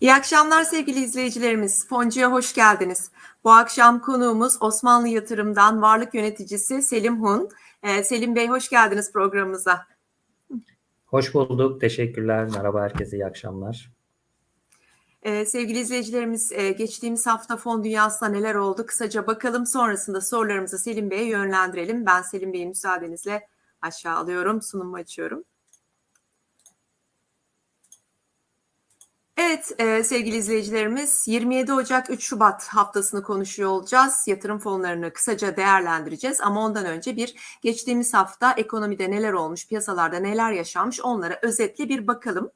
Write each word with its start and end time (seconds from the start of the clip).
İyi 0.00 0.14
akşamlar 0.14 0.64
sevgili 0.64 1.00
izleyicilerimiz. 1.00 1.88
Foncu'ya 1.88 2.32
hoş 2.32 2.54
geldiniz. 2.54 3.10
Bu 3.44 3.50
akşam 3.50 4.00
konuğumuz 4.00 4.62
Osmanlı 4.62 5.08
Yatırım'dan 5.08 5.82
varlık 5.82 6.14
yöneticisi 6.14 6.82
Selim 6.82 7.22
Hun. 7.22 7.48
Ee, 7.82 8.04
Selim 8.04 8.36
Bey 8.36 8.48
hoş 8.48 8.68
geldiniz 8.68 9.12
programımıza. 9.12 9.86
Hoş 11.06 11.34
bulduk. 11.34 11.80
Teşekkürler. 11.80 12.48
Merhaba 12.56 12.82
herkese. 12.82 13.16
iyi 13.16 13.26
akşamlar. 13.26 13.90
Ee, 15.22 15.46
sevgili 15.46 15.78
izleyicilerimiz 15.78 16.52
e, 16.52 16.72
geçtiğimiz 16.72 17.26
hafta 17.26 17.56
fon 17.56 17.84
dünyasında 17.84 18.30
neler 18.30 18.54
oldu? 18.54 18.86
Kısaca 18.86 19.26
bakalım 19.26 19.66
sonrasında 19.66 20.20
sorularımızı 20.20 20.78
Selim 20.78 21.10
Bey'e 21.10 21.24
yönlendirelim. 21.24 22.06
Ben 22.06 22.22
Selim 22.22 22.52
Bey'in 22.52 22.68
müsaadenizle 22.68 23.48
aşağı 23.82 24.16
alıyorum, 24.16 24.62
sunumu 24.62 24.96
açıyorum. 24.96 25.44
Evet 29.42 29.72
e, 29.78 30.04
sevgili 30.04 30.36
izleyicilerimiz 30.36 31.28
27 31.28 31.72
Ocak 31.72 32.10
3 32.10 32.22
Şubat 32.22 32.68
haftasını 32.68 33.22
konuşuyor 33.22 33.70
olacağız. 33.70 34.24
Yatırım 34.26 34.58
fonlarını 34.58 35.12
kısaca 35.12 35.56
değerlendireceğiz 35.56 36.40
ama 36.40 36.64
ondan 36.64 36.86
önce 36.86 37.16
bir 37.16 37.34
geçtiğimiz 37.62 38.14
hafta 38.14 38.52
ekonomide 38.52 39.10
neler 39.10 39.32
olmuş, 39.32 39.68
piyasalarda 39.68 40.18
neler 40.18 40.52
yaşanmış 40.52 41.00
onlara 41.00 41.38
özetle 41.42 41.88
bir 41.88 42.06
bakalım. 42.06 42.50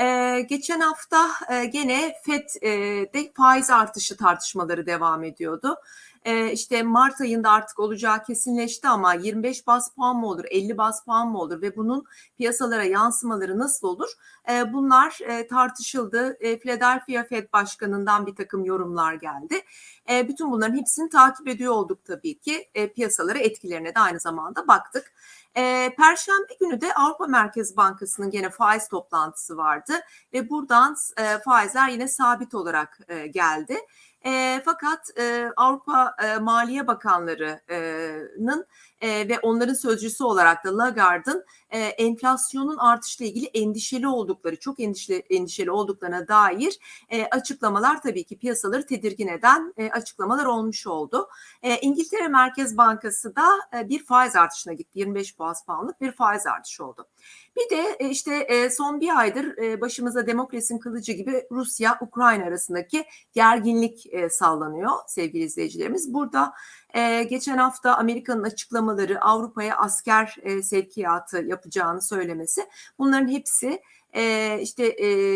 Ee, 0.00 0.40
geçen 0.48 0.80
hafta 0.80 1.28
e, 1.50 1.64
gene 1.64 2.14
FED'de 2.22 3.32
faiz 3.34 3.70
artışı 3.70 4.16
tartışmaları 4.16 4.86
devam 4.86 5.24
ediyordu. 5.24 5.76
Ee, 6.24 6.52
işte 6.52 6.82
Mart 6.82 7.20
ayında 7.20 7.50
artık 7.50 7.78
olacağı 7.78 8.24
kesinleşti 8.24 8.88
ama 8.88 9.14
25 9.14 9.66
bas 9.66 9.94
puan 9.94 10.16
mı 10.16 10.26
olur, 10.26 10.44
50 10.50 10.78
bas 10.78 11.04
puan 11.04 11.28
mı 11.28 11.38
olur 11.38 11.62
ve 11.62 11.76
bunun 11.76 12.04
piyasalara 12.38 12.84
yansımaları 12.84 13.58
nasıl 13.58 13.88
olur? 13.88 14.08
Ee, 14.50 14.72
bunlar 14.72 15.18
e, 15.28 15.46
tartışıldı. 15.46 16.36
E, 16.40 16.58
Philadelphia 16.58 17.24
Fed 17.24 17.52
Başkanı'ndan 17.52 18.26
bir 18.26 18.34
takım 18.34 18.64
yorumlar 18.64 19.14
geldi. 19.14 19.60
E, 20.10 20.28
bütün 20.28 20.50
bunların 20.50 20.76
hepsini 20.76 21.08
takip 21.08 21.48
ediyor 21.48 21.72
olduk 21.72 22.04
tabii 22.04 22.38
ki. 22.38 22.70
E, 22.74 22.92
piyasalara 22.92 23.38
etkilerine 23.38 23.94
de 23.94 24.00
aynı 24.00 24.20
zamanda 24.20 24.68
baktık. 24.68 25.12
E, 25.56 25.94
Perşembe 25.96 26.54
günü 26.60 26.80
de 26.80 26.94
Avrupa 26.94 27.26
Merkez 27.26 27.76
Bankası'nın 27.76 28.30
gene 28.30 28.50
faiz 28.50 28.88
toplantısı 28.88 29.56
vardı 29.56 29.92
ve 30.32 30.50
buradan 30.50 30.96
e, 31.16 31.38
faizler 31.38 31.88
yine 31.88 32.08
sabit 32.08 32.54
olarak 32.54 32.98
e, 33.08 33.26
geldi. 33.26 33.76
E, 34.26 34.62
fakat 34.64 35.18
e, 35.18 35.50
Avrupa 35.56 36.16
e, 36.24 36.38
Maliye 36.38 36.86
Bakanları'nın 36.86 38.66
e, 39.04 39.28
ve 39.28 39.38
onların 39.38 39.74
sözcüsü 39.74 40.24
olarak 40.24 40.64
da 40.64 40.78
Lagarde'ın 40.78 41.44
e, 41.70 41.78
enflasyonun 41.78 42.76
artışla 42.76 43.24
ilgili 43.24 43.46
endişeli 43.46 44.08
oldukları, 44.08 44.56
çok 44.56 44.80
endişeli, 44.80 45.18
endişeli 45.30 45.70
olduklarına 45.70 46.28
dair 46.28 46.78
e, 47.08 47.24
açıklamalar 47.24 48.02
tabii 48.02 48.24
ki 48.24 48.38
piyasaları 48.38 48.86
tedirgin 48.86 49.28
eden 49.28 49.74
e, 49.76 49.90
açıklamalar 49.90 50.46
olmuş 50.46 50.86
oldu. 50.86 51.28
E, 51.62 51.80
İngiltere 51.80 52.28
Merkez 52.28 52.76
Bankası 52.76 53.36
da 53.36 53.46
e, 53.78 53.88
bir 53.88 54.04
faiz 54.04 54.36
artışına 54.36 54.72
gitti. 54.72 54.98
25 54.98 55.38
bas 55.38 55.64
puanlık 55.64 56.00
bir 56.00 56.12
faiz 56.12 56.46
artışı 56.46 56.84
oldu. 56.84 57.06
Bir 57.56 57.76
de 57.76 57.96
e, 57.98 58.08
işte 58.08 58.34
e, 58.34 58.70
son 58.70 59.00
bir 59.00 59.18
aydır 59.18 59.58
e, 59.58 59.80
başımıza 59.80 60.26
demokrasinin 60.26 60.78
kılıcı 60.78 61.12
gibi 61.12 61.46
Rusya-Ukrayna 61.50 62.44
arasındaki 62.44 63.04
gerginlik 63.32 64.06
sallanıyor 64.30 64.90
sevgili 65.06 65.44
izleyicilerimiz. 65.44 66.14
Burada 66.14 66.52
geçen 67.30 67.58
hafta 67.58 67.96
Amerika'nın 67.96 68.42
açıklamaları 68.42 69.20
Avrupa'ya 69.20 69.76
asker 69.76 70.36
sevkiyatı 70.62 71.42
yapacağını 71.42 72.02
söylemesi 72.02 72.60
bunların 72.98 73.28
hepsi 73.28 73.82
işte 74.60 74.88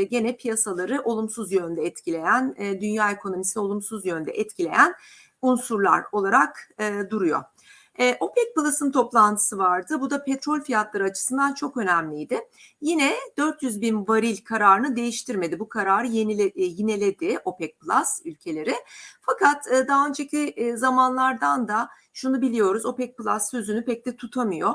gene 0.04 0.36
piyasaları 0.36 1.02
olumsuz 1.04 1.52
yönde 1.52 1.82
etkileyen, 1.82 2.54
dünya 2.58 3.10
ekonomisini 3.10 3.62
olumsuz 3.62 4.06
yönde 4.06 4.32
etkileyen 4.32 4.94
unsurlar 5.42 6.04
olarak 6.12 6.70
duruyor. 7.10 7.42
E, 7.98 8.16
OPEC 8.20 8.54
Plus'ın 8.54 8.92
toplantısı 8.92 9.58
vardı. 9.58 10.00
Bu 10.00 10.10
da 10.10 10.24
petrol 10.24 10.60
fiyatları 10.60 11.04
açısından 11.04 11.54
çok 11.54 11.76
önemliydi. 11.76 12.40
Yine 12.80 13.14
400 13.36 13.80
bin 13.80 14.08
varil 14.08 14.44
kararını 14.44 14.96
değiştirmedi. 14.96 15.58
Bu 15.58 15.68
kararı 15.68 16.06
yenile, 16.06 16.44
e, 16.44 16.62
yineledi 16.62 17.38
OPEC 17.44 17.72
Plus 17.80 18.08
ülkeleri. 18.24 18.74
Fakat 19.20 19.72
e, 19.72 19.88
daha 19.88 20.06
önceki 20.06 20.38
e, 20.38 20.76
zamanlardan 20.76 21.68
da 21.68 21.88
şunu 22.12 22.40
biliyoruz. 22.40 22.86
OPEC 22.86 23.14
Plus 23.16 23.42
sözünü 23.50 23.84
pek 23.84 24.06
de 24.06 24.16
tutamıyor. 24.16 24.74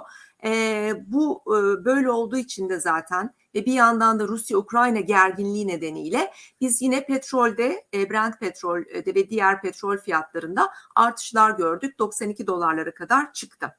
Bu 1.06 1.44
böyle 1.86 2.12
olduğu 2.12 2.38
için 2.38 2.70
de 2.70 2.80
zaten 2.80 3.34
ve 3.56 3.66
bir 3.66 3.74
yandan 3.74 4.20
da 4.20 4.28
Rusya-Ukrayna 4.28 5.00
gerginliği 5.00 5.68
nedeniyle 5.68 6.32
biz 6.62 6.82
yine 6.82 7.06
petrolde, 7.06 7.86
Brent 7.94 8.40
petrolde 8.40 9.16
ve 9.16 9.30
diğer 9.30 9.62
petrol 9.62 9.98
fiyatlarında 9.98 10.70
artışlar 10.96 11.52
gördük. 11.52 12.00
92 12.00 12.48
dolarlara 12.48 12.94
kadar 12.94 13.34
çıktı. 13.34 13.78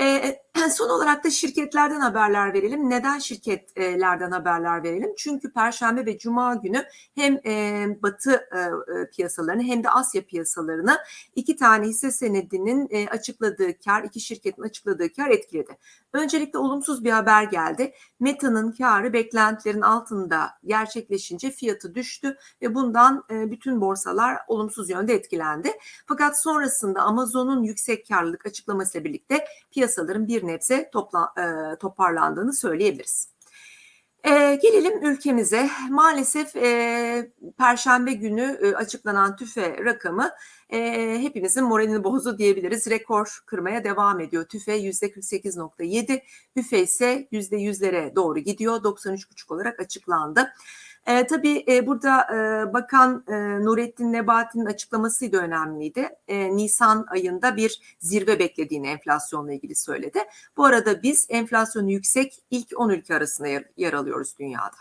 E, 0.00 0.40
son 0.70 0.88
olarak 0.88 1.24
da 1.24 1.30
şirketlerden 1.30 2.00
haberler 2.00 2.54
verelim. 2.54 2.90
Neden 2.90 3.18
şirketlerden 3.18 4.30
haberler 4.30 4.82
verelim? 4.82 5.14
Çünkü 5.18 5.52
Perşembe 5.52 6.06
ve 6.06 6.18
Cuma 6.18 6.54
günü 6.54 6.84
hem 7.14 7.40
e, 7.46 7.86
Batı 8.02 8.32
e, 8.32 8.58
e 9.00 9.10
piyasalarını 9.10 9.62
hem 9.62 9.84
de 9.84 9.90
Asya 9.90 10.26
piyasalarını 10.26 10.98
iki 11.36 11.56
tane 11.56 11.86
hisse 11.86 12.10
senedinin 12.10 12.88
e, 12.90 13.08
açıkladığı 13.08 13.78
kar, 13.78 14.04
iki 14.04 14.20
şirketin 14.20 14.62
açıkladığı 14.62 15.12
kar 15.12 15.30
etkiledi. 15.30 15.78
Öncelikle 16.12 16.58
olumsuz 16.58 17.04
bir 17.04 17.10
haber 17.10 17.42
geldi. 17.42 17.92
Meta'nın 18.20 18.72
karı 18.72 19.12
beklentilerin 19.12 19.80
altında 19.80 20.50
gerçekleşince 20.64 21.50
fiyatı 21.50 21.94
düştü 21.94 22.36
ve 22.62 22.74
bundan 22.74 23.24
e, 23.30 23.50
bütün 23.50 23.80
borsalar 23.80 24.38
olumsuz 24.48 24.90
yönde 24.90 25.14
etkilendi. 25.14 25.72
Fakat 26.06 26.42
sonrasında 26.42 27.02
Amazon'un 27.02 27.62
yüksek 27.62 28.08
karlılık 28.08 28.46
açıklamasıyla 28.46 29.04
birlikte 29.04 29.44
piyasaların 29.90 30.28
bir 30.28 30.46
nebze 30.46 30.90
topla, 30.92 31.32
e, 31.38 31.76
toparlandığını 31.76 32.52
söyleyebiliriz. 32.52 33.28
E, 34.24 34.58
gelelim 34.62 35.04
ülkemize. 35.04 35.70
Maalesef 35.90 36.56
e, 36.56 37.32
Perşembe 37.58 38.12
günü 38.12 38.58
e, 38.62 38.74
açıklanan 38.74 39.36
tüfe 39.36 39.84
rakamı 39.84 40.30
e, 40.70 40.78
hepimizin 41.20 41.64
moralini 41.64 42.04
bozdu 42.04 42.38
diyebiliriz. 42.38 42.90
Rekor 42.90 43.40
kırmaya 43.46 43.84
devam 43.84 44.20
ediyor. 44.20 44.44
TÜFE 44.44 44.80
%48.7, 44.80 46.22
HÜFE 46.56 46.82
ise 46.82 47.28
%100'lere 47.32 48.16
doğru 48.16 48.38
gidiyor. 48.38 48.76
93.5 48.76 49.54
olarak 49.54 49.80
açıklandı. 49.80 50.52
E, 51.06 51.26
tabii 51.26 51.64
e, 51.68 51.86
burada 51.86 52.22
e, 52.22 52.72
Bakan 52.72 53.24
e, 53.28 53.64
Nurettin 53.64 54.12
Nebati'nin 54.12 54.66
açıklaması 54.66 55.32
da 55.32 55.38
önemliydi. 55.38 56.08
E, 56.28 56.56
Nisan 56.56 57.06
ayında 57.10 57.56
bir 57.56 57.96
zirve 57.98 58.38
beklediğini 58.38 58.88
enflasyonla 58.88 59.52
ilgili 59.52 59.74
söyledi. 59.74 60.18
Bu 60.56 60.64
arada 60.64 61.02
biz 61.02 61.26
enflasyonu 61.28 61.90
yüksek 61.90 62.44
ilk 62.50 62.80
10 62.80 62.90
ülke 62.90 63.14
arasında 63.14 63.48
yer, 63.48 63.64
yer 63.76 63.92
alıyoruz 63.92 64.38
dünyada. 64.38 64.76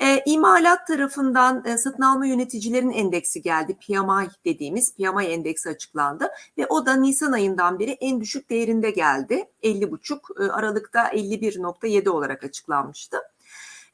E, 0.00 0.22
imalat 0.26 0.86
tarafından 0.86 1.64
e, 1.64 1.78
satın 1.78 2.02
alma 2.02 2.26
yöneticilerin 2.26 2.90
endeksi 2.90 3.42
geldi. 3.42 3.76
PMI 3.86 4.28
dediğimiz 4.44 4.94
PMI 4.96 5.24
endeksi 5.24 5.68
açıklandı 5.68 6.30
ve 6.58 6.66
o 6.66 6.86
da 6.86 6.94
Nisan 6.94 7.32
ayından 7.32 7.78
beri 7.78 7.90
en 7.90 8.20
düşük 8.20 8.50
değerinde 8.50 8.90
geldi. 8.90 9.44
50,5 9.62 10.46
e, 10.46 10.50
Aralık'ta 10.52 11.08
51.7 11.08 12.08
olarak 12.08 12.44
açıklanmıştı. 12.44 13.18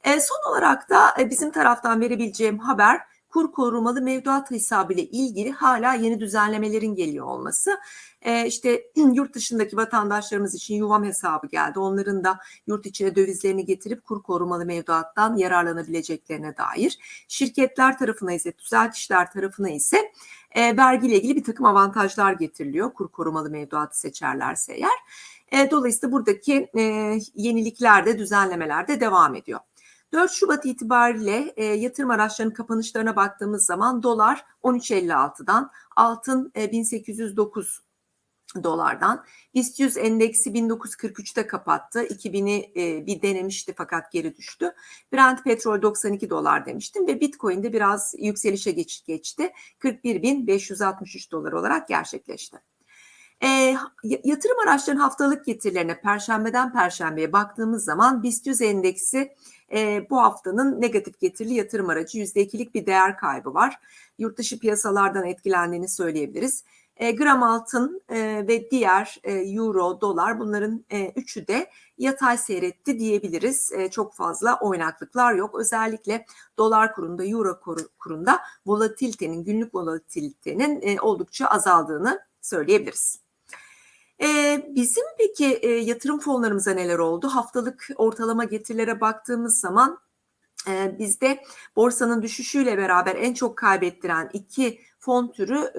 E, 0.03 0.19
son 0.19 0.51
olarak 0.51 0.89
da 0.89 1.13
e, 1.19 1.29
bizim 1.29 1.51
taraftan 1.51 2.01
verebileceğim 2.01 2.59
haber 2.59 3.01
kur 3.29 3.51
korumalı 3.51 4.01
mevduat 4.01 4.51
hesabı 4.51 4.93
ile 4.93 5.01
ilgili 5.03 5.51
hala 5.51 5.93
yeni 5.93 6.19
düzenlemelerin 6.19 6.95
geliyor 6.95 7.25
olması. 7.25 7.79
E, 8.21 8.45
işte 8.45 8.83
yurt 8.95 9.33
dışındaki 9.33 9.77
vatandaşlarımız 9.77 10.55
için 10.55 10.75
yuvam 10.75 11.03
hesabı 11.03 11.47
geldi. 11.47 11.79
Onların 11.79 12.23
da 12.23 12.39
yurt 12.67 12.85
içine 12.85 13.15
dövizlerini 13.15 13.65
getirip 13.65 14.03
kur 14.03 14.23
korumalı 14.23 14.65
mevduattan 14.65 15.35
yararlanabileceklerine 15.35 16.57
dair. 16.57 16.99
Şirketler 17.27 17.97
tarafına 17.97 18.33
ise 18.33 18.57
düzeltişler 18.57 19.31
tarafına 19.31 19.69
ise 19.69 20.11
e, 20.51 20.77
vergiyle 20.77 21.15
ilgili 21.15 21.35
bir 21.35 21.43
takım 21.43 21.65
avantajlar 21.65 22.33
getiriliyor. 22.33 22.93
Kur 22.93 23.07
korumalı 23.07 23.49
mevduatı 23.49 23.99
seçerlerse 23.99 24.73
eğer. 24.73 24.99
E, 25.51 25.71
dolayısıyla 25.71 26.11
buradaki 26.11 26.69
e, 26.77 26.81
yenilikler 27.35 28.05
de 28.05 28.17
düzenlemeler 28.17 28.87
de 28.87 28.99
devam 28.99 29.35
ediyor. 29.35 29.59
4 30.13 30.31
Şubat 30.31 30.65
itibariyle 30.65 31.53
e, 31.57 31.65
yatırım 31.65 32.09
araçlarının 32.09 32.53
kapanışlarına 32.53 33.15
baktığımız 33.15 33.65
zaman 33.65 34.03
dolar 34.03 34.45
13.56'dan, 34.63 35.71
altın 35.95 36.51
e, 36.57 36.71
1809 36.71 37.81
dolardan. 38.63 39.25
BIST 39.55 39.79
100 39.79 39.97
endeksi 39.97 40.49
1943'te 40.49 41.47
kapattı. 41.47 42.03
2000'i 42.03 42.71
e, 42.75 43.05
bir 43.05 43.21
denemişti 43.21 43.73
fakat 43.77 44.11
geri 44.11 44.37
düştü. 44.37 44.73
Brent 45.13 45.43
petrol 45.43 45.81
92 45.81 46.29
dolar 46.29 46.65
demiştim 46.65 47.07
ve 47.07 47.21
Bitcoin 47.21 47.63
de 47.63 47.73
biraz 47.73 48.15
yükselişe 48.17 48.71
geç, 48.71 49.05
geçti. 49.05 49.51
41.563 49.79 51.31
dolar 51.31 51.51
olarak 51.51 51.87
gerçekleşti. 51.87 52.57
E, 53.43 53.75
yatırım 54.23 54.59
araçlarının 54.67 55.01
haftalık 55.01 55.45
getirilerine 55.45 56.01
perşembeden 56.01 56.73
perşembeye 56.73 57.33
baktığımız 57.33 57.83
zaman 57.83 58.23
BIST 58.23 58.47
100 58.47 58.61
endeksi 58.61 59.35
e, 59.71 60.09
bu 60.09 60.17
haftanın 60.17 60.81
negatif 60.81 61.19
getirili 61.19 61.53
yatırım 61.53 61.89
aracı 61.89 62.19
%2'lik 62.19 62.75
bir 62.75 62.85
değer 62.85 63.17
kaybı 63.17 63.53
var. 63.53 63.79
Yurt 64.17 64.37
dışı 64.37 64.59
piyasalardan 64.59 65.25
etkilendiğini 65.25 65.89
söyleyebiliriz. 65.89 66.63
E, 66.97 67.11
gram 67.11 67.43
altın 67.43 68.01
e, 68.09 68.45
ve 68.47 68.71
diğer 68.71 69.19
e, 69.23 69.33
euro, 69.33 70.01
dolar 70.01 70.39
bunların 70.39 70.85
e, 70.89 71.11
üçü 71.15 71.47
de 71.47 71.69
yatay 71.97 72.37
seyretti 72.37 72.99
diyebiliriz. 72.99 73.71
E, 73.71 73.91
çok 73.91 74.13
fazla 74.13 74.59
oynaklıklar 74.59 75.33
yok. 75.33 75.59
Özellikle 75.59 76.25
dolar 76.57 76.95
kurunda, 76.95 77.25
euro 77.25 77.59
kuru- 77.59 77.89
kurunda 77.99 78.39
volatilitenin, 78.65 79.43
günlük 79.43 79.75
volatilitenin 79.75 80.81
e, 80.81 81.01
oldukça 81.01 81.45
azaldığını 81.45 82.19
söyleyebiliriz. 82.41 83.28
E, 84.21 84.61
bizim 84.75 85.03
peki 85.17 85.59
e, 85.61 85.69
yatırım 85.69 86.19
fonlarımıza 86.19 86.71
neler 86.71 86.99
oldu? 86.99 87.27
Haftalık 87.27 87.87
ortalama 87.95 88.43
getirilere 88.43 89.01
baktığımız 89.01 89.59
zaman 89.59 89.99
e, 90.67 90.99
bizde 90.99 91.43
borsanın 91.75 92.21
düşüşüyle 92.21 92.77
beraber 92.77 93.15
en 93.15 93.33
çok 93.33 93.57
kaybettiren 93.57 94.29
iki 94.33 94.79
fon 94.99 95.31
türü, 95.31 95.73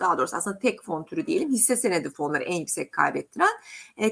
daha 0.00 0.18
doğrusu 0.18 0.36
aslında 0.36 0.58
tek 0.58 0.82
fon 0.82 1.04
türü 1.04 1.26
diyelim, 1.26 1.52
hisse 1.52 1.76
senedi 1.76 2.10
fonları 2.10 2.42
en 2.44 2.56
yüksek 2.56 2.92
kaybettiren 2.92 3.48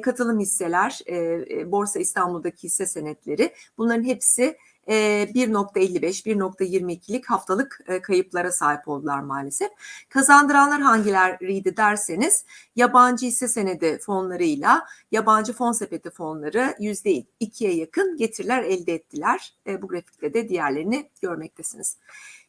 katılım 0.02 0.40
hisseler, 0.40 1.00
e, 1.08 1.72
Borsa 1.72 1.98
İstanbul'daki 1.98 2.62
hisse 2.62 2.86
senetleri 2.86 3.54
bunların 3.78 4.04
hepsi 4.04 4.56
e, 4.90 4.94
1.55, 5.34 6.26
1.22'lik 6.26 7.31
haftalık 7.31 7.81
e, 7.87 8.02
kayıplara 8.02 8.52
sahip 8.52 8.88
oldular 8.88 9.20
maalesef. 9.20 9.70
Kazandıranlar 10.08 10.81
hangileriydi 10.81 11.76
derseniz 11.76 12.44
yabancı 12.76 13.26
hisse 13.26 13.48
senedi 13.48 13.98
fonlarıyla 13.98 14.87
yabancı 15.12 15.52
fon 15.52 15.72
sepeti 15.72 16.10
fonları 16.10 16.75
%2'ye 16.81 17.75
yakın 17.75 18.16
getiriler 18.16 18.62
elde 18.62 18.94
ettiler. 18.94 19.54
E, 19.66 19.82
bu 19.82 19.88
grafikte 19.88 20.34
de 20.34 20.48
diğerlerini 20.48 21.10
görmektesiniz. 21.22 21.96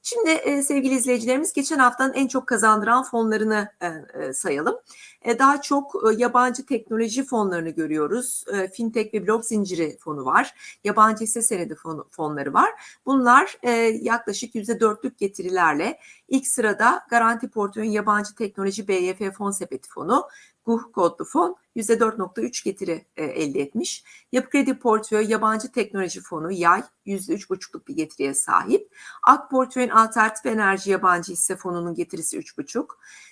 Şimdi 0.03 0.30
e, 0.30 0.62
sevgili 0.62 0.95
izleyicilerimiz 0.95 1.53
geçen 1.53 1.80
haftanın 1.80 2.13
en 2.13 2.27
çok 2.27 2.48
kazandıran 2.48 3.03
fonlarını 3.03 3.69
e, 3.81 3.88
e, 4.24 4.33
sayalım. 4.33 4.75
E, 5.21 5.39
daha 5.39 5.62
çok 5.62 5.95
e, 5.95 6.15
yabancı 6.18 6.65
teknoloji 6.65 7.25
fonlarını 7.25 7.69
görüyoruz. 7.69 8.45
E, 8.53 8.68
Fintech 8.68 9.13
ve 9.13 9.27
blok 9.27 9.45
zinciri 9.45 9.98
fonu 9.98 10.25
var. 10.25 10.53
Yabancı 10.83 11.24
hisse 11.24 11.42
senedi 11.42 11.75
fonu, 11.75 12.07
fonları 12.12 12.53
var. 12.53 12.69
Bunlar 13.06 13.57
e, 13.63 13.71
yaklaşık 14.01 14.56
%4'lük 14.56 15.18
getirilerle 15.18 16.00
ilk 16.27 16.48
sırada 16.48 17.06
Garanti 17.09 17.50
Portföy'ün 17.50 17.92
yabancı 17.92 18.36
teknoloji 18.36 18.88
BYF 18.88 19.36
fon 19.38 19.51
sepeti 19.51 19.89
fonu, 19.89 20.27
GUH 20.65 20.91
kodlu 20.93 21.25
fon 21.25 21.55
%4.3 21.75 22.63
getiri 22.63 23.05
e, 23.15 23.23
elde 23.23 23.61
etmiş. 23.61 24.03
Yapı 24.31 24.49
Kredi 24.49 24.79
Portföy 24.79 25.25
Yabancı 25.31 25.71
Teknoloji 25.71 26.21
Fonu 26.21 26.51
yay 26.51 26.83
%3.5'luk 27.05 27.87
bir 27.87 27.95
getiriye 27.95 28.33
sahip. 28.33 28.95
AK 29.27 29.51
Portföy'ün 29.51 29.89
Alternatif 29.89 30.45
Enerji 30.45 30.91
Yabancı 30.91 31.31
Hisse 31.31 31.55
Fonu'nun 31.55 31.93
getirisi 31.93 32.37
3.5. 32.37 32.87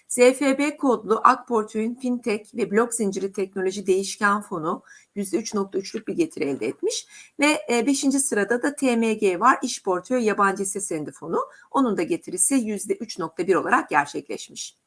ZFB 0.08 0.78
kodlu 0.78 1.22
AK 1.24 1.48
Portföy'ün 1.48 1.96
Fintech 1.96 2.56
ve 2.56 2.72
Blok 2.72 2.94
Zinciri 2.94 3.32
Teknoloji 3.32 3.88
Değişken 3.88 4.42
Fonu 4.42 4.84
%3.3'lük 5.16 6.08
bir 6.08 6.14
getiri 6.14 6.44
elde 6.44 6.68
etmiş. 6.68 7.08
Ve 7.40 7.60
5. 7.70 8.00
sırada 8.00 8.64
da 8.64 8.76
TMG 8.76 9.40
var. 9.40 9.60
İş 9.64 9.84
Portföy 9.84 10.24
Yabancı 10.24 10.64
Hisse 10.64 10.82
Senedi 10.82 11.12
Fonu. 11.12 11.40
Onun 11.72 11.98
da 11.98 12.04
getirisi 12.04 12.56
%3.1 12.56 13.56
olarak 13.56 13.90
gerçekleşmiş. 13.90 14.79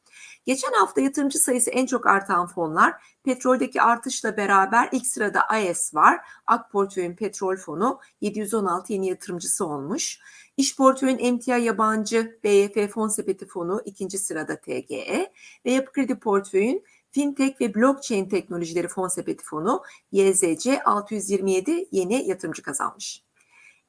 Geçen 0.45 0.71
hafta 0.71 1.01
yatırımcı 1.01 1.39
sayısı 1.39 1.69
en 1.69 1.85
çok 1.85 2.07
artan 2.07 2.47
fonlar 2.47 2.93
petroldeki 3.23 3.81
artışla 3.81 4.37
beraber 4.37 4.89
ilk 4.91 5.07
sırada 5.07 5.41
AES 5.41 5.95
var. 5.95 6.19
Ak 6.47 6.71
Portföy'ün 6.71 7.15
petrol 7.15 7.55
fonu 7.55 7.99
716 8.21 8.93
yeni 8.93 9.07
yatırımcısı 9.07 9.65
olmuş. 9.65 10.19
İş 10.57 10.77
Portföy'ün 10.77 11.17
emtia 11.17 11.57
yabancı 11.57 12.39
BYF 12.43 12.91
fon 12.93 13.07
sepeti 13.07 13.47
fonu 13.47 13.81
ikinci 13.85 14.17
sırada 14.17 14.61
TGE 14.61 15.31
ve 15.65 15.71
Yapı 15.71 15.91
Kredi 15.91 16.19
Portföy'ün 16.19 16.83
Fintech 17.13 17.61
ve 17.61 17.75
Blockchain 17.75 18.29
Teknolojileri 18.29 18.87
Fon 18.87 19.07
Sepeti 19.07 19.43
Fonu 19.43 19.83
YZC 20.11 20.83
627 20.83 21.87
yeni 21.91 22.27
yatırımcı 22.27 22.61
kazanmış. 22.61 23.23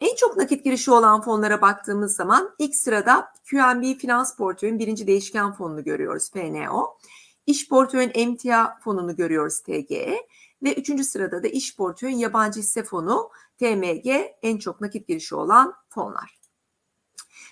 En 0.05 0.17
çok 0.17 0.37
nakit 0.37 0.65
girişi 0.65 0.91
olan 0.91 1.23
fonlara 1.23 1.63
baktığımız 1.63 2.17
zaman 2.17 2.55
ilk 2.59 2.77
sırada 2.77 3.33
QNB 3.51 3.99
Finans 3.99 4.37
Portföy'ün 4.37 4.79
birinci 4.79 5.07
değişken 5.07 5.53
fonunu 5.53 5.85
görüyoruz 5.85 6.31
FNO. 6.31 6.99
İş 7.47 7.69
Portföy'ün 7.69 8.11
emtia 8.15 8.79
fonunu 8.81 9.17
görüyoruz 9.17 9.61
TGE 9.61 10.27
ve 10.63 10.75
üçüncü 10.75 11.05
sırada 11.05 11.43
da 11.43 11.49
İş 11.49 11.77
Portföy'ün 11.77 12.17
yabancı 12.17 12.61
hisse 12.61 12.83
fonu 12.83 13.31
TMG 13.59 14.07
en 14.43 14.59
çok 14.59 14.81
nakit 14.81 15.09
girişi 15.09 15.35
olan 15.35 15.75
fonlar. 15.89 16.44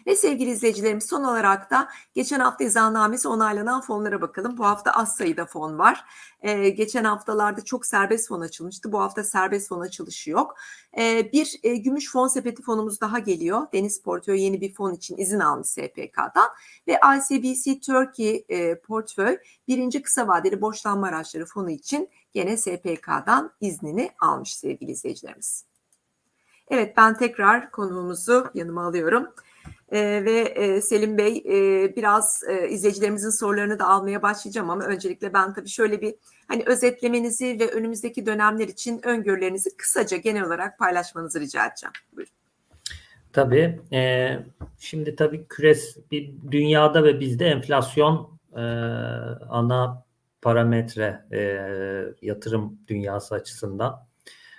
Ve 0.07 0.17
sevgili 0.17 0.51
izleyicilerimiz 0.51 1.07
son 1.07 1.25
olarak 1.25 1.71
da 1.71 1.89
geçen 2.15 2.41
hafta 2.41 2.65
izahnamesi 2.65 3.29
onaylanan 3.29 3.81
fonlara 3.81 4.21
bakalım. 4.21 4.59
Bu 4.59 4.67
hafta 4.67 4.91
az 4.91 5.17
sayıda 5.17 5.47
fon 5.47 5.79
var. 5.79 6.05
Ee, 6.41 6.69
geçen 6.69 7.05
haftalarda 7.05 7.65
çok 7.65 7.87
serbest 7.87 8.29
fon 8.29 8.41
açılmıştı. 8.41 8.93
Bu 8.93 9.01
hafta 9.01 9.25
serbest 9.25 9.69
fon 9.69 9.81
açılışı 9.81 10.31
yok. 10.31 10.55
Ee, 10.99 11.33
bir 11.33 11.61
e, 11.63 11.77
gümüş 11.77 12.13
fon 12.13 12.29
sepeti 12.29 12.63
fonumuz 12.63 13.01
daha 13.01 13.19
geliyor. 13.19 13.67
Deniz 13.73 14.03
Portföy 14.03 14.43
yeni 14.43 14.61
bir 14.61 14.75
fon 14.75 14.93
için 14.93 15.17
izin 15.17 15.41
almış 15.41 15.69
SPK'dan. 15.69 16.49
Ve 16.89 16.99
ICBC 17.17 17.81
Turkey 17.81 18.45
e, 18.49 18.81
Portföy 18.81 19.39
birinci 19.69 20.03
kısa 20.03 20.29
vadeli 20.29 20.61
borçlanma 20.61 21.07
araçları 21.07 21.47
fonu 21.47 21.71
için 21.71 22.09
gene 22.33 22.57
SPK'dan 22.57 23.53
iznini 23.61 24.11
almış 24.21 24.57
sevgili 24.57 24.91
izleyicilerimiz. 24.91 25.65
Evet 26.69 26.97
ben 26.97 27.17
tekrar 27.17 27.71
konuğumuzu 27.71 28.51
yanıma 28.55 28.87
alıyorum. 28.87 29.35
Ee, 29.93 30.25
ve 30.25 30.41
e, 30.41 30.81
Selim 30.81 31.19
Bey 31.19 31.43
e, 31.47 31.97
biraz 31.97 32.43
e, 32.49 32.69
izleyicilerimizin 32.69 33.31
sorularını 33.31 33.79
da 33.79 33.89
almaya 33.89 34.23
başlayacağım 34.23 34.71
ama 34.71 34.85
öncelikle 34.85 35.35
ben 35.35 35.55
tabii 35.55 35.69
şöyle 35.69 36.01
bir 36.01 36.15
hani 36.49 36.63
özetlemenizi 36.67 37.61
ve 37.61 37.71
önümüzdeki 37.71 38.27
dönemler 38.27 38.69
için 38.69 39.07
öngörülerinizi 39.07 39.77
kısaca 39.77 40.17
genel 40.17 40.45
olarak 40.47 40.79
paylaşmanızı 40.79 41.41
rica 41.41 41.67
edeceğim. 41.67 41.93
Buyurun. 42.17 42.33
Tabii. 43.33 43.81
E, 43.93 44.31
şimdi 44.79 45.17
tabii 45.17 45.47
küres 45.49 45.97
bir 46.11 46.35
dünyada 46.51 47.05
ve 47.05 47.21
bizde 47.21 47.47
enflasyon 47.47 48.39
e, 48.57 48.61
ana 49.49 50.05
parametre 50.43 51.25
e, 51.33 51.39
yatırım 52.23 52.79
dünyası 52.89 53.35
açısından. 53.35 54.07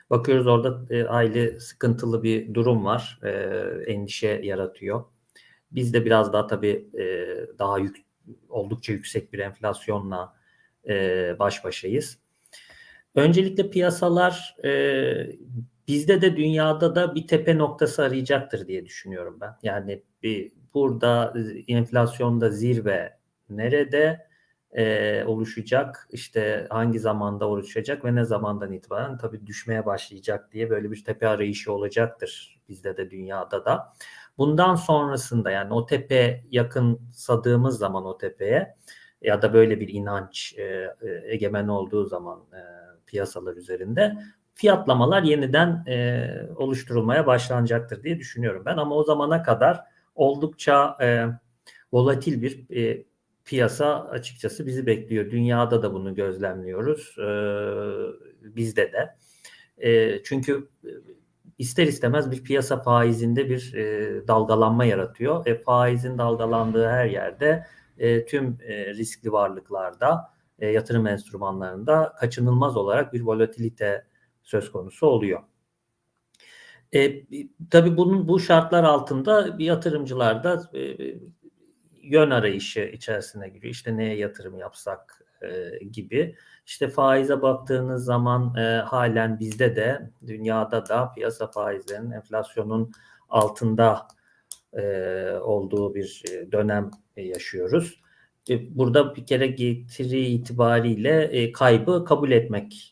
Bakıyoruz 0.09 0.47
orada 0.47 0.95
e, 0.95 1.03
aile 1.03 1.59
sıkıntılı 1.59 2.23
bir 2.23 2.53
durum 2.53 2.85
var. 2.85 3.19
E, 3.23 3.29
endişe 3.91 4.39
yaratıyor. 4.43 5.12
Biz 5.75 5.93
de 5.93 6.05
biraz 6.05 6.33
daha 6.33 6.47
tabii 6.47 6.89
e, 6.99 7.03
daha 7.59 7.79
yük, 7.79 7.97
oldukça 8.49 8.93
yüksek 8.93 9.33
bir 9.33 9.39
enflasyonla 9.39 10.33
e, 10.87 11.35
baş 11.39 11.63
başayız. 11.63 12.17
Öncelikle 13.15 13.69
piyasalar 13.69 14.55
e, 14.65 14.71
bizde 15.87 16.21
de 16.21 16.37
dünyada 16.37 16.95
da 16.95 17.15
bir 17.15 17.27
tepe 17.27 17.57
noktası 17.57 18.03
arayacaktır 18.03 18.67
diye 18.67 18.85
düşünüyorum 18.85 19.37
ben. 19.41 19.55
Yani 19.63 20.03
bir 20.23 20.51
burada 20.73 21.33
enflasyonda 21.67 22.49
zirve 22.49 23.17
nerede 23.49 24.27
e, 24.71 25.23
oluşacak, 25.25 26.07
işte 26.11 26.67
hangi 26.69 26.99
zamanda 26.99 27.47
oluşacak 27.47 28.05
ve 28.05 28.15
ne 28.15 28.25
zamandan 28.25 28.71
itibaren 28.71 29.17
tabii 29.17 29.47
düşmeye 29.47 29.85
başlayacak 29.85 30.51
diye 30.51 30.69
böyle 30.69 30.91
bir 30.91 31.03
tepe 31.03 31.27
arayışı 31.27 31.73
olacaktır 31.73 32.59
bizde 32.69 32.97
de 32.97 33.11
dünyada 33.11 33.65
da. 33.65 33.93
Bundan 34.37 34.75
sonrasında 34.75 35.51
yani 35.51 35.73
o 35.73 35.85
tepe 35.85 36.43
yakınsadığımız 36.51 37.77
zaman 37.77 38.05
o 38.05 38.17
tepeye 38.17 38.75
ya 39.21 39.41
da 39.41 39.53
böyle 39.53 39.79
bir 39.79 39.87
inanç 39.87 40.55
e, 40.57 40.95
egemen 41.25 41.67
olduğu 41.67 42.05
zaman 42.05 42.39
e, 42.39 42.61
piyasalar 43.05 43.55
üzerinde 43.55 44.17
fiyatlamalar 44.53 45.23
yeniden 45.23 45.83
e, 45.87 46.27
oluşturulmaya 46.55 47.27
başlanacaktır 47.27 48.03
diye 48.03 48.19
düşünüyorum 48.19 48.63
ben. 48.65 48.77
Ama 48.77 48.95
o 48.95 49.03
zamana 49.03 49.43
kadar 49.43 49.79
oldukça 50.15 50.97
e, 51.01 51.25
volatil 51.93 52.41
bir 52.41 52.75
e, 52.75 53.03
piyasa 53.45 54.03
açıkçası 54.03 54.65
bizi 54.65 54.85
bekliyor. 54.85 55.31
Dünyada 55.31 55.83
da 55.83 55.93
bunu 55.93 56.15
gözlemliyoruz. 56.15 57.15
E, 57.19 57.27
bizde 58.55 58.93
de. 58.93 59.15
E, 59.77 60.23
çünkü 60.23 60.69
ister 61.63 61.87
istemez 61.87 62.31
bir 62.31 62.43
piyasa 62.43 62.81
faizinde 62.81 63.49
bir 63.49 63.73
e, 63.73 64.27
dalgalanma 64.27 64.85
yaratıyor. 64.85 65.47
E, 65.47 65.61
faizin 65.61 66.17
dalgalandığı 66.17 66.87
her 66.87 67.05
yerde 67.05 67.67
e, 67.97 68.25
tüm 68.25 68.57
e, 68.67 68.93
riskli 68.93 69.31
varlıklarda, 69.31 70.33
e, 70.59 70.67
yatırım 70.67 71.07
enstrümanlarında 71.07 72.13
kaçınılmaz 72.19 72.77
olarak 72.77 73.13
bir 73.13 73.21
volatilite 73.21 74.05
söz 74.43 74.71
konusu 74.71 75.07
oluyor. 75.07 75.39
E, 76.93 77.23
tabii 77.69 77.97
bunun 77.97 78.27
bu 78.27 78.39
şartlar 78.39 78.83
altında 78.83 79.57
bir 79.57 79.65
yatırımcılar 79.65 80.43
da 80.43 80.69
e, 80.73 80.97
yön 82.03 82.29
arayışı 82.29 82.79
içerisine 82.79 83.49
giriyor. 83.49 83.73
İşte 83.73 83.97
neye 83.97 84.17
yatırım 84.17 84.57
yapsak 84.57 85.21
e, 85.41 85.85
gibi. 85.85 86.35
İşte 86.65 86.87
faize 86.87 87.41
baktığınız 87.41 88.05
zaman 88.05 88.55
e, 88.55 88.61
halen 88.77 89.39
bizde 89.39 89.75
de 89.75 90.11
dünyada 90.27 90.89
da 90.89 91.11
piyasa 91.15 91.47
faizlerinin 91.51 92.11
enflasyonun 92.11 92.91
altında 93.29 94.07
e, 94.73 94.83
olduğu 95.41 95.95
bir 95.95 96.23
e, 96.31 96.51
dönem 96.51 96.91
yaşıyoruz. 97.17 98.01
E, 98.49 98.77
burada 98.77 99.15
bir 99.15 99.25
kere 99.25 99.47
getiri 99.47 100.25
itibariyle 100.25 101.23
e, 101.23 101.51
kaybı 101.51 102.05
kabul 102.05 102.31
etmek 102.31 102.89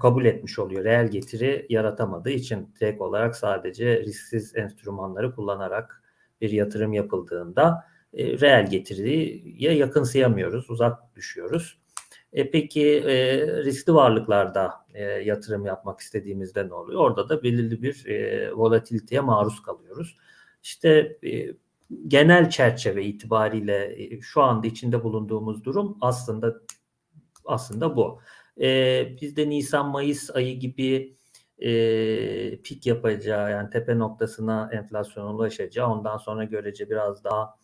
kabul 0.00 0.24
etmiş 0.24 0.58
oluyor. 0.58 0.84
Reel 0.84 1.10
getiri 1.10 1.66
yaratamadığı 1.68 2.30
için 2.30 2.74
direkt 2.80 3.00
olarak 3.00 3.36
sadece 3.36 4.00
risksiz 4.00 4.56
enstrümanları 4.56 5.34
kullanarak 5.34 6.02
bir 6.40 6.50
yatırım 6.50 6.92
yapıldığında 6.92 7.84
e, 8.12 8.40
reel 8.40 8.70
getiriye 8.70 9.74
yakınsayamıyoruz, 9.74 10.70
uzak 10.70 11.16
düşüyoruz. 11.16 11.78
E, 12.36 12.50
peki 12.50 12.98
e, 12.98 13.46
riskli 13.64 13.94
varlıklarda 13.94 14.72
e, 14.94 15.02
yatırım 15.04 15.66
yapmak 15.66 16.00
istediğimizde 16.00 16.68
ne 16.68 16.74
oluyor? 16.74 17.00
Orada 17.00 17.28
da 17.28 17.42
belirli 17.42 17.82
bir 17.82 18.06
e, 18.06 18.52
volatiliteye 18.52 19.20
maruz 19.20 19.62
kalıyoruz. 19.62 20.16
İşte 20.62 21.18
e, 21.24 21.54
genel 22.06 22.50
çerçeve 22.50 23.04
itibariyle 23.04 24.02
e, 24.02 24.20
şu 24.20 24.42
anda 24.42 24.66
içinde 24.66 25.04
bulunduğumuz 25.04 25.64
durum 25.64 25.98
aslında 26.00 26.54
aslında 27.44 27.96
bu. 27.96 28.20
E, 28.60 29.18
bizde 29.20 29.48
Nisan-Mayıs 29.48 30.30
ayı 30.30 30.58
gibi 30.58 31.16
e, 31.58 32.62
pik 32.62 32.86
yapacağı 32.86 33.50
yani 33.50 33.70
tepe 33.70 33.98
noktasına 33.98 34.70
enflasyon 34.72 35.34
ulaşacağı 35.34 35.88
ondan 35.88 36.16
sonra 36.16 36.44
görece 36.44 36.90
biraz 36.90 37.24
daha 37.24 37.54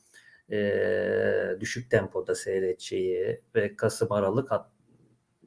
e, 0.50 1.56
düşük 1.60 1.90
tempoda 1.90 2.34
seyredeceği 2.34 3.40
ve 3.54 3.76
Kasım 3.76 4.12
Aralık 4.12 4.50
hat, 4.50 4.70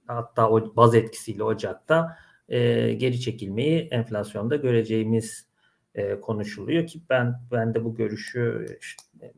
hatta 0.08 0.50
o 0.50 0.76
baz 0.76 0.96
etkisiyle 0.96 1.44
Ocak'ta 1.44 2.18
e, 2.50 2.94
geri 2.94 3.20
çekilmeyi 3.20 3.88
enflasyonda 3.92 4.56
göreceğimiz 4.56 5.48
e, 5.96 6.20
konuşuluyor 6.20 6.88
ki 6.88 7.02
ben 7.10 7.36
ben 7.52 7.74
de 7.74 7.84
bu 7.84 7.96
görüşü 7.96 8.78
işte, 8.82 9.34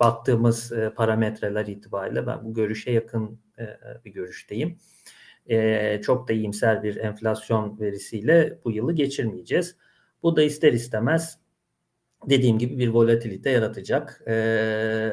baktığımız 0.00 0.72
e, 0.72 0.90
parametreler 0.96 1.66
itibariyle 1.66 2.26
ben 2.26 2.44
bu 2.44 2.54
görüşe 2.54 2.90
yakın 2.90 3.40
e, 3.58 3.66
bir 4.04 4.12
görüşteyim. 4.12 4.78
E, 5.46 6.00
çok 6.02 6.28
da 6.28 6.32
iyimser 6.32 6.82
bir 6.82 6.96
enflasyon 6.96 7.80
verisiyle 7.80 8.58
bu 8.64 8.70
yılı 8.70 8.92
geçirmeyeceğiz. 8.92 9.76
Bu 10.22 10.36
da 10.36 10.42
ister 10.42 10.72
istemez 10.72 11.38
dediğim 12.28 12.58
gibi 12.58 12.78
bir 12.78 12.88
volatilite 12.88 13.50
yaratacak. 13.50 14.22
E, 14.28 15.12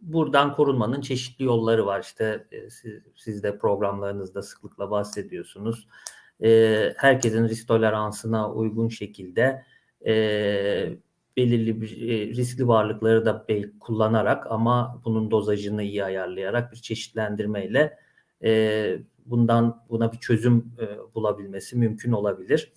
buradan 0.00 0.54
korunmanın 0.54 1.00
çeşitli 1.00 1.44
yolları 1.44 1.86
var. 1.86 2.00
İşte 2.00 2.46
e, 2.52 2.70
siz, 2.70 2.92
siz 3.16 3.42
de 3.42 3.58
programlarınızda 3.58 4.42
sıklıkla 4.42 4.90
bahsediyorsunuz. 4.90 5.88
E, 6.42 6.92
herkesin 6.96 7.48
risk 7.48 7.68
toleransına 7.68 8.52
uygun 8.52 8.88
şekilde 8.88 9.64
e, 10.06 10.12
belirli 11.36 11.80
bir 11.80 12.08
e, 12.08 12.26
riskli 12.26 12.68
varlıkları 12.68 13.26
da 13.26 13.46
kullanarak 13.80 14.46
ama 14.50 15.02
bunun 15.04 15.30
dozajını 15.30 15.82
iyi 15.82 16.04
ayarlayarak 16.04 16.72
bir 16.72 16.76
çeşitlendirmeyle 16.76 17.98
e, 18.44 18.98
bundan 19.26 19.84
buna 19.90 20.12
bir 20.12 20.18
çözüm 20.18 20.72
e, 20.80 21.14
bulabilmesi 21.14 21.76
mümkün 21.76 22.12
olabilir. 22.12 22.72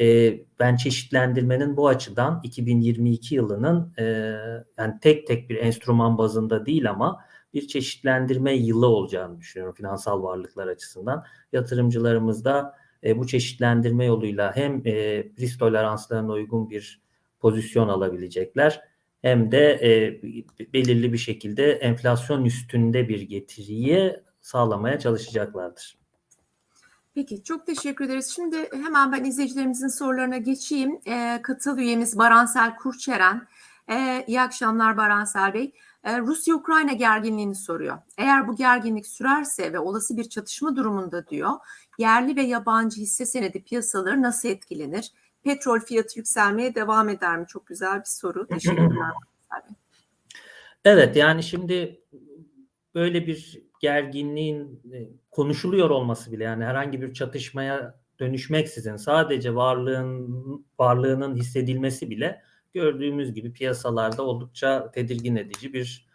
E, 0.00 0.38
ben 0.60 0.76
çeşitlendirmenin 0.76 1.76
bu 1.76 1.88
açıdan 1.88 2.40
2022 2.44 3.34
yılının 3.34 3.92
e, 3.98 4.04
yani 4.78 4.94
tek 5.00 5.26
tek 5.26 5.50
bir 5.50 5.56
enstrüman 5.56 6.18
bazında 6.18 6.66
değil 6.66 6.90
ama 6.90 7.20
bir 7.54 7.68
çeşitlendirme 7.68 8.52
yılı 8.52 8.86
olacağını 8.86 9.38
düşünüyorum 9.38 9.74
finansal 9.74 10.22
varlıklar 10.22 10.66
açısından. 10.66 11.24
Yatırımcılarımız 11.52 12.44
da 12.44 12.74
e, 13.04 13.18
bu 13.18 13.26
çeşitlendirme 13.26 14.04
yoluyla 14.04 14.56
hem 14.56 14.82
e, 14.86 15.24
risk 15.38 15.58
toleranslarına 15.58 16.32
uygun 16.32 16.70
bir 16.70 17.00
pozisyon 17.40 17.88
alabilecekler 17.88 18.80
hem 19.22 19.52
de 19.52 19.72
e, 19.82 20.22
belirli 20.72 21.12
bir 21.12 21.18
şekilde 21.18 21.72
enflasyon 21.72 22.44
üstünde 22.44 23.08
bir 23.08 23.20
getiriyi 23.20 24.16
sağlamaya 24.40 24.98
çalışacaklardır. 24.98 26.05
Peki 27.16 27.42
çok 27.42 27.66
teşekkür 27.66 28.04
ederiz. 28.04 28.32
Şimdi 28.34 28.68
hemen 28.72 29.12
ben 29.12 29.24
izleyicilerimizin 29.24 29.88
sorularına 29.88 30.36
geçeyim. 30.36 31.00
E, 31.06 31.40
katıl 31.42 31.78
üyemiz 31.78 32.18
Baransel 32.18 32.76
Kurçeren. 32.76 33.48
E, 33.90 34.24
iyi 34.26 34.40
akşamlar 34.40 34.96
Baransel 34.96 35.54
Bey. 35.54 35.72
E, 36.04 36.18
Rusya-Ukrayna 36.18 36.92
gerginliğini 36.92 37.54
soruyor. 37.54 37.98
Eğer 38.18 38.48
bu 38.48 38.56
gerginlik 38.56 39.06
sürerse 39.06 39.72
ve 39.72 39.78
olası 39.78 40.16
bir 40.16 40.28
çatışma 40.28 40.76
durumunda 40.76 41.28
diyor, 41.28 41.50
yerli 41.98 42.36
ve 42.36 42.42
yabancı 42.42 43.00
hisse 43.00 43.26
senedi 43.26 43.62
piyasaları 43.62 44.22
nasıl 44.22 44.48
etkilenir? 44.48 45.12
Petrol 45.42 45.80
fiyatı 45.80 46.18
yükselmeye 46.18 46.74
devam 46.74 47.08
eder 47.08 47.38
mi? 47.38 47.46
Çok 47.48 47.66
güzel 47.66 47.98
bir 48.00 48.08
soru. 48.08 48.46
Teşekkürler. 48.50 49.12
evet 50.84 51.16
yani 51.16 51.42
şimdi 51.42 52.00
böyle 52.94 53.26
bir 53.26 53.65
gerginliğin 53.80 54.82
e, 54.92 55.08
konuşuluyor 55.30 55.90
olması 55.90 56.32
bile 56.32 56.44
yani 56.44 56.64
herhangi 56.64 57.02
bir 57.02 57.14
çatışmaya 57.14 58.00
dönüşmeksizin 58.20 58.96
sadece 58.96 59.54
varlığın 59.54 60.66
varlığının 60.78 61.36
hissedilmesi 61.36 62.10
bile 62.10 62.42
gördüğümüz 62.74 63.34
gibi 63.34 63.52
piyasalarda 63.52 64.22
oldukça 64.22 64.90
tedirgin 64.90 65.36
edici 65.36 65.72
bir 65.72 66.06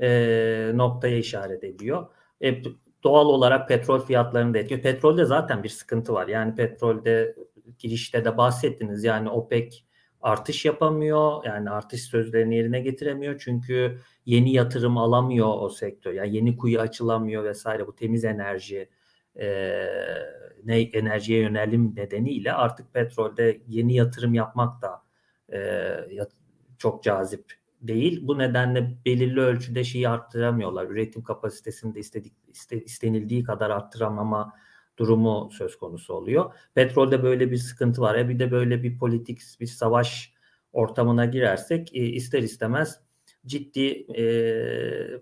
e, 0.00 0.72
noktaya 0.74 1.16
işaret 1.16 1.64
ediyor. 1.64 2.06
E, 2.42 2.62
doğal 3.04 3.26
olarak 3.26 3.68
petrol 3.68 4.00
fiyatlarını 4.00 4.54
da 4.54 4.58
etkiliyor. 4.58 4.82
Petrolde 4.82 5.24
zaten 5.24 5.62
bir 5.62 5.68
sıkıntı 5.68 6.12
var. 6.12 6.28
Yani 6.28 6.54
petrolde 6.54 7.36
girişte 7.78 8.24
de 8.24 8.36
bahsettiniz. 8.36 9.04
Yani 9.04 9.30
OPEC 9.30 9.74
artış 10.20 10.64
yapamıyor. 10.64 11.44
Yani 11.44 11.70
artış 11.70 12.02
sözlerini 12.02 12.56
yerine 12.56 12.80
getiremiyor. 12.80 13.40
Çünkü 13.44 14.00
yeni 14.26 14.52
yatırım 14.52 14.98
alamıyor 14.98 15.48
o 15.58 15.68
sektör. 15.68 16.12
Yani 16.12 16.36
yeni 16.36 16.56
kuyu 16.56 16.80
açılamıyor 16.80 17.44
vesaire. 17.44 17.86
Bu 17.86 17.94
temiz 17.94 18.24
enerji 18.24 18.88
e, 19.40 19.46
ne 20.64 20.80
enerjiye 20.80 21.40
yönelim 21.40 21.96
nedeniyle 21.96 22.52
artık 22.52 22.94
petrolde 22.94 23.60
yeni 23.68 23.94
yatırım 23.94 24.34
yapmak 24.34 24.82
da 24.82 25.02
e, 25.52 25.58
çok 26.78 27.02
cazip 27.02 27.44
değil. 27.80 28.20
Bu 28.28 28.38
nedenle 28.38 28.96
belirli 29.06 29.40
ölçüde 29.40 29.84
şeyi 29.84 30.08
arttıramıyorlar. 30.08 30.86
Üretim 30.86 31.22
kapasitesini 31.22 31.94
de 31.94 32.00
istedik, 32.00 32.32
iste, 32.48 32.84
istenildiği 32.84 33.44
kadar 33.44 33.70
arttıramama 33.70 34.52
durumu 35.00 35.50
söz 35.52 35.78
konusu 35.78 36.14
oluyor. 36.14 36.54
Petrolde 36.74 37.22
böyle 37.22 37.50
bir 37.50 37.56
sıkıntı 37.56 38.00
var. 38.00 38.14
E 38.14 38.28
bir 38.28 38.38
de 38.38 38.50
böyle 38.50 38.82
bir 38.82 38.98
politik 38.98 39.40
bir 39.60 39.66
savaş 39.66 40.32
ortamına 40.72 41.24
girersek 41.24 41.94
e, 41.94 41.98
ister 41.98 42.42
istemez 42.42 43.00
ciddi 43.46 44.06
e, 44.16 44.24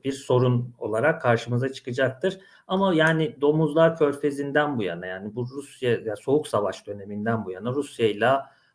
bir 0.05 0.13
sorun 0.13 0.75
olarak 0.79 1.23
karşımıza 1.23 1.73
çıkacaktır. 1.73 2.39
Ama 2.67 2.95
yani 2.95 3.37
domuzlar 3.41 3.99
körfezinden 3.99 4.79
bu 4.79 4.83
yana 4.83 5.07
yani 5.07 5.35
bu 5.35 5.49
Rusya 5.49 5.91
ya 5.91 6.17
soğuk 6.17 6.49
savaş 6.49 6.87
döneminden 6.87 7.45
bu 7.45 7.51
yana 7.51 7.73
Rusya 7.73 8.09
ile 8.09 8.31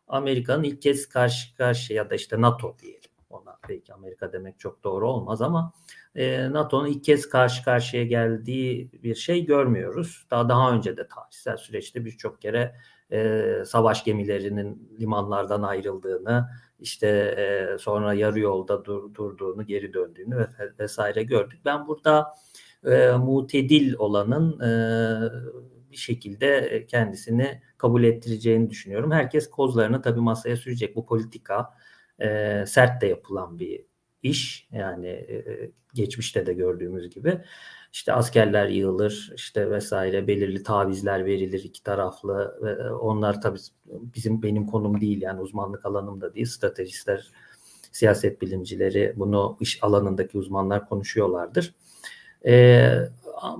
Amerika'nın 0.08 0.62
ilk 0.62 0.82
kez 0.82 1.08
karşı 1.08 1.56
karşıya 1.56 1.96
ya 1.96 2.10
da 2.10 2.14
işte 2.14 2.40
NATO 2.40 2.76
diyelim 2.78 3.10
ona 3.30 3.58
belki 3.68 3.94
Amerika 3.94 4.32
demek 4.32 4.58
çok 4.58 4.84
doğru 4.84 5.10
olmaz 5.10 5.42
ama 5.42 5.72
e, 6.14 6.52
NATO'nun 6.52 6.86
ilk 6.86 7.04
kez 7.04 7.28
karşı 7.28 7.64
karşıya 7.64 8.04
geldiği 8.04 8.90
bir 8.92 9.14
şey 9.14 9.44
görmüyoruz. 9.46 10.26
Daha 10.30 10.48
daha 10.48 10.72
önce 10.72 10.96
de 10.96 11.08
tarihsel 11.08 11.56
süreçte 11.56 12.04
birçok 12.04 12.42
kere 12.42 12.74
e, 13.12 13.44
savaş 13.66 14.04
gemilerinin 14.04 14.90
limanlardan 15.00 15.62
ayrıldığını, 15.62 16.48
işte 16.80 17.08
e, 17.08 17.78
sonra 17.78 18.14
yarı 18.14 18.40
yolda 18.40 18.84
dur, 18.84 19.14
durduğunu, 19.14 19.66
geri 19.66 19.94
döndüğünü 19.94 20.38
ve 20.38 20.46
vesaire 20.78 21.22
gördük. 21.22 21.60
Ben 21.64 21.86
burada 21.86 22.34
e, 22.86 23.10
mutedil 23.10 23.94
olanın 23.98 24.60
e, 24.60 24.70
bir 25.90 25.96
şekilde 25.96 26.84
kendisini 26.86 27.62
kabul 27.78 28.04
ettireceğini 28.04 28.70
düşünüyorum. 28.70 29.10
Herkes 29.10 29.50
kozlarını 29.50 30.02
tabii 30.02 30.20
masaya 30.20 30.56
sürecek. 30.56 30.96
Bu 30.96 31.06
politika 31.06 31.74
e, 32.18 32.64
sert 32.66 33.02
de 33.02 33.06
yapılan 33.06 33.58
bir 33.58 33.84
iş. 34.22 34.68
Yani 34.72 35.08
e, 35.08 35.70
geçmişte 35.94 36.46
de 36.46 36.52
gördüğümüz 36.52 37.10
gibi 37.10 37.40
işte 37.92 38.12
askerler 38.12 38.68
yığılır 38.68 39.32
işte 39.36 39.70
vesaire 39.70 40.26
belirli 40.26 40.62
tavizler 40.62 41.24
verilir 41.24 41.64
iki 41.64 41.82
taraflı 41.82 42.58
ve 42.62 42.92
onlar 42.92 43.40
tabii 43.40 43.58
bizim 43.86 44.42
benim 44.42 44.66
konum 44.66 45.00
değil 45.00 45.22
yani 45.22 45.40
uzmanlık 45.40 45.86
alanım 45.86 46.20
da 46.20 46.34
değil 46.34 46.46
stratejistler 46.46 47.30
siyaset 47.92 48.42
bilimcileri 48.42 49.12
bunu 49.16 49.56
iş 49.60 49.84
alanındaki 49.84 50.38
uzmanlar 50.38 50.88
konuşuyorlardır. 50.88 51.74
Ee, 52.46 52.98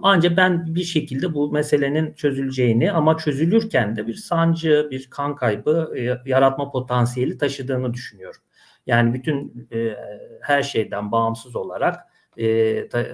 ancak 0.03 0.37
ben 0.37 0.75
bir 0.75 0.85
şekilde 0.85 1.35
bu 1.35 1.53
meselenin 1.53 2.13
çözüleceğini 2.13 2.93
ama 2.93 3.17
çözülürken 3.17 3.97
de 3.97 4.07
bir 4.07 4.15
sancı, 4.15 4.89
bir 4.91 5.11
kan 5.11 5.37
kaybı 5.37 5.93
e, 5.97 6.31
yaratma 6.31 6.71
potansiyeli 6.71 7.39
taşıdığını 7.39 7.95
düşünüyorum. 7.95 8.41
Yani 8.87 9.15
bütün 9.15 9.69
e, 9.73 9.97
her 10.41 10.63
şeyden 10.63 11.13
bağımsız 11.13 11.57
olarak 11.57 12.14
e, 12.37 12.89
ta, 12.89 13.07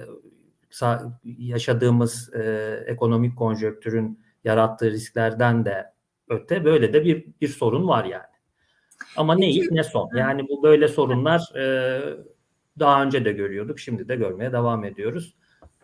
sa- 0.71 1.11
yaşadığımız 1.23 2.33
e, 2.33 2.83
ekonomik 2.87 3.37
konjonktürün 3.37 4.19
yarattığı 4.43 4.91
risklerden 4.91 5.65
de 5.65 5.85
öte 6.29 6.65
böyle 6.65 6.93
de 6.93 7.05
bir 7.05 7.25
bir 7.41 7.47
sorun 7.47 7.87
var 7.87 8.05
yani. 8.05 8.23
Ama 9.17 9.35
ne 9.35 9.49
ilk 9.49 9.71
ne 9.71 9.83
son. 9.83 10.09
Yani 10.15 10.47
bu 10.49 10.63
böyle 10.63 10.87
sorunlar 10.87 11.55
e, 11.55 12.01
daha 12.79 13.03
önce 13.03 13.25
de 13.25 13.31
görüyorduk, 13.31 13.79
şimdi 13.79 14.07
de 14.07 14.15
görmeye 14.15 14.51
devam 14.51 14.83
ediyoruz. 14.83 15.35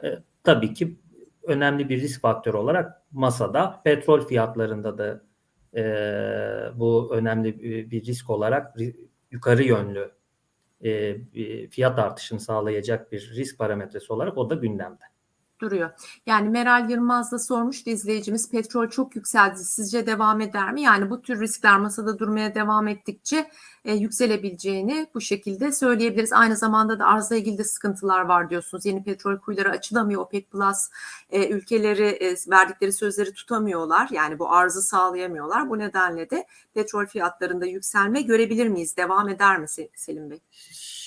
E, 0.03 0.17
tabii 0.43 0.73
ki 0.73 0.97
önemli 1.43 1.89
bir 1.89 2.01
risk 2.01 2.21
faktörü 2.21 2.57
olarak 2.57 3.01
masada, 3.11 3.81
petrol 3.83 4.21
fiyatlarında 4.21 4.97
da 4.97 5.21
e, 5.75 5.83
bu 6.79 7.15
önemli 7.15 7.61
bir, 7.91 8.05
risk 8.05 8.29
olarak 8.29 8.75
yukarı 9.31 9.63
yönlü 9.63 10.11
e, 10.83 11.17
fiyat 11.69 11.99
artışını 11.99 12.39
sağlayacak 12.39 13.11
bir 13.11 13.33
risk 13.35 13.57
parametresi 13.57 14.13
olarak 14.13 14.37
o 14.37 14.49
da 14.49 14.55
gündemde. 14.55 15.03
Duruyor. 15.59 15.89
Yani 16.25 16.49
Meral 16.49 16.89
Yılmaz 16.89 17.31
da 17.31 17.39
sormuştu 17.39 17.89
izleyicimiz 17.89 18.51
petrol 18.51 18.89
çok 18.89 19.15
yükseldi 19.15 19.59
sizce 19.59 20.07
devam 20.07 20.41
eder 20.41 20.73
mi? 20.73 20.81
Yani 20.81 21.09
bu 21.09 21.21
tür 21.21 21.39
riskler 21.41 21.79
masada 21.79 22.19
durmaya 22.19 22.55
devam 22.55 22.87
ettikçe 22.87 23.51
e, 23.85 23.93
yükselebileceğini 23.93 25.07
bu 25.13 25.21
şekilde 25.21 25.71
söyleyebiliriz. 25.71 26.33
Aynı 26.33 26.55
zamanda 26.55 26.99
da 26.99 27.05
arzla 27.05 27.35
ilgili 27.35 27.57
de 27.57 27.63
sıkıntılar 27.63 28.21
var 28.21 28.49
diyorsunuz. 28.49 28.85
Yeni 28.85 29.03
petrol 29.03 29.37
kuyuları 29.37 29.69
açılamıyor. 29.69 30.21
OPEC 30.21 30.45
Plus 30.45 30.77
e, 31.29 31.49
ülkeleri 31.49 32.07
e, 32.07 32.35
verdikleri 32.51 32.93
sözleri 32.93 33.33
tutamıyorlar. 33.33 34.09
Yani 34.11 34.39
bu 34.39 34.51
arzı 34.51 34.81
sağlayamıyorlar. 34.81 35.69
Bu 35.69 35.79
nedenle 35.79 36.29
de 36.29 36.47
petrol 36.73 37.05
fiyatlarında 37.05 37.65
yükselme 37.65 38.21
görebilir 38.21 38.67
miyiz? 38.67 38.97
Devam 38.97 39.29
eder 39.29 39.59
mi 39.59 39.65
Se- 39.65 39.89
Selim 39.95 40.29
Bey? 40.29 40.39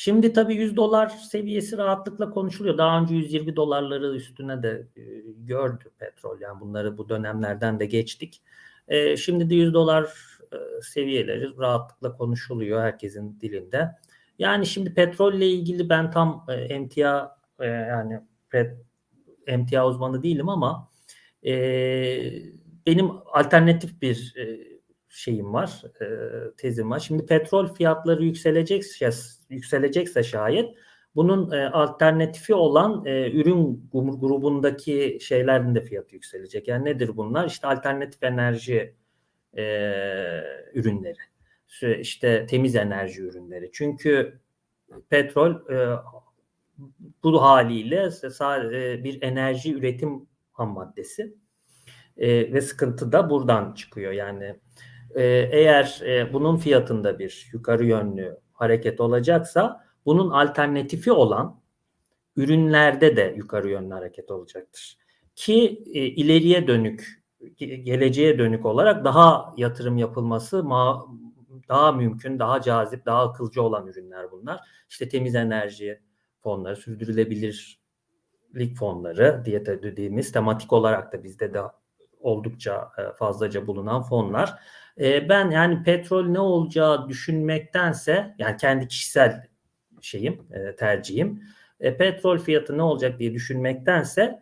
Şimdi 0.03 0.33
tabii 0.33 0.55
100 0.55 0.77
dolar 0.77 1.09
seviyesi 1.09 1.79
rahatlıkla 1.79 2.31
konuşuluyor. 2.31 2.79
Daha 2.79 3.01
önce 3.01 3.15
120 3.15 3.57
dolarları 3.57 4.15
üstüne 4.15 4.63
de 4.63 4.87
e, 4.97 5.03
gördü 5.39 5.85
petrol. 5.99 6.41
Yani 6.41 6.61
bunları 6.61 6.99
bu 6.99 7.09
dönemlerden 7.09 7.81
de 7.81 7.87
geçtik. 7.87 8.43
E, 8.89 9.17
şimdi 9.17 9.51
de 9.51 9.55
100 9.55 9.75
dolar 9.75 10.05
e, 10.53 10.57
seviyeleri 10.83 11.59
rahatlıkla 11.59 12.17
konuşuluyor 12.17 12.81
herkesin 12.81 13.41
dilinde. 13.41 13.91
Yani 14.39 14.67
şimdi 14.67 14.95
petrolle 14.95 15.49
ilgili 15.49 15.89
ben 15.89 16.11
tam 16.11 16.47
e, 16.49 16.53
emtia 16.53 17.37
e, 17.59 17.67
yani 17.67 18.21
pet, 18.51 18.77
emtia 19.47 19.87
uzmanı 19.89 20.23
değilim 20.23 20.49
ama 20.49 20.89
e, 21.47 21.53
benim 22.87 23.11
alternatif 23.27 24.03
bir 24.03 24.35
e, 24.37 24.70
şeyim 25.13 25.53
var, 25.53 25.83
e, 26.01 26.07
tezim 26.57 26.91
var. 26.91 26.99
Şimdi 26.99 27.27
petrol 27.27 27.75
fiyatları 27.75 28.25
yükselecekse, 28.25 29.11
yükselecekse 29.49 30.23
şayet 30.23 30.75
bunun 31.15 31.51
e, 31.51 31.69
alternatifi 31.69 32.55
olan 32.55 33.05
e, 33.07 33.31
ürün 33.31 33.91
gru- 33.93 34.21
grubundaki 34.21 35.19
şeylerin 35.21 35.75
de 35.75 35.81
fiyatı 35.81 36.15
yükselecek. 36.15 36.69
Yani 36.69 36.85
nedir 36.85 37.17
bunlar? 37.17 37.47
İşte 37.47 37.67
alternatif 37.67 38.23
enerji 38.23 38.95
e, 39.57 39.65
ürünleri, 40.75 41.19
işte 42.01 42.47
temiz 42.47 42.77
enerji 42.77 43.23
ürünleri. 43.23 43.71
Çünkü 43.73 44.41
petrol 45.09 45.71
e, 45.71 45.99
bu 47.23 47.43
haliyle 47.43 48.09
e, 48.73 49.05
bir 49.05 49.23
enerji 49.23 49.75
üretim 49.75 50.27
ham 50.53 50.69
maddesi 50.69 51.35
E, 52.17 52.53
ve 52.53 52.61
sıkıntı 52.61 53.13
da 53.13 53.31
buradan 53.31 53.75
çıkıyor. 53.75 54.13
Yani 54.13 54.57
e, 55.15 55.23
eğer 55.53 56.01
e, 56.07 56.33
bunun 56.33 56.57
fiyatında 56.57 57.19
bir 57.19 57.49
yukarı 57.53 57.85
yönlü 57.85 58.39
hareket 58.53 59.01
olacaksa 59.01 59.85
bunun 60.07 60.31
alternatifi 60.31 61.13
olan 61.13 61.61
ürünlerde 62.37 63.17
de 63.17 63.35
yukarı 63.37 63.71
yönlü 63.71 63.95
hareket 63.95 64.31
olacaktır. 64.31 64.99
Ki 65.35 65.83
e, 65.87 66.05
ileriye 66.05 66.67
dönük, 66.67 67.23
ge- 67.43 67.75
geleceğe 67.75 68.39
dönük 68.39 68.67
olarak 68.67 69.05
daha 69.05 69.55
yatırım 69.57 69.99
yapılması 69.99 70.57
ma- 70.57 71.19
daha 71.69 71.93
mümkün, 71.93 72.39
daha 72.39 72.61
cazip, 72.61 73.07
daha 73.07 73.29
akılcı 73.29 73.63
olan 73.63 73.87
ürünler 73.87 74.31
bunlar. 74.31 74.61
İşte 74.89 75.09
temiz 75.09 75.35
enerji 75.35 76.01
fonları, 76.41 76.77
sürdürülebilirlik 76.77 78.77
fonları 78.79 79.43
diye 79.45 79.67
de 79.67 79.83
dediğimiz 79.83 80.33
tematik 80.33 80.73
olarak 80.73 81.13
da 81.13 81.25
bizde 81.25 81.55
de 81.55 81.61
oldukça 82.21 82.89
e, 82.99 83.13
fazlaca 83.13 83.67
bulunan 83.67 84.03
fonlar. 84.03 84.55
E, 85.01 85.29
Ben 85.29 85.51
yani 85.51 85.83
petrol 85.83 86.25
ne 86.25 86.41
olacağı 86.41 87.09
düşünmektense 87.09 88.35
yani 88.39 88.57
kendi 88.57 88.89
kişisel 88.89 89.47
şeyim, 90.01 90.47
e, 90.53 90.77
tercihim. 90.77 91.43
Petrol 91.79 92.39
fiyatı 92.39 92.79
ne 92.79 92.83
olacak 92.83 93.19
diye 93.19 93.35
düşünmektense 93.35 94.41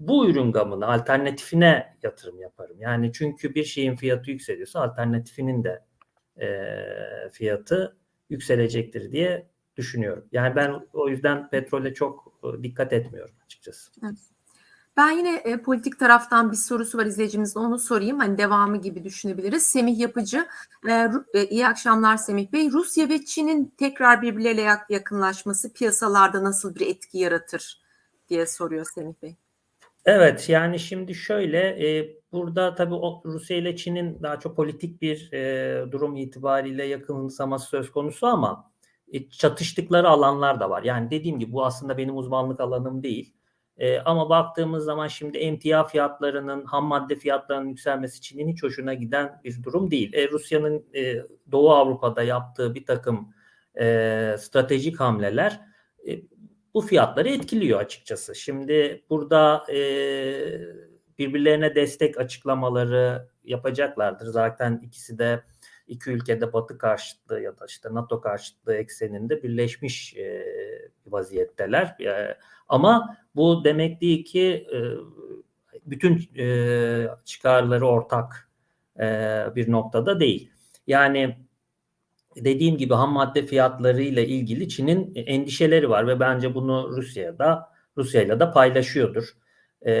bu 0.00 0.30
ürün 0.30 0.52
gamına, 0.52 0.86
alternatifine 0.86 1.96
yatırım 2.02 2.40
yaparım. 2.40 2.76
Yani 2.80 3.12
çünkü 3.12 3.54
bir 3.54 3.64
şeyin 3.64 3.94
fiyatı 3.94 4.30
yükseliyorsa 4.30 4.80
alternatifinin 4.80 5.64
de 5.64 5.84
fiyatı 7.32 7.96
yükselecektir 8.30 9.12
diye 9.12 9.46
düşünüyorum. 9.76 10.24
Yani 10.32 10.56
ben 10.56 10.86
o 10.92 11.08
yüzden 11.08 11.50
petrole 11.50 11.94
çok 11.94 12.40
dikkat 12.62 12.92
etmiyorum 12.92 13.34
açıkçası. 13.44 13.92
Ben 15.00 15.10
yine 15.10 15.36
e, 15.44 15.62
politik 15.62 15.98
taraftan 15.98 16.52
bir 16.52 16.56
sorusu 16.56 16.98
var 16.98 17.06
izleyicimizin 17.06 17.60
onu 17.60 17.78
sorayım. 17.78 18.18
Hani 18.18 18.38
devamı 18.38 18.80
gibi 18.80 19.04
düşünebiliriz. 19.04 19.62
Semih 19.62 19.98
Yapıcı, 19.98 20.46
e, 20.88 21.08
e, 21.34 21.46
iyi 21.48 21.66
akşamlar 21.66 22.16
Semih 22.16 22.52
Bey. 22.52 22.70
Rusya 22.70 23.08
ve 23.08 23.24
Çin'in 23.24 23.74
tekrar 23.78 24.22
birbirleriyle 24.22 24.62
yak- 24.62 24.90
yakınlaşması 24.90 25.72
piyasalarda 25.72 26.44
nasıl 26.44 26.74
bir 26.74 26.86
etki 26.86 27.18
yaratır 27.18 27.82
diye 28.28 28.46
soruyor 28.46 28.86
Semih 28.94 29.14
Bey. 29.22 29.36
Evet 30.04 30.48
yani 30.48 30.78
şimdi 30.78 31.14
şöyle 31.14 31.58
e, 31.58 32.16
burada 32.32 32.74
tabii 32.74 32.94
Rusya 33.24 33.56
ile 33.56 33.76
Çin'in 33.76 34.22
daha 34.22 34.40
çok 34.40 34.56
politik 34.56 35.02
bir 35.02 35.32
e, 35.32 35.92
durum 35.92 36.16
itibariyle 36.16 36.84
yakınsaması 36.84 37.66
söz 37.66 37.92
konusu 37.92 38.26
ama 38.26 38.72
e, 39.12 39.28
çatıştıkları 39.28 40.08
alanlar 40.08 40.60
da 40.60 40.70
var. 40.70 40.82
Yani 40.82 41.10
dediğim 41.10 41.38
gibi 41.38 41.52
bu 41.52 41.64
aslında 41.64 41.98
benim 41.98 42.16
uzmanlık 42.16 42.60
alanım 42.60 43.02
değil. 43.02 43.39
E, 43.80 43.98
ama 43.98 44.28
baktığımız 44.28 44.84
zaman 44.84 45.06
şimdi 45.06 45.38
emtia 45.38 45.84
fiyatlarının, 45.84 46.64
ham 46.64 46.84
madde 46.84 47.14
fiyatlarının 47.14 47.68
yükselmesi 47.68 48.20
Çin'in 48.20 48.48
hiç 48.48 48.62
hoşuna 48.62 48.94
giden 48.94 49.40
bir 49.44 49.62
durum 49.62 49.90
değil. 49.90 50.14
E, 50.14 50.28
Rusya'nın 50.28 50.86
e, 50.94 51.22
Doğu 51.52 51.70
Avrupa'da 51.70 52.22
yaptığı 52.22 52.74
bir 52.74 52.86
takım 52.86 53.34
e, 53.80 54.36
stratejik 54.38 55.00
hamleler 55.00 55.60
e, 56.08 56.20
bu 56.74 56.80
fiyatları 56.80 57.28
etkiliyor 57.28 57.80
açıkçası. 57.80 58.34
Şimdi 58.34 59.04
burada 59.10 59.66
e, 59.72 59.78
birbirlerine 61.18 61.74
destek 61.74 62.18
açıklamaları 62.18 63.28
yapacaklardır. 63.44 64.26
Zaten 64.26 64.80
ikisi 64.84 65.18
de 65.18 65.42
iki 65.86 66.10
ülkede 66.10 66.52
Batı 66.52 66.78
karşıtlığı 66.78 67.40
ya 67.40 67.58
da 67.58 67.66
işte 67.66 67.88
NATO 67.92 68.20
karşıtlığı 68.20 68.74
ekseninde 68.74 69.42
birleşmiş 69.42 70.16
e, 70.16 70.46
vaziyetteler. 71.06 71.96
E, 72.00 72.38
ama 72.70 73.16
bu 73.36 73.64
demek 73.64 74.00
değil 74.00 74.24
ki 74.24 74.66
e, 74.74 74.78
bütün 75.86 76.30
e, 76.38 77.08
çıkarları 77.24 77.86
ortak 77.86 78.50
e, 79.00 79.04
bir 79.56 79.72
noktada 79.72 80.20
değil. 80.20 80.50
Yani 80.86 81.36
dediğim 82.36 82.76
gibi 82.76 82.94
ham 82.94 83.12
madde 83.12 83.46
fiyatları 83.46 84.02
ile 84.02 84.26
ilgili 84.26 84.68
Çin'in 84.68 85.12
endişeleri 85.14 85.90
var 85.90 86.06
ve 86.06 86.20
bence 86.20 86.54
bunu 86.54 86.96
Rusya'da 86.96 87.70
Rusya'yla 87.96 88.40
da 88.40 88.52
paylaşıyordur. 88.52 89.24
E, 89.86 89.92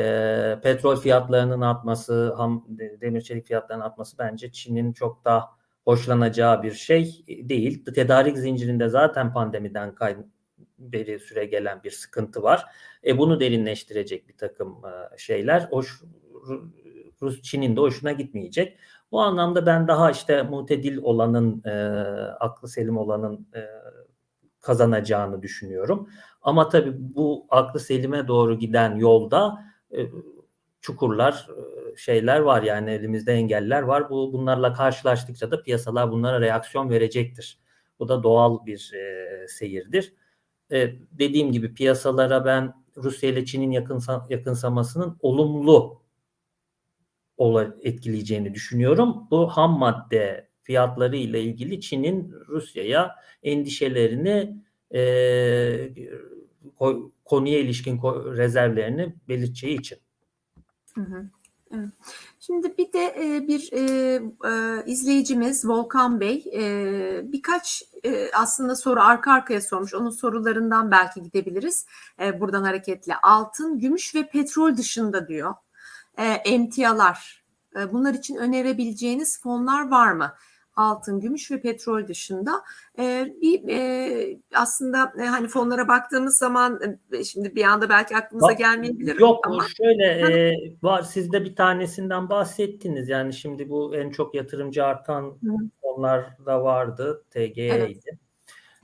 petrol 0.62 0.96
fiyatlarının 0.96 1.60
artması, 1.60 2.34
ham 2.34 2.66
demir 3.00 3.20
çelik 3.20 3.46
fiyatlarının 3.46 3.84
artması 3.84 4.18
bence 4.18 4.52
Çin'in 4.52 4.92
çok 4.92 5.24
da 5.24 5.48
hoşlanacağı 5.84 6.62
bir 6.62 6.72
şey 6.72 7.24
değil. 7.28 7.84
Tedarik 7.84 8.38
zincirinde 8.38 8.88
zaten 8.88 9.32
pandemiden 9.32 9.94
kay 9.94 10.16
beri 10.80 11.20
süre 11.20 11.44
gelen 11.44 11.82
bir 11.84 11.90
sıkıntı 11.90 12.42
var. 12.42 12.64
E, 13.06 13.18
bunu 13.18 13.40
derinleştirecek 13.40 14.28
bir 14.28 14.36
takım 14.36 14.82
e, 14.84 15.18
şeyler 15.18 15.60
hoş, 15.60 16.02
Rus 17.22 17.42
Çin'in 17.42 17.76
de 17.76 17.80
hoşuna 17.80 18.12
gitmeyecek. 18.12 18.78
Bu 19.12 19.20
anlamda 19.20 19.66
ben 19.66 19.88
daha 19.88 20.10
işte 20.10 20.42
mutedil 20.42 20.96
olanın, 20.96 21.62
e, 21.64 21.72
aklı 22.40 22.68
selim 22.68 22.96
olanın 22.96 23.48
e, 23.54 23.60
kazanacağını 24.60 25.42
düşünüyorum. 25.42 26.08
Ama 26.42 26.68
tabii 26.68 26.94
bu 26.96 27.46
aklı 27.50 27.80
selime 27.80 28.28
doğru 28.28 28.58
giden 28.58 28.96
yolda 28.96 29.64
e, 29.96 30.06
çukurlar, 30.80 31.48
e, 31.50 31.96
şeyler 31.96 32.40
var 32.40 32.62
yani 32.62 32.90
elimizde 32.90 33.32
engeller 33.32 33.82
var. 33.82 34.10
Bu 34.10 34.32
bunlarla 34.32 34.72
karşılaştıkça 34.72 35.50
da 35.50 35.62
piyasalar 35.62 36.10
bunlara 36.10 36.40
reaksiyon 36.40 36.90
verecektir. 36.90 37.60
Bu 37.98 38.08
da 38.08 38.22
doğal 38.22 38.66
bir 38.66 38.92
e, 38.94 39.48
seyirdir. 39.48 40.14
E, 40.72 40.94
dediğim 41.12 41.52
gibi 41.52 41.74
piyasalara 41.74 42.44
ben 42.44 42.74
Rusya 42.96 43.30
ile 43.30 43.44
Çin'in 43.44 43.70
yakınsa, 43.70 44.26
yakınsamasının 44.30 45.16
olumlu 45.20 46.00
etkileyeceğini 47.82 48.54
düşünüyorum. 48.54 49.26
Bu 49.30 49.48
ham 49.48 49.78
madde 49.78 50.48
fiyatları 50.62 51.16
ile 51.16 51.42
ilgili 51.42 51.80
Çin'in 51.80 52.32
Rusya'ya 52.48 53.16
endişelerini 53.42 54.56
e, 54.94 55.00
ko- 56.78 57.10
konuya 57.24 57.58
ilişkin 57.58 57.98
rezervlerini 58.36 59.14
belirteceği 59.28 59.78
için. 59.78 59.98
Hı 60.94 61.00
hı. 61.00 61.30
Şimdi 62.40 62.78
bir 62.78 62.92
de 62.92 63.14
e, 63.18 63.48
bir 63.48 63.72
e, 63.72 63.80
e, 64.44 64.84
izleyicimiz 64.86 65.68
Volkan 65.68 66.20
Bey 66.20 66.44
birkaç 67.32 67.82
aslında 68.34 68.76
soru 68.76 69.00
arka 69.00 69.32
arkaya 69.32 69.60
sormuş. 69.60 69.94
Onun 69.94 70.10
sorularından 70.10 70.90
belki 70.90 71.22
gidebiliriz. 71.22 71.86
Buradan 72.40 72.62
hareketle 72.62 73.16
altın, 73.16 73.78
gümüş 73.78 74.14
ve 74.14 74.28
petrol 74.28 74.76
dışında 74.76 75.28
diyor. 75.28 75.54
Emtialar. 76.44 77.44
Bunlar 77.92 78.14
için 78.14 78.36
önerebileceğiniz 78.36 79.40
fonlar 79.40 79.88
var 79.90 80.12
mı? 80.12 80.34
Altın, 80.76 81.20
gümüş 81.20 81.50
ve 81.50 81.60
petrol 81.60 82.08
dışında 82.08 82.62
e, 82.98 83.26
bir 83.42 83.68
e, 83.68 84.38
aslında 84.54 85.12
e, 85.22 85.26
hani 85.26 85.48
fonlara 85.48 85.88
baktığımız 85.88 86.38
zaman 86.38 86.80
e, 87.12 87.24
şimdi 87.24 87.54
bir 87.54 87.64
anda 87.64 87.88
belki 87.88 88.16
aklımıza 88.16 88.52
gelmeyebilir 88.52 89.18
Yok 89.18 89.46
ama 89.46 89.64
şöyle 89.76 90.04
e, 90.04 90.54
var 90.82 91.02
siz 91.02 91.32
de 91.32 91.44
bir 91.44 91.56
tanesinden 91.56 92.28
bahsettiniz. 92.28 93.08
Yani 93.08 93.32
şimdi 93.32 93.68
bu 93.68 93.96
en 93.96 94.10
çok 94.10 94.34
yatırımcı 94.34 94.84
artan 94.84 95.38
fonlar 95.82 96.46
da 96.46 96.64
vardı. 96.64 97.24
TG'ydi. 97.30 98.18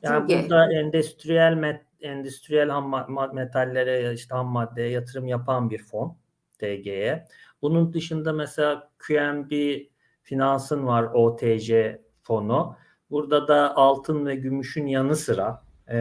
Yani 0.03 0.27
TG. 0.27 0.42
burada 0.42 0.72
endüstriyel 0.72 1.55
met, 1.55 1.83
endüstriyel 2.01 2.68
ham 2.68 3.07
metallere 3.35 4.14
işte 4.14 4.35
ham 4.35 4.46
maddeye 4.46 4.90
yatırım 4.90 5.27
yapan 5.27 5.70
bir 5.70 5.79
fon 5.79 6.16
TG'ye. 6.59 7.27
Bunun 7.62 7.92
dışında 7.92 8.33
mesela 8.33 8.90
QNB 8.99 9.53
Finans'ın 10.27 10.87
var 10.87 11.03
OTC 11.15 12.01
fonu. 12.23 12.77
Burada 13.11 13.49
da 13.49 13.77
altın 13.77 14.27
ve 14.27 14.35
gümüşün 14.35 14.87
yanı 14.87 15.17
sıra 15.17 15.62
e, 15.91 15.99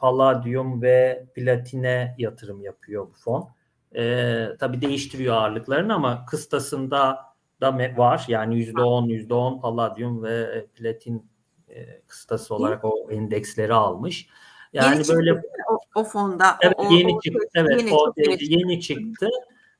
paladyum 0.00 0.82
ve 0.82 1.26
platine 1.34 2.14
yatırım 2.18 2.60
yapıyor 2.62 3.06
bu 3.06 3.12
fon. 3.12 3.48
E, 3.96 4.46
tabii 4.58 4.80
değiştiriyor 4.80 5.34
ağırlıklarını 5.34 5.94
ama 5.94 6.26
kıstasında 6.26 7.18
da 7.60 7.78
var. 7.96 8.24
Yani 8.28 8.54
%10, 8.54 9.08
%10 9.28 9.60
paladyum 9.60 10.22
ve 10.22 10.32
e, 10.40 10.66
platin 10.66 11.26
e, 11.68 12.00
kıstası 12.06 12.54
olarak 12.54 12.84
o 12.84 13.10
endeksleri 13.10 13.74
almış. 13.74 14.28
Yani 14.72 14.94
yeni 14.94 15.04
çıktı 15.04 15.16
böyle 15.16 15.32
mi 15.32 15.42
o, 15.70 16.00
o 16.00 16.04
fonda. 16.04 16.56
Evet 16.60 16.74
o, 16.78 16.94
yeni 16.94 17.14
o- 17.14 17.20
çıktı. 17.20 17.48
Evet 17.54 17.80
yeni, 17.80 17.94
o 17.94 18.14
çıktı. 18.14 18.44
yeni 18.44 18.80
çıktı. 18.80 19.28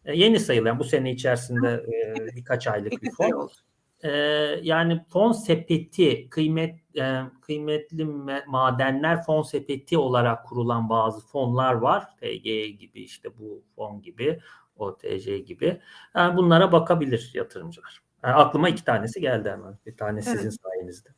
E, 0.04 0.16
Yeni 0.16 0.40
sayılır. 0.40 0.66
Yani 0.66 0.78
bu 0.78 0.84
sene 0.84 1.12
içerisinde 1.12 1.68
e, 1.68 2.36
birkaç 2.36 2.66
aylık 2.66 3.02
bir 3.02 3.10
fon. 3.10 3.50
E, 4.02 4.10
yani 4.62 5.04
fon 5.08 5.32
sepeti 5.32 6.28
kıymet 6.30 6.78
e, 6.98 7.20
kıymetli 7.40 8.02
me- 8.02 8.46
madenler 8.46 9.22
fon 9.22 9.42
sepeti 9.42 9.98
olarak 9.98 10.46
kurulan 10.46 10.88
bazı 10.88 11.26
fonlar 11.26 11.72
var. 11.74 12.16
TG 12.20 12.44
gibi 12.78 13.00
işte 13.00 13.38
bu 13.38 13.62
fon 13.76 14.02
gibi, 14.02 14.40
OTC 14.76 15.38
gibi. 15.38 15.80
Yani 16.14 16.36
bunlara 16.36 16.72
bakabilir 16.72 17.30
yatırımcılar. 17.34 18.02
Yani 18.24 18.34
aklıma 18.34 18.68
iki 18.68 18.84
tanesi 18.84 19.20
geldi 19.20 19.50
hemen. 19.50 19.78
Bir 19.86 19.96
tane 19.96 20.22
sizin 20.22 20.38
Evet. 20.42 20.56
sayenizde. 20.62 21.08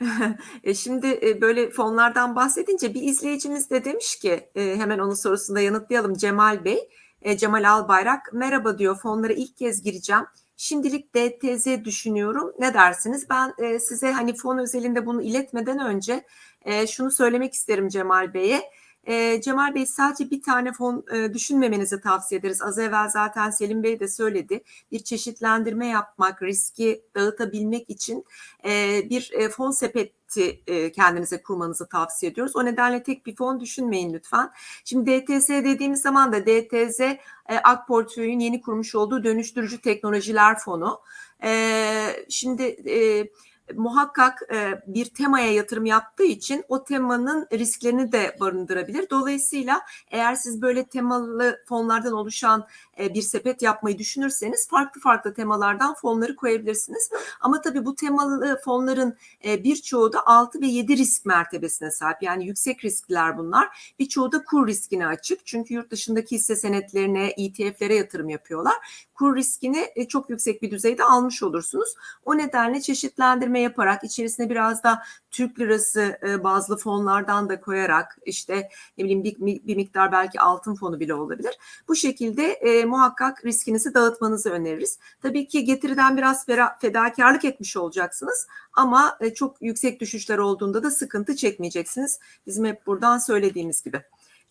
E, 0.64 0.74
Şimdi 0.74 1.06
e, 1.22 1.40
böyle 1.40 1.70
fonlardan 1.70 2.36
bahsedince 2.36 2.94
bir 2.94 3.02
izleyicimiz 3.02 3.70
de 3.70 3.84
demiş 3.84 4.16
ki 4.18 4.50
e, 4.54 4.76
hemen 4.76 4.98
onun 4.98 5.14
sorusunda 5.14 5.60
yanıtlayalım 5.60 6.14
Cemal 6.14 6.64
Bey. 6.64 6.88
E, 7.24 7.36
Cemal 7.36 7.70
Albayrak 7.70 8.32
merhaba 8.32 8.78
diyor 8.78 8.98
fonlara 8.98 9.32
ilk 9.32 9.56
kez 9.56 9.82
gireceğim. 9.82 10.24
Şimdilik 10.56 11.14
DTZ 11.14 11.84
düşünüyorum. 11.84 12.52
Ne 12.58 12.74
dersiniz? 12.74 13.26
Ben 13.30 13.54
e, 13.58 13.78
size 13.78 14.12
hani 14.12 14.34
fon 14.36 14.58
özelinde 14.58 15.06
bunu 15.06 15.22
iletmeden 15.22 15.78
önce 15.78 16.26
e, 16.62 16.86
şunu 16.86 17.10
söylemek 17.10 17.54
isterim 17.54 17.88
Cemal 17.88 18.34
Bey'e. 18.34 18.62
E, 19.04 19.40
Cemal 19.40 19.74
Bey 19.74 19.86
sadece 19.86 20.30
bir 20.30 20.42
tane 20.42 20.72
fon 20.72 21.04
düşünmemenizi 21.32 22.00
tavsiye 22.00 22.38
ederiz. 22.38 22.62
Az 22.62 22.78
evvel 22.78 23.08
zaten 23.08 23.50
Selim 23.50 23.82
Bey 23.82 24.00
de 24.00 24.08
söyledi. 24.08 24.62
Bir 24.92 24.98
çeşitlendirme 24.98 25.86
yapmak, 25.86 26.42
riski 26.42 27.02
dağıtabilmek 27.14 27.90
için 27.90 28.24
bir 29.10 29.50
fon 29.50 29.70
sepeti 30.34 30.62
e, 30.66 30.92
kendinize 30.92 31.42
kurmanızı 31.42 31.88
tavsiye 31.88 32.32
ediyoruz. 32.32 32.56
O 32.56 32.64
nedenle 32.64 33.02
tek 33.02 33.26
bir 33.26 33.36
fon 33.36 33.60
düşünmeyin 33.60 34.12
lütfen. 34.12 34.50
Şimdi 34.84 35.10
DTS 35.10 35.48
dediğimiz 35.48 36.02
zaman 36.02 36.32
da 36.32 36.46
DTZ 36.46 37.00
e, 37.00 37.18
yeni 38.40 38.60
kurmuş 38.60 38.94
olduğu 38.94 39.24
dönüştürücü 39.24 39.80
teknolojiler 39.80 40.58
fonu. 40.58 41.00
E, 41.44 42.26
şimdi 42.28 42.62
e, 42.62 43.28
muhakkak 43.74 44.42
e, 44.54 44.82
bir 44.86 45.04
temaya 45.04 45.52
yatırım 45.52 45.86
yaptığı 45.86 46.24
için 46.24 46.64
o 46.68 46.84
temanın 46.84 47.46
risklerini 47.52 48.12
de 48.12 48.36
barındırabilir. 48.40 49.10
Dolayısıyla 49.10 49.80
eğer 50.10 50.34
siz 50.34 50.62
böyle 50.62 50.84
temalı 50.84 51.64
fonlardan 51.68 52.12
oluşan 52.12 52.66
e, 52.98 53.14
bir 53.14 53.22
sepet 53.22 53.62
yapmayı 53.62 53.98
düşünürseniz 53.98 54.68
farklı 54.68 55.00
farklı 55.00 55.34
temalardan 55.34 55.94
fonları 55.94 56.36
koyabilirsiniz. 56.36 57.10
Ama 57.40 57.60
tabii 57.60 57.84
bu 57.84 57.94
temalı 57.94 58.60
fonların 58.64 59.16
e, 59.44 59.64
birçoğu 59.64 60.12
da 60.12 60.26
6 60.26 60.60
ve 60.60 60.66
7 60.66 60.96
risk 60.96 61.26
mertebesine 61.26 61.90
sahip. 61.90 62.22
Yani 62.22 62.46
yüksek 62.46 62.84
riskler 62.84 63.38
bunlar. 63.38 63.94
Birçoğu 63.98 64.32
da 64.32 64.44
kur 64.44 64.66
riskine 64.66 65.06
açık. 65.06 65.46
Çünkü 65.46 65.74
yurt 65.74 65.90
dışındaki 65.90 66.36
hisse 66.36 66.56
senetlerine, 66.56 67.34
ETF'lere 67.36 67.94
yatırım 67.94 68.28
yapıyorlar. 68.28 68.74
Kur 69.14 69.36
riskini 69.36 69.86
e, 69.96 70.08
çok 70.08 70.30
yüksek 70.30 70.62
bir 70.62 70.70
düzeyde 70.70 71.04
almış 71.04 71.42
olursunuz. 71.42 71.94
O 72.24 72.38
nedenle 72.38 72.80
çeşitlendirme 72.80 73.60
yaparak 73.60 74.04
içerisine 74.04 74.50
biraz 74.50 74.82
da 74.82 75.02
Türk 75.30 75.60
lirası 75.60 76.18
e, 76.22 76.44
bazlı 76.44 76.76
fonlardan 76.76 77.48
da 77.48 77.60
koyarak 77.60 78.18
işte 78.26 78.68
ne 78.98 79.04
bileyim 79.04 79.24
bir, 79.24 79.66
bir 79.66 79.76
miktar 79.76 80.12
belki 80.12 80.40
altın 80.40 80.74
fonu 80.74 81.00
bile 81.00 81.14
olabilir. 81.14 81.58
Bu 81.88 81.94
şekilde 81.94 82.52
e, 82.52 82.84
muhakkak 82.84 83.44
riskinizi 83.44 83.94
dağıtmanızı 83.94 84.50
öneririz. 84.50 84.98
Tabii 85.22 85.48
ki 85.48 85.64
getiriden 85.64 86.16
biraz 86.16 86.46
fedakarlık 86.80 87.44
etmiş 87.44 87.76
olacaksınız 87.76 88.46
ama 88.72 89.18
e, 89.20 89.34
çok 89.34 89.62
yüksek 89.62 90.00
düşüşler 90.00 90.38
olduğunda 90.38 90.82
da 90.82 90.90
sıkıntı 90.90 91.36
çekmeyeceksiniz. 91.36 92.20
Bizim 92.46 92.64
hep 92.64 92.86
buradan 92.86 93.18
söylediğimiz 93.18 93.82
gibi. 93.82 94.02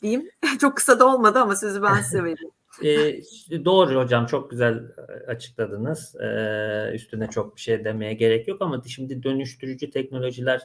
Diyeyim. 0.01 0.29
Çok 0.61 0.77
kısa 0.77 0.99
da 0.99 1.07
olmadı 1.07 1.39
ama 1.39 1.55
sözü 1.55 1.81
ben 1.81 2.01
size 2.01 2.23
vereyim. 2.23 2.51
E, 2.83 3.21
doğru 3.65 3.95
hocam 3.95 4.25
çok 4.25 4.51
güzel 4.51 4.75
e, 4.75 5.25
açıkladınız. 5.27 6.15
E, 6.15 6.91
üstüne 6.93 7.29
çok 7.29 7.55
bir 7.55 7.61
şey 7.61 7.85
demeye 7.85 8.13
gerek 8.13 8.47
yok 8.47 8.61
ama 8.61 8.81
şimdi 8.85 9.23
dönüştürücü 9.23 9.89
teknolojiler 9.89 10.61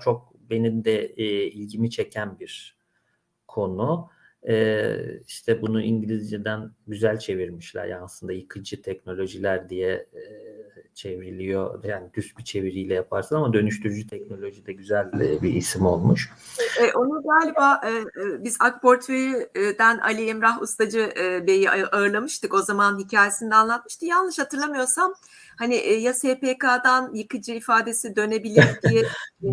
çok, 0.00 0.34
benim 0.50 0.84
de 0.84 1.04
e, 1.04 1.24
ilgimi 1.46 1.90
çeken 1.90 2.40
bir 2.40 2.76
konu. 3.48 4.08
E, 4.48 4.96
işte 5.26 5.62
bunu 5.62 5.82
İngilizceden 5.82 6.70
güzel 6.86 7.18
çevirmişler. 7.18 7.86
Yani 7.86 8.02
aslında 8.02 8.32
yıkıcı 8.32 8.82
teknolojiler 8.82 9.68
diye 9.68 9.92
e, 9.92 10.22
çevriliyor. 10.94 11.84
Yani 11.84 12.10
düz 12.14 12.38
bir 12.38 12.44
çeviriyle 12.44 12.94
yaparsın 12.94 13.36
ama 13.36 13.52
dönüştürücü 13.52 14.06
teknoloji 14.06 14.66
de 14.66 14.72
güzel 14.72 15.06
e, 15.20 15.42
bir 15.42 15.54
isim 15.54 15.86
olmuş. 15.86 16.30
E, 16.80 16.92
onu 16.92 17.22
galiba 17.22 17.80
e, 17.84 17.90
e, 17.90 18.44
biz 18.44 18.56
AK 18.60 18.82
Portföy'den 18.82 19.98
Ali 19.98 20.28
Emrah 20.28 20.62
Ustacı 20.62 21.12
e, 21.20 21.46
Bey'i 21.46 21.70
ağırlamıştık. 21.70 22.54
O 22.54 22.62
zaman 22.62 22.98
hikayesini 22.98 23.50
de 23.50 23.54
anlatmıştı. 23.54 24.06
Yanlış 24.06 24.38
hatırlamıyorsam 24.38 25.14
hani 25.58 25.74
e, 25.74 25.94
ya 25.94 26.14
SPK'dan 26.14 27.14
yıkıcı 27.14 27.52
ifadesi 27.52 28.16
dönebilir 28.16 28.64
diye 28.90 29.02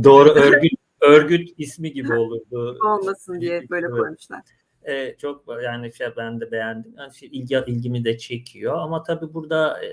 Doğru 0.04 0.30
örgüt 0.36 0.74
örgüt 1.02 1.50
ismi 1.58 1.94
gibi 1.94 2.14
olurdu. 2.14 2.78
olmasın 2.86 3.42
diye 3.42 3.70
böyle 3.70 3.90
koymuşlar. 3.90 4.42
E, 4.88 5.18
çok 5.18 5.46
yani 5.64 5.94
şey 5.94 6.08
ben 6.18 6.42
de 6.42 6.52
beğendim. 6.52 6.96
Yani 6.98 7.14
şey, 7.16 7.30
ilgi, 7.32 7.64
ilgimi 7.68 8.06
de 8.06 8.18
çekiyor 8.18 8.80
ama 8.80 9.04
tabii 9.04 9.34
burada 9.34 9.86
e, 9.86 9.90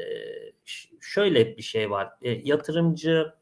şöyle 1.01 1.57
bir 1.57 1.63
şey 1.63 1.91
var. 1.91 2.11
E, 2.23 2.31
yatırımcıların 2.31 3.33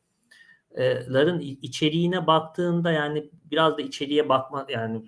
i- 1.41 1.59
içeriğine 1.63 2.27
baktığında 2.27 2.93
yani 2.93 3.31
biraz 3.51 3.79
da 3.79 3.83
içeriye 3.83 4.29
bakma 4.29 4.67
yani 4.69 5.03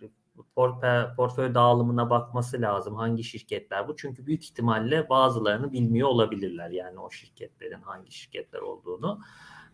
por- 0.57 1.16
portföy 1.16 1.55
dağılımına 1.55 2.11
bakması 2.11 2.61
lazım. 2.61 2.94
Hangi 2.94 3.24
şirketler 3.24 3.88
bu? 3.88 3.96
Çünkü 3.96 4.26
büyük 4.26 4.44
ihtimalle 4.44 5.09
bazılarını 5.09 5.72
bilmiyor 5.72 6.09
olabilirler. 6.09 6.70
Yani 6.70 7.00
o 7.00 7.11
şirketlerin 7.11 7.83
hangi 7.83 8.12
şirketler 8.12 8.61
olduğunu. 8.61 9.20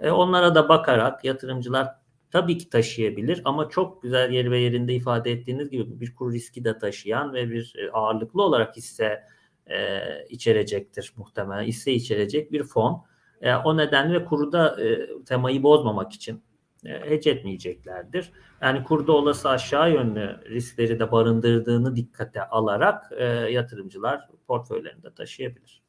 E, 0.00 0.10
onlara 0.10 0.54
da 0.54 0.68
bakarak 0.68 1.24
yatırımcılar 1.24 1.88
tabii 2.30 2.58
ki 2.58 2.70
taşıyabilir 2.70 3.42
ama 3.44 3.68
çok 3.68 4.02
güzel 4.02 4.30
yeri 4.32 4.50
ve 4.50 4.58
yerinde 4.58 4.94
ifade 4.94 5.32
ettiğiniz 5.32 5.70
gibi 5.70 6.00
bir 6.00 6.14
kur 6.14 6.32
riski 6.32 6.64
de 6.64 6.78
taşıyan 6.78 7.34
ve 7.34 7.50
bir 7.50 7.74
e, 7.78 7.90
ağırlıklı 7.90 8.42
olarak 8.42 8.76
hisse 8.76 9.22
e, 9.66 10.00
içerecektir 10.28 11.12
muhtemelen. 11.16 11.62
Hisse 11.62 11.92
içerecek 11.92 12.52
bir 12.52 12.62
fon. 12.62 13.04
E, 13.40 13.54
o 13.54 13.76
nedenle 13.76 14.24
kurda 14.24 14.84
e, 14.84 15.08
temayı 15.24 15.62
bozmamak 15.62 16.12
için 16.12 16.42
e, 16.84 17.10
hedge 17.10 17.30
etmeyeceklerdir. 17.30 18.32
Yani 18.62 18.84
kurda 18.84 19.12
olası 19.12 19.48
aşağı 19.48 19.92
yönlü 19.92 20.40
riskleri 20.48 20.98
de 21.00 21.12
barındırdığını 21.12 21.96
dikkate 21.96 22.42
alarak 22.48 23.12
e, 23.18 23.24
yatırımcılar 23.24 24.28
portföylerinde 24.46 25.14
taşıyabilir. 25.14 25.85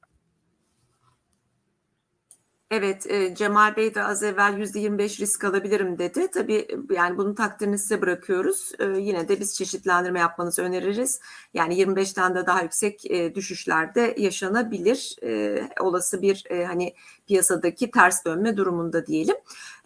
Evet, 2.71 3.11
e, 3.11 3.35
Cemal 3.35 3.75
Bey 3.75 3.95
de 3.95 4.03
az 4.03 4.23
evvel 4.23 4.53
%25 4.53 5.19
risk 5.21 5.43
alabilirim 5.43 5.99
dedi. 5.99 6.27
Tabii 6.33 6.67
yani 6.91 7.17
bunun 7.17 7.35
takdirini 7.35 7.79
size 7.79 8.01
bırakıyoruz. 8.01 8.71
E, 8.79 8.85
yine 8.85 9.27
de 9.27 9.39
biz 9.39 9.55
çeşitlendirme 9.55 10.19
yapmanızı 10.19 10.61
öneririz. 10.61 11.19
Yani 11.53 11.75
25'ten 11.81 12.35
de 12.35 12.45
daha 12.45 12.61
yüksek 12.61 13.11
e, 13.11 13.35
düşüşlerde 13.35 14.15
yaşanabilir. 14.17 15.15
E, 15.23 15.61
olası 15.79 16.21
bir 16.21 16.43
e, 16.49 16.65
hani 16.65 16.93
piyasadaki 17.27 17.91
ters 17.91 18.25
dönme 18.25 18.57
durumunda 18.57 19.05
diyelim. 19.07 19.35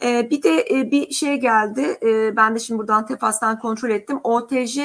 E, 0.04 0.30
bir 0.30 0.44
de 0.44 0.65
e, 0.72 0.91
bir 0.91 1.12
şey 1.12 1.36
geldi. 1.36 1.98
E, 2.04 2.36
ben 2.36 2.56
de 2.56 2.60
şimdi 2.60 2.80
buradan 2.80 3.06
Tefas'tan 3.06 3.60
kontrol 3.60 3.89
ettim. 3.89 4.20
OTJ 4.24 4.80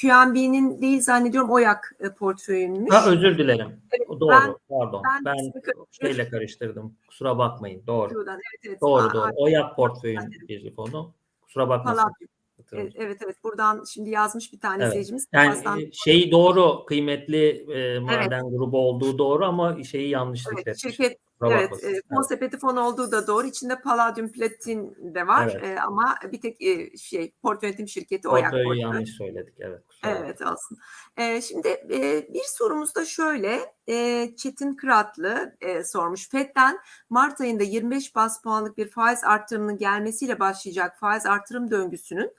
QNB'nin 0.00 0.80
değil 0.80 1.00
zannediyorum 1.00 1.50
OYAK 1.50 1.96
e, 2.00 2.14
portföyünmüş. 2.14 2.94
Ha, 2.94 3.10
özür 3.10 3.38
dilerim. 3.38 3.80
Evet, 3.90 4.20
Doğru, 4.20 4.30
ben- 4.30 4.54
pardon. 4.68 5.02
ben 5.24 5.24
Ben, 5.24 5.52
şeyle 5.90 6.28
karıştırdım. 6.28 6.96
Kusura 7.08 7.38
bakmayın. 7.38 7.82
Doğru. 7.86 8.24
Evet, 8.28 8.40
evet. 8.68 8.80
Doğru, 8.80 9.14
doğru. 9.14 9.32
Oyak 9.36 9.76
portföyün 9.76 10.20
bir 10.48 10.74
fonu. 10.74 11.14
Kusura 11.42 11.68
bakmasın. 11.68 11.98
Hatırladım. 11.98 12.28
Evet, 12.72 12.92
evet 12.96 13.18
evet 13.24 13.36
buradan 13.44 13.84
şimdi 13.84 14.10
yazmış 14.10 14.52
bir 14.52 14.60
tane 14.60 14.82
Evet. 14.82 14.92
izleyicimiz. 14.92 15.28
Yani 15.32 15.82
e, 15.82 15.92
şeyi 15.92 16.30
doğru 16.30 16.84
kıymetli 16.84 17.72
e, 17.72 17.98
maden 17.98 18.50
grubu 18.50 18.78
olduğu 18.78 19.18
doğru 19.18 19.44
ama 19.44 19.84
şeyi 19.84 20.08
yanlış 20.08 20.44
evet, 20.66 20.78
şirket 20.78 21.18
Kusura 21.44 21.60
evet, 21.60 21.70
bakmasın. 21.70 21.94
e, 21.94 22.14
fon 22.14 22.22
sepeti 22.22 22.58
fon 22.58 22.76
olduğu 22.76 23.12
da 23.12 23.26
doğru. 23.26 23.46
İçinde 23.46 23.80
palladium 23.80 24.32
platin 24.32 24.96
de 25.14 25.26
var 25.26 25.50
Evet. 25.54 25.78
E, 25.78 25.80
ama 25.80 26.14
bir 26.32 26.40
tek 26.40 26.62
e, 26.62 26.96
şey 26.96 27.32
port 27.42 27.62
yönetim 27.62 27.88
şirketi 27.88 28.28
Oyak 28.28 28.50
Portföyü 28.50 28.64
portföy. 28.64 28.80
yanlış 28.80 29.10
söyledik. 29.10 29.54
Evet. 29.60 29.82
Evet 30.04 30.42
olsun. 30.42 30.78
E, 31.16 31.40
şimdi 31.40 31.68
e, 31.68 32.28
bir 32.34 32.44
sorumuz 32.46 32.94
da 32.94 33.04
şöyle. 33.04 33.74
E, 33.88 34.28
Çetin 34.36 34.74
Kıratlı 34.74 35.56
e, 35.60 35.84
sormuş. 35.84 36.28
FED'den 36.28 36.78
Mart 37.10 37.40
ayında 37.40 37.62
25 37.62 38.14
bas 38.14 38.42
puanlık 38.42 38.78
bir 38.78 38.90
faiz 38.90 39.24
artırımının 39.24 39.78
gelmesiyle 39.78 40.40
başlayacak 40.40 40.98
faiz 41.00 41.26
artırım 41.26 41.70
döngüsünün 41.70 42.32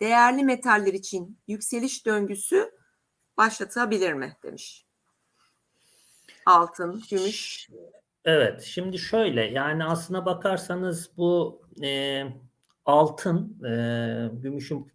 değerli 0.00 0.44
metaller 0.44 0.94
için 0.94 1.38
yükseliş 1.48 2.06
döngüsü 2.06 2.70
başlatabilir 3.36 4.12
mi 4.12 4.36
demiş. 4.42 4.86
Altın, 6.46 7.02
gümüş. 7.10 7.68
Evet, 8.32 8.62
şimdi 8.62 8.98
şöyle 8.98 9.42
yani 9.42 9.84
aslına 9.84 10.26
bakarsanız 10.26 11.10
bu 11.16 11.62
e, 11.82 12.22
altın, 12.84 13.64
e, 13.64 14.30
gümüşün 14.32 14.86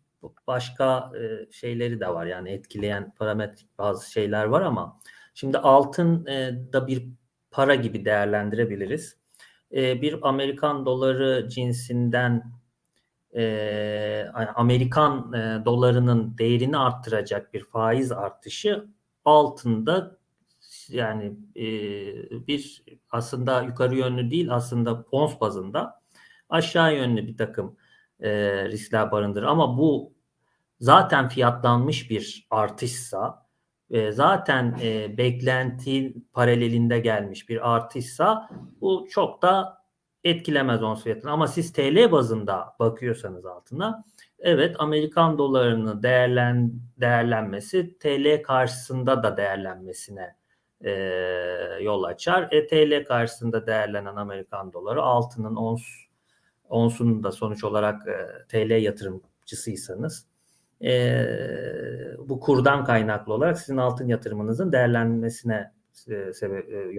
başka 0.48 1.12
e, 1.19 1.52
şeyleri 1.52 2.00
de 2.00 2.08
var 2.08 2.26
yani 2.26 2.50
etkileyen 2.52 3.13
parametrik 3.15 3.78
bazı 3.78 4.12
şeyler 4.12 4.45
var 4.45 4.62
ama 4.62 5.00
şimdi 5.34 5.58
altın 5.58 6.26
e, 6.26 6.54
da 6.74 6.88
bir 6.88 7.08
para 7.52 7.76
gibi 7.76 8.06
değerlendirebiliriz. 8.06 9.17
E, 9.74 10.02
bir 10.02 10.28
Amerikan 10.30 10.86
doları 10.86 11.50
cinsinden 11.50 12.43
e, 13.36 14.28
Amerikan 14.56 15.34
e, 15.34 15.65
dolarının 15.65 16.38
değerini 16.38 16.78
arttıracak 16.78 17.54
bir 17.54 17.63
faiz 17.63 18.12
artışı 18.12 18.86
altında 19.26 20.17
yani 20.89 21.34
e, 21.56 22.48
bir 22.48 22.84
aslında 23.12 23.62
yukarı 23.62 23.95
yönlü 23.95 24.32
değil 24.32 24.54
aslında 24.54 25.06
ons 25.12 25.39
bazında 25.41 26.02
aşağı 26.50 26.95
yönlü 26.95 27.28
bir 27.28 27.38
takım 27.38 27.78
e, 28.19 28.30
riskler 28.65 29.12
barındırır. 29.12 29.45
Ama 29.45 29.78
bu 29.78 30.13
zaten 30.80 31.28
fiyatlanmış 31.28 32.10
bir 32.10 32.48
artışsa 32.50 33.45
e, 33.89 34.12
zaten 34.12 34.78
e, 34.82 35.17
beklenti 35.17 36.15
paralelinde 36.34 37.00
gelmiş 37.00 37.50
bir 37.50 37.76
artışsa 37.76 38.50
bu 38.82 39.08
çok 39.10 39.41
da 39.41 39.78
etkilemez 40.24 40.84
ons 40.84 41.04
fiyatını. 41.04 41.32
Ama 41.32 41.48
siz 41.48 41.74
TL 41.74 42.12
bazında 42.12 42.76
bakıyorsanız 42.80 43.45
altına 43.45 44.04
evet 44.39 44.76
Amerikan 44.80 45.38
dolarının 45.38 46.04
değerlen, 46.04 46.74
değerlenmesi 46.98 47.98
TL 48.00 48.43
karşısında 48.43 49.24
da 49.24 49.38
değerlenmesine 49.38 50.36
e, 50.86 50.91
yol 51.82 52.04
açar. 52.04 52.48
E, 52.52 52.67
TL 52.67 53.06
karşısında 53.06 53.67
değerlenen 53.67 54.15
Amerikan 54.15 54.74
doları 54.74 55.02
altının 55.02 55.56
ons 55.56 55.84
onsunun 56.69 57.24
da 57.24 57.32
sonuç 57.32 57.63
olarak 57.63 58.08
e, 58.08 58.48
TL 58.48 58.71
yatırımcısıysanız 58.82 60.28
e, 60.84 61.26
bu 62.19 62.39
kurdan 62.39 62.84
kaynaklı 62.84 63.34
olarak 63.34 63.60
sizin 63.60 63.78
altın 63.78 64.08
yatırımınızın 64.08 64.71
değerlenmesine 64.71 65.71
e, 66.08 66.13
e, 66.13 66.95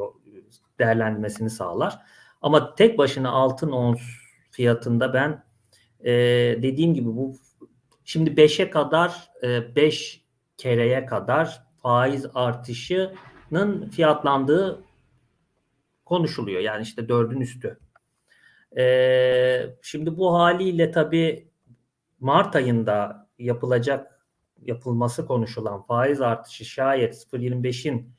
değerlenmesini 0.78 1.50
sağlar. 1.50 1.98
Ama 2.42 2.74
tek 2.74 2.98
başına 2.98 3.30
altın 3.30 3.70
ons 3.70 4.00
fiyatında 4.50 5.14
ben 5.14 5.44
e, 6.04 6.12
dediğim 6.62 6.94
gibi 6.94 7.08
bu 7.08 7.34
şimdi 8.04 8.30
5'e 8.30 8.70
kadar 8.70 9.30
5 9.76 10.24
kereye 10.56 11.06
kadar 11.06 11.66
faiz 11.82 12.26
artışının 13.46 13.88
fiyatlandığı 13.88 14.84
konuşuluyor. 16.04 16.60
Yani 16.60 16.82
işte 16.82 17.08
dördün 17.08 17.40
üstü. 17.40 17.78
E, 18.78 19.76
şimdi 19.82 20.16
bu 20.16 20.34
haliyle 20.34 20.90
tabii 20.90 21.48
Mart 22.20 22.56
ayında 22.56 23.28
yapılacak 23.38 24.26
yapılması 24.62 25.26
konuşulan 25.26 25.82
faiz 25.82 26.20
artışı 26.20 26.64
şayet 26.64 27.14
0.25'in 27.14 28.14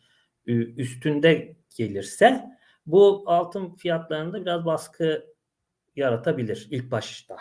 üstünde 0.77 1.55
gelirse 1.77 2.45
bu 2.85 3.23
altın 3.25 3.75
fiyatlarında 3.75 4.41
biraz 4.41 4.65
baskı 4.65 5.25
yaratabilir 5.95 6.67
ilk 6.71 6.91
başta. 6.91 7.37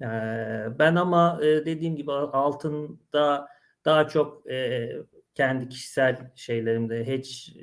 Ee, 0.00 0.66
ben 0.78 0.94
ama 0.94 1.38
e, 1.42 1.66
dediğim 1.66 1.96
gibi 1.96 2.12
altında 2.12 3.48
daha 3.84 4.08
çok 4.08 4.50
e, 4.50 4.88
kendi 5.34 5.68
kişisel 5.68 6.32
şeylerimde 6.34 7.16
hiç 7.16 7.56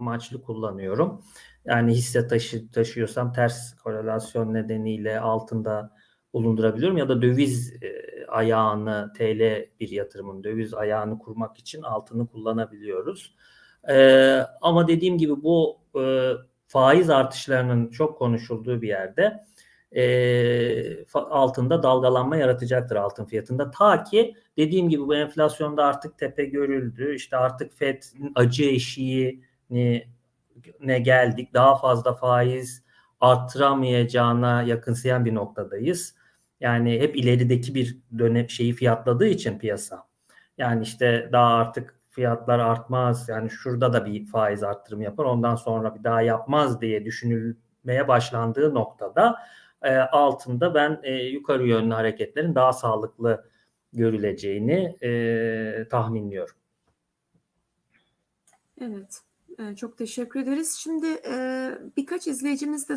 amaçlı 0.00 0.42
kullanıyorum. 0.42 1.24
Yani 1.64 1.92
hisse 1.92 2.26
taşı, 2.26 2.70
taşıyorsam 2.70 3.32
ters 3.32 3.76
korelasyon 3.76 4.54
nedeniyle 4.54 5.20
altında 5.20 5.92
bulundurabiliyorum 6.32 6.96
ya 6.96 7.08
da 7.08 7.22
döviz 7.22 7.82
e, 7.82 8.06
ayağını 8.28 9.12
TL 9.18 9.66
bir 9.80 9.88
yatırımın 9.88 10.44
döviz 10.44 10.74
ayağını 10.74 11.18
kurmak 11.18 11.58
için 11.58 11.82
altını 11.82 12.26
kullanabiliyoruz. 12.26 13.34
Ee, 13.88 14.40
ama 14.60 14.88
dediğim 14.88 15.18
gibi 15.18 15.42
bu 15.42 15.78
e, 16.00 16.32
faiz 16.66 17.10
artışlarının 17.10 17.90
çok 17.90 18.18
konuşulduğu 18.18 18.82
bir 18.82 18.88
yerde 18.88 19.44
e, 19.92 21.04
altında 21.14 21.82
dalgalanma 21.82 22.36
yaratacaktır 22.36 22.96
altın 22.96 23.24
fiyatında. 23.24 23.70
Ta 23.70 24.04
ki 24.04 24.34
dediğim 24.56 24.88
gibi 24.88 25.06
bu 25.06 25.16
enflasyonda 25.16 25.84
artık 25.84 26.18
tepe 26.18 26.44
görüldü. 26.44 27.14
İşte 27.14 27.36
artık 27.36 27.72
FED 27.72 28.02
acı 28.34 28.64
eşiğini 28.64 30.08
ne 30.80 30.98
geldik. 30.98 31.54
Daha 31.54 31.78
fazla 31.78 32.14
faiz 32.14 32.84
arttıramayacağına 33.20 34.62
yakınsayan 34.62 35.24
bir 35.24 35.34
noktadayız. 35.34 36.14
Yani 36.60 37.00
hep 37.00 37.16
ilerideki 37.16 37.74
bir 37.74 37.98
dönem 38.18 38.50
şeyi 38.50 38.72
fiyatladığı 38.72 39.26
için 39.26 39.58
piyasa. 39.58 40.06
Yani 40.58 40.82
işte 40.82 41.28
daha 41.32 41.54
artık 41.54 41.94
fiyatlar 42.10 42.58
artmaz. 42.58 43.28
Yani 43.28 43.50
şurada 43.50 43.92
da 43.92 44.06
bir 44.06 44.24
faiz 44.26 44.62
arttırım 44.62 45.00
yapar. 45.00 45.24
Ondan 45.24 45.56
sonra 45.56 45.94
bir 45.94 46.04
daha 46.04 46.22
yapmaz 46.22 46.80
diye 46.80 47.04
düşünülmeye 47.04 48.08
başlandığı 48.08 48.74
noktada 48.74 49.36
e, 49.86 49.96
altında 49.98 50.74
ben 50.74 51.00
e, 51.02 51.14
yukarı 51.14 51.66
yönlü 51.68 51.94
hareketlerin 51.94 52.54
daha 52.54 52.72
sağlıklı 52.72 53.50
görüleceğini 53.92 54.96
e, 55.02 55.88
tahminliyorum. 55.90 56.54
Evet. 58.80 59.22
Çok 59.76 59.98
teşekkür 59.98 60.40
ederiz. 60.40 60.72
Şimdi 60.72 61.06
e, 61.06 61.70
birkaç 61.96 62.26
izleyicimiz 62.26 62.88
de 62.88 62.96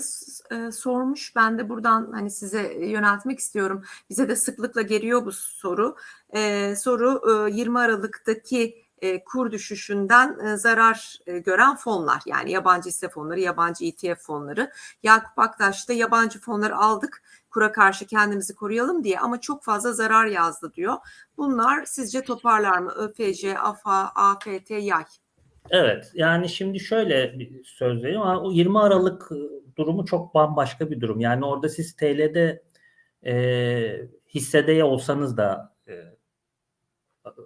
e, 0.55 0.71
sormuş. 0.71 1.35
Ben 1.35 1.57
de 1.57 1.69
buradan 1.69 2.11
hani 2.11 2.31
size 2.31 2.73
yöneltmek 2.73 3.39
istiyorum. 3.39 3.83
Bize 4.09 4.29
de 4.29 4.35
sıklıkla 4.35 4.81
geliyor 4.81 5.25
bu 5.25 5.31
soru. 5.31 5.95
E, 6.29 6.75
soru 6.75 7.21
e, 7.49 7.55
20 7.55 7.79
Aralık'taki 7.79 8.88
e, 9.01 9.23
kur 9.23 9.51
düşüşünden 9.51 10.39
e, 10.39 10.57
zarar 10.57 11.19
e, 11.27 11.39
gören 11.39 11.75
fonlar. 11.75 12.21
Yani 12.25 12.51
yabancı 12.51 12.89
hisse 12.89 13.09
fonları, 13.09 13.39
yabancı 13.39 13.85
ETF 13.85 14.21
fonları. 14.21 14.71
Yakup 15.03 15.39
Aktaş 15.39 15.89
da 15.89 15.93
yabancı 15.93 16.39
fonları 16.39 16.77
aldık. 16.77 17.23
Kura 17.49 17.71
karşı 17.71 18.07
kendimizi 18.07 18.55
koruyalım 18.55 19.03
diye 19.03 19.19
ama 19.19 19.41
çok 19.41 19.63
fazla 19.63 19.93
zarar 19.93 20.25
yazdı 20.25 20.73
diyor. 20.73 20.95
Bunlar 21.37 21.85
sizce 21.85 22.21
toparlar 22.21 22.77
mı? 22.77 22.91
ÖFC, 22.91 23.59
AFA, 23.59 24.11
AFT, 24.15 24.71
YAY. 24.71 25.03
Evet 25.69 26.11
yani 26.13 26.49
şimdi 26.49 26.79
şöyle 26.79 27.39
bir 27.39 27.63
söz 27.63 28.03
vereyim 28.03 28.21
ama 28.21 28.41
o 28.41 28.51
20 28.51 28.79
Aralık 28.79 29.29
durumu 29.77 30.05
çok 30.05 30.35
bambaşka 30.35 30.91
bir 30.91 31.01
durum. 31.01 31.19
Yani 31.19 31.45
orada 31.45 31.69
siz 31.69 31.95
TL'de 31.95 32.63
e, 33.25 33.33
hissede 34.33 34.83
olsanız 34.83 35.37
da 35.37 35.75
e, 35.87 35.93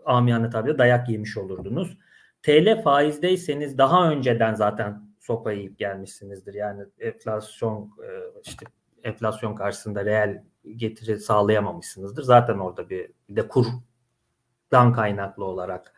amiyane 0.05 0.49
tabirle 0.49 0.77
dayak 0.77 1.09
yemiş 1.09 1.37
olurdunuz. 1.37 1.97
TL 2.43 2.83
faizdeyseniz 2.83 3.77
daha 3.77 4.11
önceden 4.11 4.55
zaten 4.55 5.01
sopayı 5.19 5.57
yiyip 5.57 5.79
gelmişsinizdir. 5.79 6.53
Yani 6.53 6.83
enflasyon 6.99 7.91
e, 8.03 8.07
işte 8.45 8.65
enflasyon 9.03 9.55
karşısında 9.55 10.05
reel 10.05 10.43
getiri 10.75 11.19
sağlayamamışsınızdır. 11.19 12.23
Zaten 12.23 12.57
orada 12.57 12.89
bir, 12.89 13.11
bir 13.29 13.35
de 13.35 13.47
kurdan 13.47 14.93
kaynaklı 14.93 15.45
olarak 15.45 15.93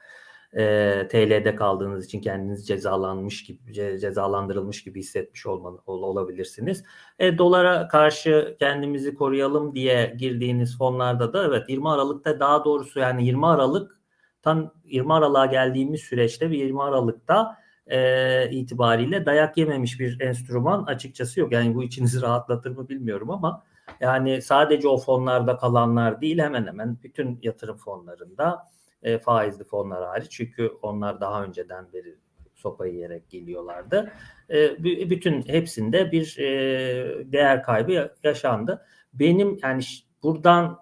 e, 0.56 1.08
TL'de 1.12 1.56
kaldığınız 1.56 2.06
için 2.06 2.22
kendinizi 2.22 2.65
cezalanmış 2.65 3.44
gibi 3.44 3.72
ce- 3.72 4.00
cezalandırılmış 4.00 4.84
gibi 4.84 5.00
hissetmiş 5.00 5.46
olmalı, 5.46 5.82
ol- 5.86 6.04
olabilirsiniz. 6.04 6.84
E, 7.20 7.38
dolara 7.38 7.88
karşı 7.88 8.56
kendimizi 8.60 9.15
koruyalım 9.15 9.76
diye 9.76 10.15
girdiğiniz 10.20 10.78
fonlarda 10.78 11.34
da 11.34 11.46
evet 11.46 11.70
20 11.70 11.89
Aralık'ta 11.89 12.39
daha 12.39 12.65
doğrusu 12.65 13.00
yani 13.00 13.26
20 13.26 13.48
Aralık 13.48 14.00
tam 14.41 14.74
20 14.84 15.13
Aralık'a 15.13 15.46
geldiğimiz 15.46 16.02
süreçte 16.02 16.50
ve 16.50 16.56
20 16.56 16.84
Aralık'ta 16.84 17.58
e, 17.88 18.50
itibariyle 18.52 19.26
dayak 19.26 19.58
yememiş 19.58 20.00
bir 20.00 20.20
enstrüman 20.20 20.84
açıkçası 20.84 21.39
yok. 21.39 21.52
Yani 21.52 21.76
bu 21.76 21.84
içinizi 21.84 22.22
rahatlatır 22.22 22.72
mı 22.72 22.89
bilmiyorum 22.89 23.32
ama 23.32 23.63
yani 24.00 24.41
sadece 24.41 24.88
o 24.88 24.98
fonlarda 24.98 25.58
kalanlar 25.58 26.22
değil 26.22 26.39
hemen 26.39 26.68
hemen 26.68 26.98
bütün 27.04 27.39
yatırım 27.41 27.78
fonlarında 27.78 28.75
e, 29.03 29.17
faizli 29.17 29.63
fonlar 29.63 30.05
hariç 30.05 30.31
çünkü 30.31 30.67
onlar 30.81 31.21
daha 31.21 31.43
önceden 31.43 31.93
beri 31.93 32.15
sopayı 32.55 32.93
yiyerek 32.93 33.29
geliyorlardı. 33.29 34.12
E, 34.49 34.58
bü- 34.65 35.10
bütün 35.10 35.41
hepsinde 35.41 36.12
bir 36.12 36.38
e, 36.39 37.31
değer 37.31 37.63
kaybı 37.63 37.91
ya- 37.91 38.13
yaşandı. 38.23 38.86
Benim 39.13 39.60
yani 39.63 39.84
buradan 40.23 40.79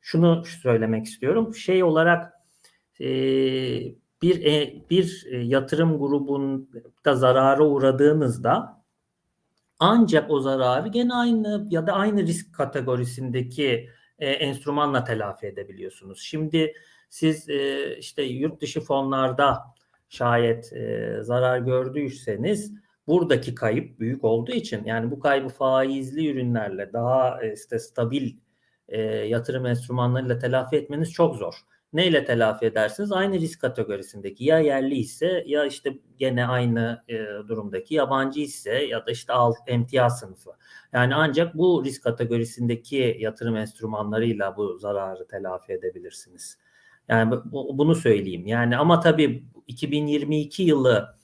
şunu 0.00 0.44
söylemek 0.44 1.06
istiyorum. 1.06 1.54
Şey 1.54 1.82
olarak 1.82 2.32
e, 3.00 3.06
bir 4.22 4.44
e, 4.44 4.82
bir 4.90 5.26
e, 5.30 5.36
yatırım 5.38 5.98
grubunda 5.98 7.14
zarara 7.14 7.64
uğradığınızda 7.64 8.82
ancak 9.78 10.30
o 10.30 10.40
zararı 10.40 10.88
gene 10.88 11.14
aynı 11.14 11.66
ya 11.70 11.86
da 11.86 11.92
aynı 11.92 12.22
risk 12.22 12.54
kategorisindeki 12.54 13.90
e, 14.18 14.30
enstrümanla 14.30 15.04
telafi 15.04 15.46
edebiliyorsunuz. 15.46 16.20
Şimdi 16.22 16.74
siz 17.10 17.48
e, 17.48 17.96
işte 17.96 18.22
yurt 18.22 18.60
dışı 18.60 18.80
fonlarda 18.80 19.58
şayet 20.08 20.72
e, 20.72 21.16
zarar 21.22 21.58
gördüyseniz 21.58 22.72
buradaki 23.06 23.54
kayıp 23.54 24.00
büyük 24.00 24.24
olduğu 24.24 24.52
için 24.52 24.84
yani 24.84 25.10
bu 25.10 25.20
kaybı 25.20 25.48
faizli 25.48 26.28
ürünlerle 26.28 26.92
daha 26.92 27.44
e, 27.44 27.54
işte 27.54 27.78
stabil 27.78 28.32
e, 28.88 29.00
yatırım 29.02 29.66
enstrümanlarıyla 29.66 30.38
telafi 30.38 30.76
etmeniz 30.76 31.12
çok 31.12 31.36
zor. 31.36 31.54
Neyle 31.92 32.24
telafi 32.24 32.66
edersiniz? 32.66 33.12
Aynı 33.12 33.40
risk 33.40 33.60
kategorisindeki 33.60 34.44
ya 34.44 34.58
yerli 34.58 34.94
ise 34.94 35.44
ya 35.46 35.64
işte 35.64 35.98
gene 36.18 36.46
aynı 36.46 37.04
e, 37.08 37.18
durumdaki 37.48 37.94
yabancı 37.94 38.40
ise 38.40 38.74
ya 38.74 39.06
da 39.06 39.10
işte 39.10 39.32
alt 39.32 39.56
emtia 39.66 40.10
sınıfı. 40.10 40.50
Yani 40.92 41.14
ancak 41.14 41.54
bu 41.54 41.84
risk 41.84 42.02
kategorisindeki 42.02 43.16
yatırım 43.20 43.56
enstrümanlarıyla 43.56 44.56
bu 44.56 44.78
zararı 44.78 45.26
telafi 45.26 45.72
edebilirsiniz. 45.72 46.58
Yani 47.10 47.32
bu- 47.44 47.78
bunu 47.78 47.94
söyleyeyim. 47.94 48.46
Yani 48.46 48.76
ama 48.76 49.00
tabii 49.00 49.44
2022 49.66 50.62
yılı 50.62 51.16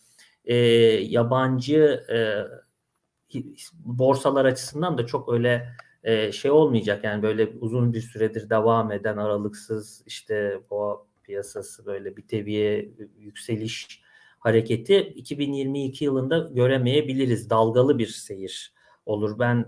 e, 0.44 0.56
yabancı 0.56 2.04
e, 2.10 2.16
borsalar 3.74 4.44
açısından 4.44 4.98
da 4.98 5.06
çok 5.06 5.32
öyle 5.32 5.68
e, 6.04 6.32
şey 6.32 6.50
olmayacak. 6.50 7.04
Yani 7.04 7.22
böyle 7.22 7.46
uzun 7.60 7.92
bir 7.92 8.00
süredir 8.00 8.50
devam 8.50 8.92
eden 8.92 9.16
aralıksız 9.16 10.02
işte 10.06 10.60
boğa 10.70 11.06
piyasası 11.22 11.86
böyle 11.86 12.16
bir 12.16 12.22
teviye 12.28 12.92
yükseliş 13.18 14.02
hareketi 14.38 14.98
2022 14.98 16.04
yılında 16.04 16.38
göremeyebiliriz. 16.38 17.50
Dalgalı 17.50 17.98
bir 17.98 18.06
seyir 18.06 18.74
olur. 19.06 19.38
Ben 19.38 19.66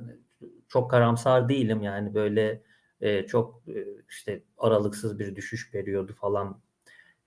çok 0.69 0.91
karamsar 0.91 1.49
değilim 1.49 1.83
yani 1.83 2.15
böyle 2.15 2.63
e, 3.01 3.27
çok 3.27 3.63
e, 3.69 3.87
işte 4.09 4.43
aralıksız 4.59 5.19
bir 5.19 5.37
düşüş 5.37 5.71
periyodu 5.71 6.15
falan 6.15 6.61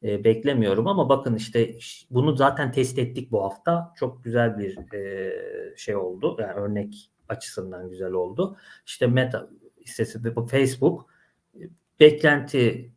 e, 0.04 0.24
beklemiyorum 0.24 0.88
ama 0.88 1.10
bakın 1.10 1.36
işte 1.36 1.76
bunu 2.12 2.36
zaten 2.36 2.72
test 2.72 3.00
ettik 3.00 3.32
bu 3.32 3.44
hafta. 3.44 3.94
Çok 3.96 4.24
güzel 4.24 4.58
bir 4.58 4.94
e, 4.94 5.34
şey 5.78 5.96
oldu. 5.96 6.38
Yani 6.40 6.54
örnek 6.54 7.12
açısından 7.30 7.90
güzel 7.90 8.12
oldu. 8.12 8.58
İşte 8.86 9.08
Meta 9.08 9.50
hissesi 9.86 10.20
Facebook 10.50 11.10
e, 11.56 11.60
beklenti 12.00 12.92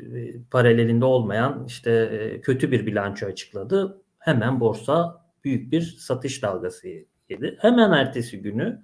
e, 0.00 0.42
paralelinde 0.50 1.04
olmayan 1.04 1.64
işte 1.66 1.90
e, 1.90 2.40
kötü 2.40 2.72
bir 2.72 2.86
bilanço 2.86 3.26
açıkladı. 3.26 4.02
Hemen 4.18 4.60
borsa 4.60 5.24
büyük 5.44 5.72
bir 5.72 5.82
satış 5.82 6.42
dalgası 6.42 6.88
yedi. 7.28 7.56
Hemen 7.60 7.92
ertesi 7.92 8.42
günü 8.42 8.82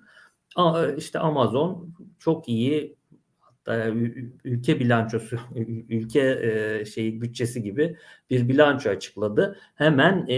işte 0.97 1.19
Amazon 1.19 1.95
çok 2.19 2.49
iyi 2.49 2.97
ülke 4.45 4.81
bilançosu 4.81 5.39
ülke 5.89 6.21
e, 6.21 6.85
şeyi 6.85 7.23
bütçesi 7.23 7.63
gibi 7.63 7.97
bir 8.31 8.49
bilanço 8.49 8.91
açıkladı. 8.91 9.59
Hemen 9.75 10.27
e, 10.29 10.37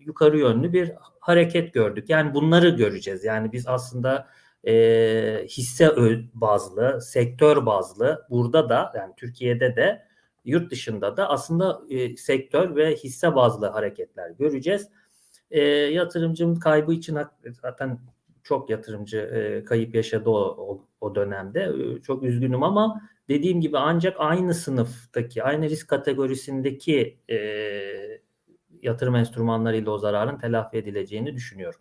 yukarı 0.00 0.38
yönlü 0.38 0.72
bir 0.72 0.92
hareket 1.20 1.74
gördük. 1.74 2.10
Yani 2.10 2.34
bunları 2.34 2.68
göreceğiz. 2.68 3.24
Yani 3.24 3.52
biz 3.52 3.68
aslında 3.68 4.28
e, 4.66 5.46
hisse 5.48 5.90
bazlı, 6.34 7.00
sektör 7.02 7.66
bazlı 7.66 8.26
burada 8.30 8.68
da 8.68 8.92
yani 8.96 9.12
Türkiye'de 9.16 9.76
de 9.76 10.08
yurt 10.44 10.70
dışında 10.70 11.16
da 11.16 11.30
aslında 11.30 11.82
e, 11.90 12.16
sektör 12.16 12.76
ve 12.76 12.94
hisse 12.94 13.34
bazlı 13.34 13.66
hareketler 13.66 14.30
göreceğiz. 14.30 14.88
E, 15.50 15.60
yatırımcının 15.70 16.54
kaybı 16.54 16.92
için 16.94 17.18
zaten 17.62 17.98
çok 18.42 18.70
yatırımcı 18.70 19.18
e, 19.18 19.64
kayıp 19.64 19.94
yaşadı 19.94 20.30
o, 20.30 20.56
o, 20.58 20.86
o 21.00 21.14
dönemde. 21.14 21.60
E, 21.60 22.02
çok 22.02 22.22
üzgünüm 22.22 22.62
ama 22.62 23.02
dediğim 23.28 23.60
gibi 23.60 23.78
ancak 23.78 24.16
aynı 24.18 24.54
sınıftaki, 24.54 25.42
aynı 25.42 25.68
risk 25.68 25.88
kategorisindeki 25.88 27.18
e, 27.30 27.36
yatırım 28.82 29.16
enstrümanlarıyla 29.16 29.92
o 29.92 29.98
zararın 29.98 30.38
telafi 30.38 30.76
edileceğini 30.76 31.34
düşünüyorum. 31.34 31.80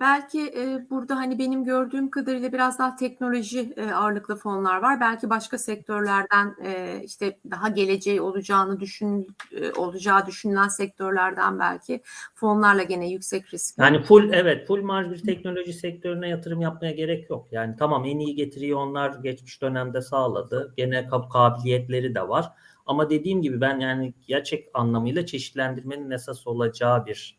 Belki 0.00 0.40
e, 0.40 0.90
burada 0.90 1.16
hani 1.16 1.38
benim 1.38 1.64
gördüğüm 1.64 2.10
kadarıyla 2.10 2.52
biraz 2.52 2.78
daha 2.78 2.96
teknoloji 2.96 3.72
e, 3.76 3.90
ağırlıklı 3.90 4.36
fonlar 4.36 4.82
var. 4.82 5.00
Belki 5.00 5.30
başka 5.30 5.58
sektörlerden 5.58 6.56
e, 6.64 7.00
işte 7.04 7.38
daha 7.50 7.68
geleceği 7.68 8.20
olacağını 8.20 8.80
düşün 8.80 9.36
e, 9.52 9.72
olacağı 9.72 10.26
düşünülen 10.26 10.68
sektörlerden 10.68 11.58
belki 11.58 12.02
fonlarla 12.34 12.82
gene 12.82 13.10
yüksek 13.10 13.54
risk. 13.54 13.78
Yani 13.78 14.02
full 14.02 14.32
evet 14.32 14.66
full 14.66 14.82
marj 14.82 15.10
bir 15.10 15.22
teknoloji 15.22 15.72
sektörüne 15.72 16.28
yatırım 16.28 16.60
yapmaya 16.60 16.92
gerek 16.92 17.30
yok. 17.30 17.48
Yani 17.50 17.76
tamam 17.78 18.04
en 18.04 18.18
iyi 18.18 18.34
getiriyi 18.34 18.74
onlar 18.74 19.18
geçmiş 19.22 19.62
dönemde 19.62 20.02
sağladı. 20.02 20.74
Gene 20.76 20.98
kab- 20.98 21.28
kabiliyetleri 21.28 22.14
de 22.14 22.28
var. 22.28 22.52
Ama 22.86 23.10
dediğim 23.10 23.42
gibi 23.42 23.60
ben 23.60 23.80
yani 23.80 24.14
gerçek 24.26 24.68
anlamıyla 24.74 25.26
çeşitlendirmenin 25.26 26.10
esas 26.10 26.46
olacağı 26.46 27.06
bir 27.06 27.38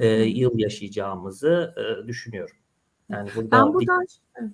e, 0.00 0.08
yıl 0.22 0.58
yaşayacağımızı 0.58 1.74
e, 1.76 2.08
düşünüyorum. 2.08 2.56
Yani 3.08 3.30
burada 3.36 3.50
Ben 3.50 3.74
buradan 3.74 4.06
Evet, 4.36 4.52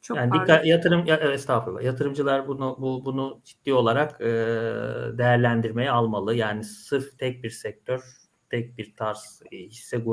çok 0.00 0.16
yani 0.16 0.32
dikkat 0.32 0.66
yatırım 0.66 1.06
ya, 1.06 1.16
estağfurullah. 1.16 1.82
Yatırımcılar 1.82 2.48
bunu 2.48 2.76
bu, 2.80 3.04
bunu 3.04 3.40
ciddi 3.44 3.74
olarak 3.74 4.20
e, 4.20 4.26
değerlendirmeye 5.18 5.90
almalı. 5.90 6.34
Yani 6.34 6.64
sırf 6.64 7.18
tek 7.18 7.44
bir 7.44 7.50
sektör, 7.50 8.00
tek 8.50 8.78
bir 8.78 8.96
tarz 8.96 9.42
hisse 9.52 10.04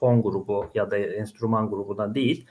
fon 0.00 0.22
grubu 0.22 0.70
ya 0.74 0.90
da 0.90 0.96
enstrüman 0.96 1.70
grubuna 1.70 2.14
değil. 2.14 2.46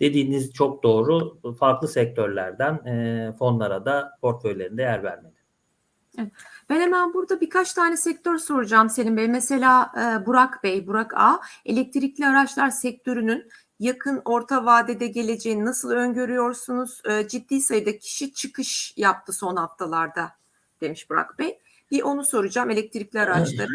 Dediğiniz 0.00 0.52
çok 0.52 0.82
doğru. 0.82 1.38
Farklı 1.58 1.88
sektörlerden 1.88 2.74
e, 2.86 3.32
fonlara 3.38 3.84
da 3.84 4.18
portföylerinde 4.20 4.82
yer 4.82 5.02
Ben 6.68 6.80
hemen 6.80 7.14
burada 7.14 7.40
birkaç 7.40 7.72
tane 7.72 7.96
sektör 7.96 8.38
soracağım 8.38 8.90
Selim 8.90 9.16
Bey. 9.16 9.28
Mesela 9.28 9.92
e, 9.96 10.26
Burak 10.26 10.62
Bey, 10.62 10.86
Burak 10.86 11.14
A. 11.16 11.40
Elektrikli 11.64 12.26
araçlar 12.26 12.70
sektörünün 12.70 13.48
yakın 13.80 14.22
orta 14.24 14.64
vadede 14.64 15.06
geleceğini 15.06 15.64
nasıl 15.64 15.90
öngörüyorsunuz? 15.90 17.02
E, 17.10 17.28
ciddi 17.28 17.60
sayıda 17.60 17.98
kişi 17.98 18.34
çıkış 18.34 18.94
yaptı 18.96 19.32
son 19.32 19.56
haftalarda 19.56 20.30
demiş 20.80 21.10
Burak 21.10 21.38
Bey. 21.38 21.58
Bir 21.90 22.02
onu 22.02 22.24
soracağım 22.24 22.70
elektrikli 22.70 23.20
araçları. 23.20 23.72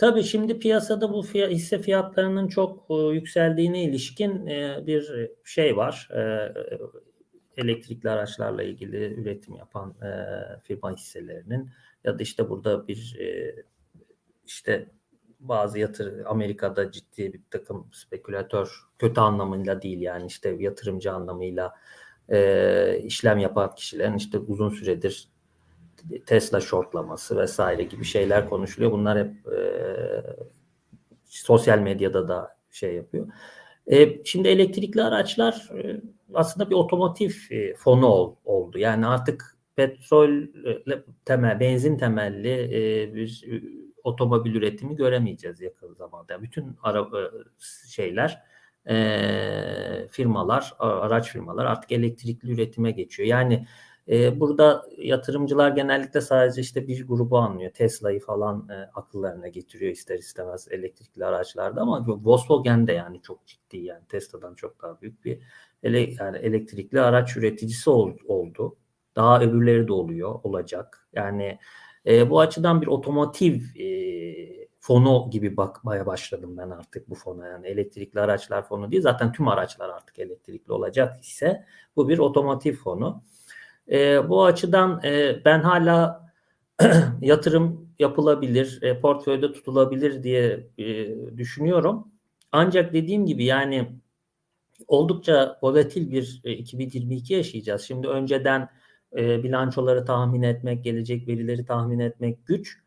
Tabii 0.00 0.22
şimdi 0.22 0.58
piyasada 0.58 1.12
bu 1.12 1.22
fiya- 1.22 1.48
hisse 1.50 1.78
fiyatlarının 1.78 2.48
çok 2.48 2.86
e, 2.90 2.94
yükseldiğine 2.94 3.84
ilişkin 3.84 4.46
e, 4.46 4.86
bir 4.86 5.30
şey 5.44 5.76
var. 5.76 6.08
E, 6.12 6.20
elektrikli 7.60 8.10
araçlarla 8.10 8.62
ilgili 8.62 9.20
üretim 9.20 9.56
yapan 9.56 9.94
e, 10.02 10.10
firma 10.62 10.92
hisselerinin 10.92 11.70
ya 12.04 12.18
da 12.18 12.22
işte 12.22 12.50
burada 12.50 12.88
bir 12.88 13.16
e, 13.20 13.54
işte 14.46 14.86
bazı 15.40 15.78
yatır 15.78 16.24
Amerika'da 16.24 16.92
ciddi 16.92 17.32
bir 17.32 17.40
takım 17.50 17.88
spekülatör 17.92 18.80
kötü 18.98 19.20
anlamıyla 19.20 19.82
değil 19.82 20.00
yani 20.00 20.26
işte 20.26 20.56
yatırımcı 20.58 21.12
anlamıyla 21.12 21.74
e, 22.28 23.00
işlem 23.04 23.38
yapan 23.38 23.74
kişilerin 23.74 24.16
işte 24.16 24.38
uzun 24.38 24.70
süredir 24.70 25.28
Tesla 26.26 26.60
shortlaması 26.60 27.38
vesaire 27.38 27.82
gibi 27.82 28.04
şeyler 28.04 28.48
konuşuluyor. 28.48 28.92
Bunlar 28.92 29.18
hep 29.18 29.52
e, 29.52 29.60
sosyal 31.24 31.78
medyada 31.78 32.28
da 32.28 32.56
şey 32.70 32.94
yapıyor. 32.94 33.28
E, 33.86 34.24
şimdi 34.24 34.48
elektrikli 34.48 35.02
araçlar 35.02 35.70
e, 35.74 36.00
aslında 36.34 36.70
bir 36.70 36.74
otomotiv 36.74 37.30
e, 37.50 37.74
fonu 37.74 38.06
ol, 38.06 38.36
oldu. 38.44 38.78
Yani 38.78 39.06
artık 39.06 39.56
petrol 39.76 40.42
e, 40.66 41.04
temel, 41.24 41.60
benzin 41.60 41.98
temelli 41.98 42.48
e, 42.48 43.14
bir 43.14 43.44
e, 43.52 43.62
otomobil 44.04 44.54
üretimi 44.54 44.96
göremeyeceğiz 44.96 45.60
yakın 45.60 45.94
zamanda. 45.94 46.42
Bütün 46.42 46.76
ara, 46.82 47.00
e, 47.00 47.30
şeyler 47.88 48.42
e, 48.88 50.08
firmalar, 50.10 50.74
araç 50.78 51.32
firmalar 51.32 51.64
artık 51.64 51.92
elektrikli 51.92 52.50
üretime 52.50 52.90
geçiyor. 52.90 53.28
Yani 53.28 53.66
e, 54.08 54.40
burada 54.40 54.82
yatırımcılar 54.98 55.70
genellikle 55.70 56.20
sadece 56.20 56.60
işte 56.60 56.88
bir 56.88 57.06
grubu 57.06 57.38
anlıyor. 57.38 57.70
Tesla'yı 57.70 58.20
falan 58.20 58.68
e, 58.68 58.90
akıllarına 58.94 59.48
getiriyor 59.48 59.92
ister 59.92 60.18
istemez 60.18 60.68
elektrikli 60.70 61.24
araçlarda 61.24 61.80
ama 61.80 62.06
Volkswagen 62.06 62.86
de 62.86 62.92
yani 62.92 63.22
çok 63.22 63.46
ciddi 63.46 63.78
yani 63.78 64.02
Tesla'dan 64.08 64.54
çok 64.54 64.82
daha 64.82 65.00
büyük 65.00 65.24
bir 65.24 65.42
ele, 65.82 66.14
yani 66.18 66.38
elektrikli 66.38 67.00
araç 67.00 67.36
üreticisi 67.36 67.90
ol, 67.90 68.16
oldu. 68.26 68.76
Daha 69.16 69.40
öbürleri 69.40 69.88
de 69.88 69.92
oluyor, 69.92 70.40
olacak. 70.42 71.08
Yani 71.12 71.58
e, 72.06 72.30
bu 72.30 72.40
açıdan 72.40 72.82
bir 72.82 72.86
otomotiv 72.86 73.62
e, 73.80 74.68
fonu 74.80 75.28
gibi 75.30 75.56
bakmaya 75.56 76.06
başladım 76.06 76.56
ben 76.56 76.70
artık 76.70 77.10
bu 77.10 77.14
fona. 77.14 77.46
Yani 77.46 77.66
elektrikli 77.66 78.20
araçlar 78.20 78.68
fonu 78.68 78.92
değil. 78.92 79.02
Zaten 79.02 79.32
tüm 79.32 79.48
araçlar 79.48 79.88
artık 79.88 80.18
elektrikli 80.18 80.72
olacak 80.72 81.24
ise 81.24 81.64
bu 81.96 82.08
bir 82.08 82.18
otomotiv 82.18 82.74
fonu. 82.74 83.22
E, 83.90 84.28
bu 84.28 84.44
açıdan 84.44 85.00
e, 85.04 85.44
ben 85.44 85.60
hala 85.60 86.26
yatırım 87.20 87.90
yapılabilir, 87.98 88.82
e, 88.82 89.00
portföyde 89.00 89.52
tutulabilir 89.52 90.22
diye 90.22 90.68
e, 90.78 91.16
düşünüyorum. 91.38 92.08
Ancak 92.52 92.92
dediğim 92.92 93.26
gibi 93.26 93.44
yani 93.44 94.00
oldukça 94.86 95.58
volatil 95.62 96.10
bir 96.10 96.40
e, 96.44 96.52
2022 96.52 97.34
yaşayacağız. 97.34 97.82
Şimdi 97.82 98.08
önceden 98.08 98.68
e, 99.16 99.42
bilançoları 99.42 100.04
tahmin 100.04 100.42
etmek, 100.42 100.84
gelecek 100.84 101.28
verileri 101.28 101.64
tahmin 101.64 101.98
etmek 101.98 102.46
güç. 102.46 102.78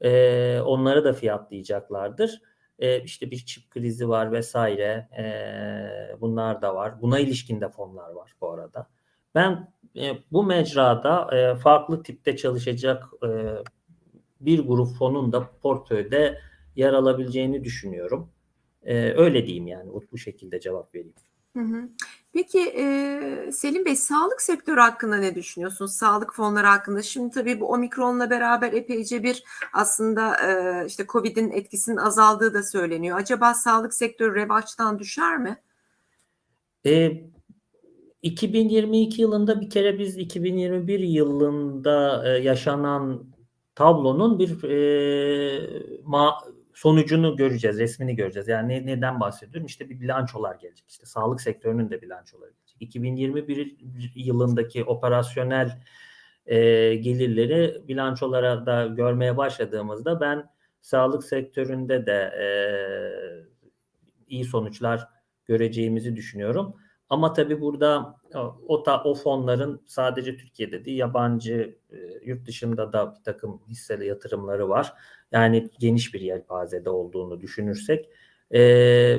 E, 0.00 0.60
onları 0.60 1.04
da 1.04 1.12
fiyatlayacaklardır. 1.12 2.42
E, 2.78 3.02
işte 3.02 3.30
bir 3.30 3.38
çip 3.38 3.70
krizi 3.70 4.08
var 4.08 4.32
vesaire. 4.32 5.08
E, 5.18 6.20
bunlar 6.20 6.62
da 6.62 6.74
var. 6.74 7.02
Buna 7.02 7.18
ilişkin 7.18 7.60
de 7.60 7.68
fonlar 7.68 8.10
var 8.10 8.32
bu 8.40 8.50
arada. 8.50 8.86
Ben 9.34 9.72
e, 9.96 10.12
bu 10.32 10.44
mecrada 10.44 11.36
e, 11.36 11.56
farklı 11.56 12.02
tipte 12.02 12.36
çalışacak 12.36 13.04
e, 13.22 13.28
bir 14.40 14.66
grup 14.66 14.96
fonun 14.98 15.32
da 15.32 15.50
portföyde 15.62 16.40
yer 16.76 16.92
alabileceğini 16.92 17.64
düşünüyorum. 17.64 18.30
E, 18.82 19.12
öyle 19.12 19.46
diyeyim 19.46 19.66
yani 19.66 19.90
bu 20.12 20.18
şekilde 20.18 20.60
cevap 20.60 20.94
vereyim. 20.94 21.14
Peki 22.32 22.60
Selim 23.52 23.84
Bey 23.84 23.96
sağlık 23.96 24.42
sektörü 24.42 24.80
hakkında 24.80 25.16
ne 25.16 25.34
düşünüyorsunuz? 25.34 25.92
Sağlık 25.92 26.34
fonları 26.34 26.66
hakkında. 26.66 27.02
Şimdi 27.02 27.34
tabii 27.34 27.60
bu 27.60 27.72
omikronla 27.72 28.30
beraber 28.30 28.72
epeyce 28.72 29.22
bir 29.22 29.44
aslında 29.72 30.36
işte 30.84 31.06
Covid'in 31.06 31.50
etkisinin 31.50 31.96
azaldığı 31.96 32.54
da 32.54 32.62
söyleniyor. 32.62 33.18
Acaba 33.18 33.54
sağlık 33.54 33.94
sektörü 33.94 34.34
revaçtan 34.34 34.98
düşer 34.98 35.38
mi? 35.38 35.56
E, 36.86 37.22
2022 38.22 39.22
yılında 39.22 39.60
bir 39.60 39.70
kere 39.70 39.98
biz 39.98 40.16
2021 40.16 41.00
yılında 41.00 42.28
yaşanan 42.38 43.24
tablonun 43.74 44.38
bir 44.38 44.64
e, 44.64 45.82
ma 46.04 46.44
sonucunu 46.84 47.36
göreceğiz, 47.36 47.78
resmini 47.78 48.16
göreceğiz. 48.16 48.48
Yani 48.48 48.68
ne, 48.72 48.86
neden 48.86 49.20
bahsediyorum? 49.20 49.66
İşte 49.66 49.90
bir 49.90 50.00
bilançolar 50.00 50.54
gelecek. 50.54 50.84
İşte 50.88 51.06
sağlık 51.06 51.40
sektörünün 51.40 51.90
de 51.90 52.02
bilançoları 52.02 52.50
gelecek. 52.50 52.76
2021 52.80 53.76
yılındaki 54.14 54.84
operasyonel 54.84 55.82
e, 56.46 56.56
gelirleri 56.94 57.88
bilançolara 57.88 58.66
da 58.66 58.86
görmeye 58.86 59.36
başladığımızda 59.36 60.20
ben 60.20 60.50
sağlık 60.80 61.24
sektöründe 61.24 62.06
de 62.06 62.32
e, 62.40 62.46
iyi 64.28 64.44
sonuçlar 64.44 65.08
göreceğimizi 65.46 66.16
düşünüyorum. 66.16 66.76
Ama 67.08 67.32
tabii 67.32 67.60
burada 67.60 68.16
o, 68.68 68.82
ta, 68.82 69.02
o 69.02 69.14
fonların 69.14 69.82
sadece 69.86 70.36
Türkiye'de 70.36 70.84
değil 70.84 70.98
yabancı 70.98 71.78
e, 71.90 71.96
yurt 72.24 72.46
dışında 72.46 72.92
da 72.92 73.14
bir 73.14 73.22
takım 73.22 73.60
hisseli 73.68 74.06
yatırımları 74.06 74.68
var. 74.68 74.92
Yani 75.34 75.70
geniş 75.78 76.14
bir 76.14 76.20
yelpazede 76.20 76.90
olduğunu 76.90 77.40
düşünürsek 77.40 78.08
e, 78.54 79.18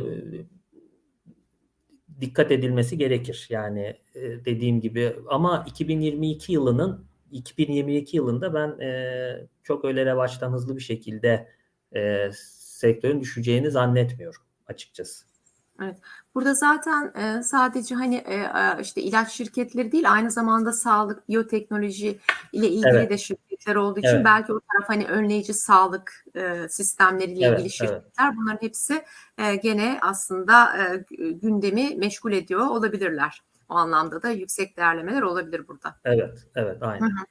dikkat 2.21 2.51
edilmesi 2.51 2.97
gerekir. 2.97 3.47
Yani 3.49 3.95
e, 4.15 4.21
dediğim 4.45 4.81
gibi 4.81 5.15
ama 5.29 5.65
2022 5.67 6.53
yılının 6.53 7.05
2022 7.31 8.17
yılında 8.17 8.53
ben 8.53 8.79
e, 8.79 9.47
çok 9.63 9.85
öyle 9.85 10.05
revaçtan 10.05 10.51
hızlı 10.51 10.75
bir 10.75 10.81
şekilde 10.81 11.47
e, 11.95 12.29
sektörün 12.33 13.21
düşeceğini 13.21 13.71
zannetmiyorum 13.71 14.41
açıkçası. 14.67 15.34
Evet. 15.81 15.97
Burada 16.35 16.53
zaten 16.53 17.13
e, 17.15 17.43
sadece 17.43 17.95
hani 17.95 18.15
e, 18.15 18.47
işte 18.81 19.01
ilaç 19.01 19.31
şirketleri 19.31 19.91
değil 19.91 20.11
aynı 20.11 20.31
zamanda 20.31 20.73
sağlık, 20.73 21.29
biyoteknoloji 21.29 22.19
ile 22.53 22.67
ilgili 22.67 22.97
evet. 22.97 23.09
de 23.09 23.17
şirketler 23.17 23.75
olduğu 23.75 23.99
için 23.99 24.09
evet. 24.09 24.25
belki 24.25 24.53
o 24.53 24.59
taraf 24.59 24.89
hani 24.89 25.07
önleyici 25.07 25.53
sağlık 25.53 26.25
e, 26.35 26.69
sistemleriyle 26.69 27.45
evet, 27.45 27.59
ilgili 27.59 27.73
şirketler 27.73 28.25
evet. 28.25 28.33
bunların 28.37 28.67
hepsi 28.67 29.03
e, 29.37 29.55
gene 29.55 29.99
aslında 30.01 30.77
e, 30.77 31.05
gündemi 31.31 31.95
meşgul 31.95 32.31
ediyor 32.31 32.67
olabilirler. 32.67 33.41
O 33.69 33.73
anlamda 33.73 34.23
da 34.23 34.29
yüksek 34.29 34.77
değerlemeler 34.77 35.21
olabilir 35.21 35.67
burada. 35.67 35.95
Evet, 36.05 36.47
evet, 36.55 36.77
aynen. 36.81 37.01
Hı 37.01 37.05
hı. 37.05 37.25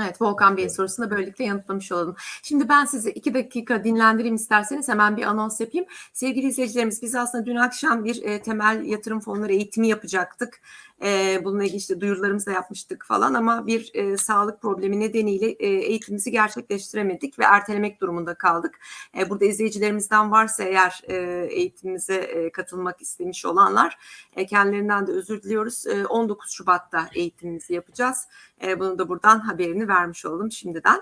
Evet 0.00 0.22
Volkan 0.22 0.56
Bey'in 0.56 0.68
sorusunu 0.68 1.10
böylelikle 1.10 1.44
yanıtlamış 1.44 1.92
olalım. 1.92 2.16
Şimdi 2.42 2.68
ben 2.68 2.84
sizi 2.84 3.10
iki 3.10 3.34
dakika 3.34 3.84
dinlendireyim 3.84 4.34
isterseniz 4.34 4.88
hemen 4.88 5.16
bir 5.16 5.22
anons 5.22 5.60
yapayım. 5.60 5.86
Sevgili 6.12 6.46
izleyicilerimiz 6.46 7.02
biz 7.02 7.14
aslında 7.14 7.46
dün 7.46 7.56
akşam 7.56 8.04
bir 8.04 8.22
e, 8.22 8.42
temel 8.42 8.84
yatırım 8.84 9.20
fonları 9.20 9.52
eğitimi 9.52 9.88
yapacaktık. 9.88 10.60
E, 11.02 11.40
bununla 11.44 11.64
ilgili 11.64 11.76
işte 11.76 12.00
duyurularımızı 12.00 12.46
da 12.46 12.50
yapmıştık 12.50 13.04
falan 13.04 13.34
ama 13.34 13.66
bir 13.66 13.90
e, 13.94 14.16
sağlık 14.16 14.62
problemi 14.62 15.00
nedeniyle 15.00 15.50
e, 15.50 15.66
eğitimimizi 15.68 16.30
gerçekleştiremedik 16.30 17.38
ve 17.38 17.44
ertelemek 17.44 18.00
durumunda 18.00 18.34
kaldık. 18.34 18.78
E, 19.18 19.30
burada 19.30 19.44
izleyicilerimizden 19.44 20.30
varsa 20.30 20.64
eğer 20.64 21.02
e, 21.08 21.46
eğitimimize 21.50 22.14
e, 22.14 22.52
katılmak 22.52 23.00
istemiş 23.00 23.44
olanlar 23.44 23.98
e, 24.36 24.46
kendilerinden 24.46 25.06
de 25.06 25.12
özür 25.12 25.42
diliyoruz. 25.42 25.86
E, 25.86 26.06
19 26.06 26.50
Şubat'ta 26.52 27.08
eğitimimizi 27.14 27.74
yapacağız. 27.74 28.28
E, 28.62 28.80
bunu 28.80 28.98
da 28.98 29.08
buradan 29.08 29.38
haberini 29.38 29.83
vermiş 29.88 30.24
oldum 30.24 30.52
şimdiden. 30.52 31.00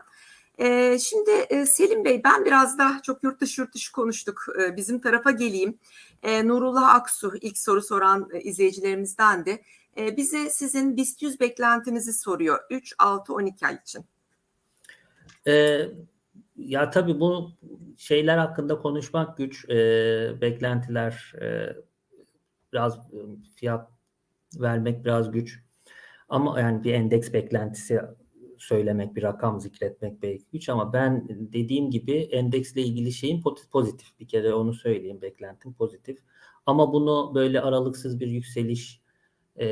E, 0.59 0.99
şimdi 0.99 1.31
e, 1.31 1.67
Selim 1.67 2.05
Bey 2.05 2.25
ben 2.25 2.45
biraz 2.45 2.79
da 2.79 3.01
çok 3.03 3.23
yurt 3.23 3.41
dışı 3.41 3.61
yurt 3.61 3.75
dışı 3.75 3.93
konuştuk. 3.93 4.47
E, 4.61 4.77
bizim 4.77 5.01
tarafa 5.01 5.31
geleyim. 5.31 5.79
E, 6.23 6.49
Nurullah 6.49 6.95
Aksu 6.95 7.33
ilk 7.41 7.59
soru 7.59 7.83
soran 7.83 8.29
e, 8.33 8.41
izleyicilerimizdendi. 8.41 9.63
E, 9.99 10.17
bize 10.17 10.51
sizin 10.51 10.97
BIST 10.97 11.23
100 11.23 11.41
beklentinizi 11.41 12.13
soruyor 12.13 12.59
3, 12.71 12.95
6, 12.99 13.35
12 13.35 13.67
ay 13.67 13.75
için. 13.75 14.05
E, 15.47 15.81
ya 16.57 16.91
tabii 16.91 17.21
bu 17.21 17.53
şeyler 17.97 18.39
hakkında 18.39 18.79
konuşmak 18.79 19.37
güç. 19.37 19.65
E, 19.71 19.77
beklentiler 20.41 21.35
e, 21.41 21.77
biraz 22.73 22.97
e, 22.97 23.19
fiyat 23.55 23.91
vermek 24.57 25.05
biraz 25.05 25.31
güç. 25.33 25.59
Ama 26.29 26.61
yani 26.61 26.85
bir 26.85 26.95
endeks 26.95 27.33
beklentisi 27.33 28.01
söylemek, 28.63 29.17
bir 29.17 29.23
rakam 29.23 29.61
zikretmek 29.61 30.23
belki 30.23 30.45
güç 30.53 30.69
ama 30.69 30.93
ben 30.93 31.29
dediğim 31.29 31.91
gibi 31.91 32.13
endeksle 32.13 32.83
ilgili 32.83 33.13
şeyin 33.13 33.43
pozitif. 33.73 34.21
Bir 34.21 34.29
kere 34.29 34.55
onu 34.55 34.75
söyleyeyim, 34.75 35.23
beklentim 35.23 35.75
pozitif. 35.75 36.19
Ama 36.67 36.93
bunu 36.93 37.33
böyle 37.35 37.61
aralıksız 37.61 38.21
bir 38.21 38.27
yükseliş 38.27 39.01
e, 39.57 39.67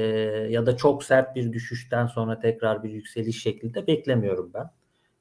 ya 0.50 0.66
da 0.66 0.76
çok 0.76 1.04
sert 1.04 1.36
bir 1.36 1.52
düşüşten 1.52 2.06
sonra 2.06 2.38
tekrar 2.38 2.82
bir 2.82 2.90
yükseliş 2.90 3.42
şeklinde 3.42 3.86
beklemiyorum 3.86 4.50
ben. 4.54 4.70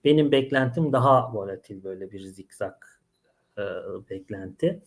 Benim 0.04 0.32
beklentim 0.32 0.94
daha 0.94 1.34
volatil 1.34 1.84
böyle 1.84 2.12
bir 2.12 2.22
zikzak 2.22 3.02
e, 3.58 3.64
beklenti. 4.10 4.84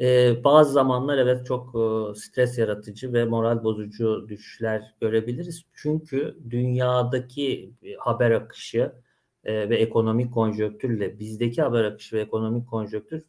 Ee, 0.00 0.44
bazı 0.44 0.72
zamanlar 0.72 1.18
evet 1.18 1.46
çok 1.46 1.74
e, 1.74 2.14
stres 2.14 2.58
yaratıcı 2.58 3.12
ve 3.12 3.24
moral 3.24 3.64
bozucu 3.64 4.26
düşüşler 4.28 4.94
görebiliriz. 5.00 5.64
Çünkü 5.74 6.38
dünyadaki 6.50 7.74
haber 7.98 8.30
akışı 8.30 8.92
e, 9.44 9.70
ve 9.70 9.76
ekonomik 9.76 10.34
konjonktürle 10.34 11.18
bizdeki 11.18 11.62
haber 11.62 11.84
akışı 11.84 12.16
ve 12.16 12.20
ekonomik 12.20 12.68
konjonktür 12.68 13.24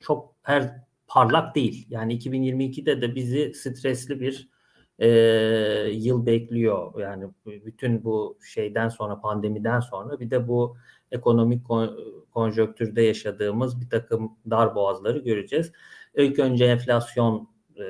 çok 0.00 0.34
her 0.42 0.84
parlak 1.06 1.54
değil. 1.54 1.86
Yani 1.90 2.18
2022'de 2.18 3.02
de 3.02 3.14
bizi 3.14 3.54
stresli 3.54 4.20
bir 4.20 4.48
e, 4.98 5.08
yıl 5.92 6.26
bekliyor. 6.26 7.00
Yani 7.00 7.24
bütün 7.46 8.04
bu 8.04 8.38
şeyden 8.54 8.88
sonra 8.88 9.20
pandemiden 9.20 9.80
sonra 9.80 10.20
bir 10.20 10.30
de 10.30 10.48
bu 10.48 10.76
ekonomik 11.10 11.66
konjonktürde 12.32 13.02
yaşadığımız 13.02 13.80
bir 13.80 13.90
takım 13.90 14.36
dar 14.50 14.74
boğazları 14.74 15.18
göreceğiz. 15.18 15.72
İlk 16.14 16.38
önce 16.38 16.64
enflasyon 16.64 17.48
e, 17.78 17.84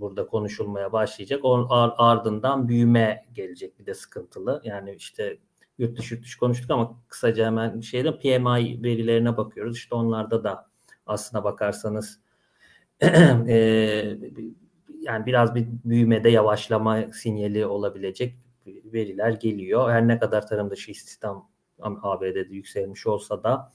burada 0.00 0.26
konuşulmaya 0.26 0.92
başlayacak. 0.92 1.44
Onun 1.44 1.66
ar- 1.70 1.94
ardından 1.98 2.68
büyüme 2.68 3.26
gelecek 3.32 3.78
bir 3.78 3.86
de 3.86 3.94
sıkıntılı. 3.94 4.60
Yani 4.64 4.94
işte 4.94 5.38
yurt 5.78 5.98
dışı 5.98 6.14
yurt 6.14 6.24
dışı 6.24 6.38
konuştuk 6.38 6.70
ama 6.70 7.02
kısaca 7.08 7.46
hemen 7.46 7.80
şeyde 7.80 8.18
PMI 8.18 8.82
verilerine 8.82 9.36
bakıyoruz. 9.36 9.76
İşte 9.76 9.94
onlarda 9.94 10.44
da 10.44 10.66
aslına 11.06 11.44
bakarsanız 11.44 12.20
e, 13.48 13.56
yani 15.00 15.26
biraz 15.26 15.54
bir 15.54 15.66
büyümede 15.84 16.30
yavaşlama 16.30 17.12
sinyali 17.12 17.66
olabilecek 17.66 18.36
veriler 18.66 19.30
geliyor. 19.30 19.90
Her 19.90 20.08
ne 20.08 20.18
kadar 20.18 20.46
tarım 20.46 20.70
dışı 20.70 20.90
istihdam 20.90 21.48
ABD'de 21.80 22.54
yükselmiş 22.54 23.06
olsa 23.06 23.42
da 23.42 23.72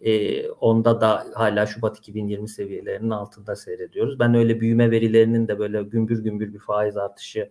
e, 0.00 0.50
onda 0.50 1.00
da 1.00 1.26
hala 1.34 1.66
Şubat 1.66 1.98
2020 1.98 2.48
seviyelerinin 2.48 3.10
altında 3.10 3.56
seyrediyoruz. 3.56 4.18
Ben 4.18 4.34
öyle 4.34 4.60
büyüme 4.60 4.90
verilerinin 4.90 5.48
de 5.48 5.58
böyle 5.58 5.82
gümbür 5.82 6.24
gümbür 6.24 6.54
bir 6.54 6.58
faiz 6.58 6.96
artışı 6.96 7.50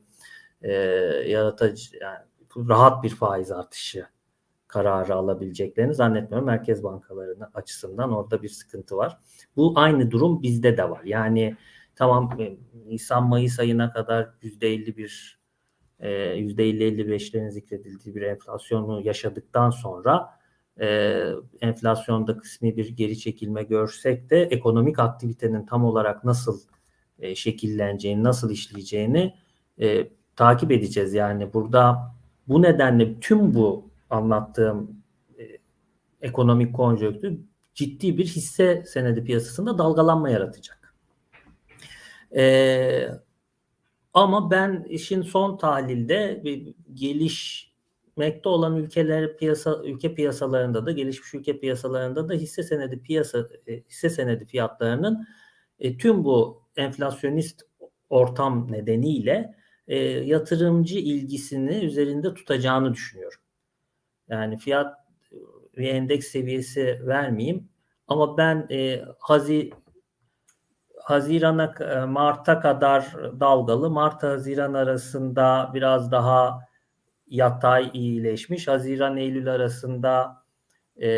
e, 0.61 0.71
yaratıcı 1.27 1.97
yani 2.01 2.19
rahat 2.57 3.03
bir 3.03 3.09
faiz 3.09 3.51
artışı 3.51 4.07
kararı 4.67 5.15
alabileceklerini 5.15 5.93
zannetmiyorum. 5.93 6.45
Merkez 6.45 6.83
bankalarının 6.83 7.47
açısından 7.53 8.11
orada 8.11 8.43
bir 8.43 8.49
sıkıntı 8.49 8.97
var. 8.97 9.17
Bu 9.55 9.73
aynı 9.75 10.11
durum 10.11 10.41
bizde 10.41 10.77
de 10.77 10.89
var. 10.89 11.01
Yani 11.03 11.55
tamam 11.95 12.37
Nisan-Mayıs 12.85 13.59
ayına 13.59 13.93
kadar 13.93 14.29
%50 14.41 14.97
bir 14.97 15.37
%50-55'lerin 15.99 17.49
zikredildiği 17.49 18.15
bir 18.15 18.21
enflasyonu 18.21 19.01
yaşadıktan 19.01 19.69
sonra 19.69 20.36
e, 20.81 21.21
enflasyonda 21.61 22.37
kısmi 22.37 22.77
bir 22.77 22.89
geri 22.89 23.19
çekilme 23.19 23.63
görsek 23.63 24.29
de 24.29 24.41
ekonomik 24.41 24.99
aktivitenin 24.99 25.65
tam 25.65 25.85
olarak 25.85 26.23
nasıl 26.23 26.59
e, 27.19 27.35
şekilleneceğini, 27.35 28.23
nasıl 28.23 28.51
işleyeceğini 28.51 29.33
e, 29.79 30.07
takip 30.35 30.71
edeceğiz. 30.71 31.13
Yani 31.13 31.53
burada 31.53 32.15
bu 32.47 32.61
nedenle 32.61 33.19
tüm 33.19 33.53
bu 33.53 33.89
anlattığım 34.09 35.01
e, 35.39 35.43
ekonomik 36.21 36.75
konjonktür 36.75 37.39
ciddi 37.73 38.17
bir 38.17 38.25
hisse 38.25 38.83
senedi 38.85 39.23
piyasasında 39.23 39.77
dalgalanma 39.77 40.29
yaratacak. 40.29 40.93
E, 42.35 43.09
ama 44.13 44.51
ben 44.51 44.85
işin 44.89 45.21
son 45.21 45.57
tahlilde 45.57 46.43
gelişmekte 48.17 48.49
olan 48.49 48.75
ülkeler 48.75 49.37
piyasa 49.37 49.81
ülke 49.83 50.15
piyasalarında 50.15 50.85
da 50.85 50.91
gelişmiş 50.91 51.33
ülke 51.33 51.59
piyasalarında 51.59 52.29
da 52.29 52.33
hisse 52.33 52.63
senedi 52.63 53.01
piyasa 53.01 53.47
e, 53.67 53.81
hisse 53.81 54.09
senedi 54.09 54.45
fiyatlarının 54.45 55.27
e, 55.79 55.97
tüm 55.97 56.23
bu 56.23 56.63
enflasyonist 56.77 57.61
ortam 58.09 58.71
nedeniyle 58.71 59.55
e, 59.87 59.97
yatırımcı 59.99 60.99
ilgisini 60.99 61.85
üzerinde 61.85 62.33
tutacağını 62.33 62.93
düşünüyorum. 62.93 63.39
Yani 64.29 64.57
fiyat 64.57 64.95
ve 65.77 65.89
endeks 65.89 66.27
seviyesi 66.27 67.01
vermeyeyim 67.07 67.69
ama 68.07 68.37
ben 68.37 68.67
e, 68.71 69.01
Hazi 69.19 69.71
Haziran'a 71.03 71.73
Mart'a 72.07 72.59
kadar 72.59 73.13
dalgalı. 73.39 73.89
Mart-Haziran 73.89 74.73
arasında 74.73 75.71
biraz 75.73 76.11
daha 76.11 76.66
yatay 77.27 77.89
iyileşmiş. 77.93 78.67
Haziran-Eylül 78.67 79.51
arasında 79.51 80.43
e, 81.01 81.09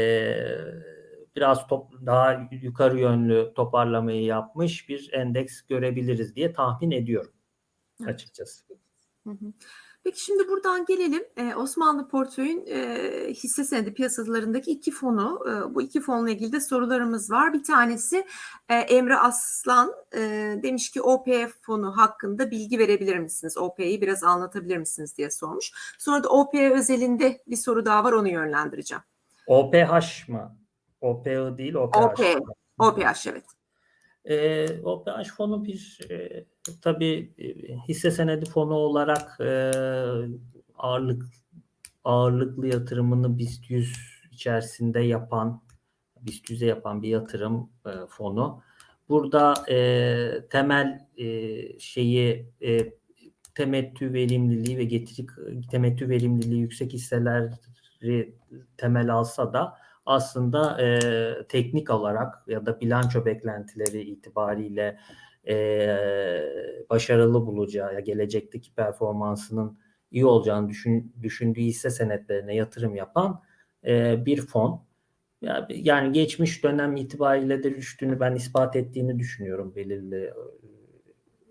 biraz 1.35 1.67
top, 1.67 1.91
daha 2.05 2.49
yukarı 2.51 2.99
yönlü 2.99 3.53
toparlamayı 3.55 4.23
yapmış 4.23 4.89
bir 4.89 5.09
endeks 5.13 5.61
görebiliriz 5.61 6.35
diye 6.35 6.53
tahmin 6.53 6.91
ediyorum 6.91 7.33
açıkçası. 8.05 8.63
Hı 9.23 9.29
hı. 9.29 9.53
Peki 10.03 10.23
şimdi 10.23 10.47
buradan 10.47 10.85
gelelim 10.85 11.23
e, 11.37 11.55
Osmanlı 11.55 12.07
Portföy'ün 12.07 12.65
e, 12.67 13.33
hisse 13.33 13.63
senedi 13.63 13.93
piyasalarındaki 13.93 14.71
iki 14.71 14.91
fonu. 14.91 15.39
E, 15.49 15.75
bu 15.75 15.81
iki 15.81 16.01
fonla 16.01 16.29
ilgili 16.29 16.51
de 16.51 16.59
sorularımız 16.59 17.31
var. 17.31 17.53
Bir 17.53 17.63
tanesi 17.63 18.25
e, 18.69 18.75
Emre 18.75 19.17
Aslan 19.17 19.93
e, 20.13 20.19
demiş 20.63 20.91
ki 20.91 21.01
OPF 21.01 21.61
fonu 21.61 21.97
hakkında 21.97 22.51
bilgi 22.51 22.79
verebilir 22.79 23.17
misiniz? 23.17 23.57
OP'yi 23.57 24.01
biraz 24.01 24.23
anlatabilir 24.23 24.77
misiniz 24.77 25.17
diye 25.17 25.31
sormuş. 25.31 25.71
Sonra 25.99 26.23
da 26.23 26.29
OP 26.29 26.53
özelinde 26.53 27.41
bir 27.47 27.57
soru 27.57 27.85
daha 27.85 28.03
var 28.03 28.11
onu 28.11 28.29
yönlendireceğim. 28.29 29.03
OPH 29.47 30.29
mı? 30.29 30.57
OPI 31.01 31.57
değil 31.57 31.73
OPH. 31.73 31.97
OP, 31.97 32.19
OPH 32.79 33.27
evet. 33.27 33.45
E, 34.25 34.81
OPH 34.83 35.29
fonu 35.37 35.65
bir 35.65 35.99
e, 36.09 36.45
tabii 36.81 37.33
e, 37.37 37.77
hisse 37.87 38.11
senedi 38.11 38.45
fonu 38.45 38.73
olarak 38.73 39.39
e, 39.41 39.71
ağırlık 40.77 41.23
ağırlıklı 42.03 42.67
yatırımını 42.67 43.37
BIST 43.37 43.69
100 43.69 43.97
içerisinde 44.31 44.99
yapan 44.99 45.61
BIST 46.21 46.49
100'e 46.49 46.67
yapan 46.67 47.01
bir 47.01 47.09
yatırım 47.09 47.69
e, 47.85 47.91
fonu. 48.09 48.61
Burada 49.09 49.53
e, 49.69 50.47
temel 50.49 51.07
e, 51.17 51.79
şeyi 51.79 52.51
e, 52.61 52.93
temettü 53.55 54.13
verimliliği 54.13 54.77
ve 54.77 54.83
getiri 54.83 55.27
temettü 55.71 56.09
verimliliği 56.09 56.61
yüksek 56.61 56.93
hisseleri 56.93 58.35
temel 58.77 59.13
alsa 59.13 59.53
da 59.53 59.77
aslında 60.05 60.81
e, 60.81 61.47
teknik 61.47 61.89
olarak 61.89 62.43
ya 62.47 62.65
da 62.65 62.79
bilanço 62.81 63.25
beklentileri 63.25 64.01
itibariyle 64.01 64.99
e, 65.49 65.55
başarılı 66.89 67.45
bulacağı 67.45 68.01
gelecekteki 68.01 68.73
performansının 68.73 69.77
iyi 70.11 70.25
olacağını 70.25 70.69
düşün, 70.69 71.13
düşündüğü 71.21 71.61
hisse 71.61 71.89
senetlerine 71.89 72.55
yatırım 72.55 72.95
yapan 72.95 73.41
e, 73.87 74.25
bir 74.25 74.41
fon. 74.41 74.89
Yani 75.69 76.11
geçmiş 76.11 76.63
dönem 76.63 76.95
itibariyle 76.95 77.63
de 77.63 77.75
düştüğünü 77.75 78.19
ben 78.19 78.35
ispat 78.35 78.75
ettiğini 78.75 79.19
düşünüyorum 79.19 79.75
belirli 79.75 80.33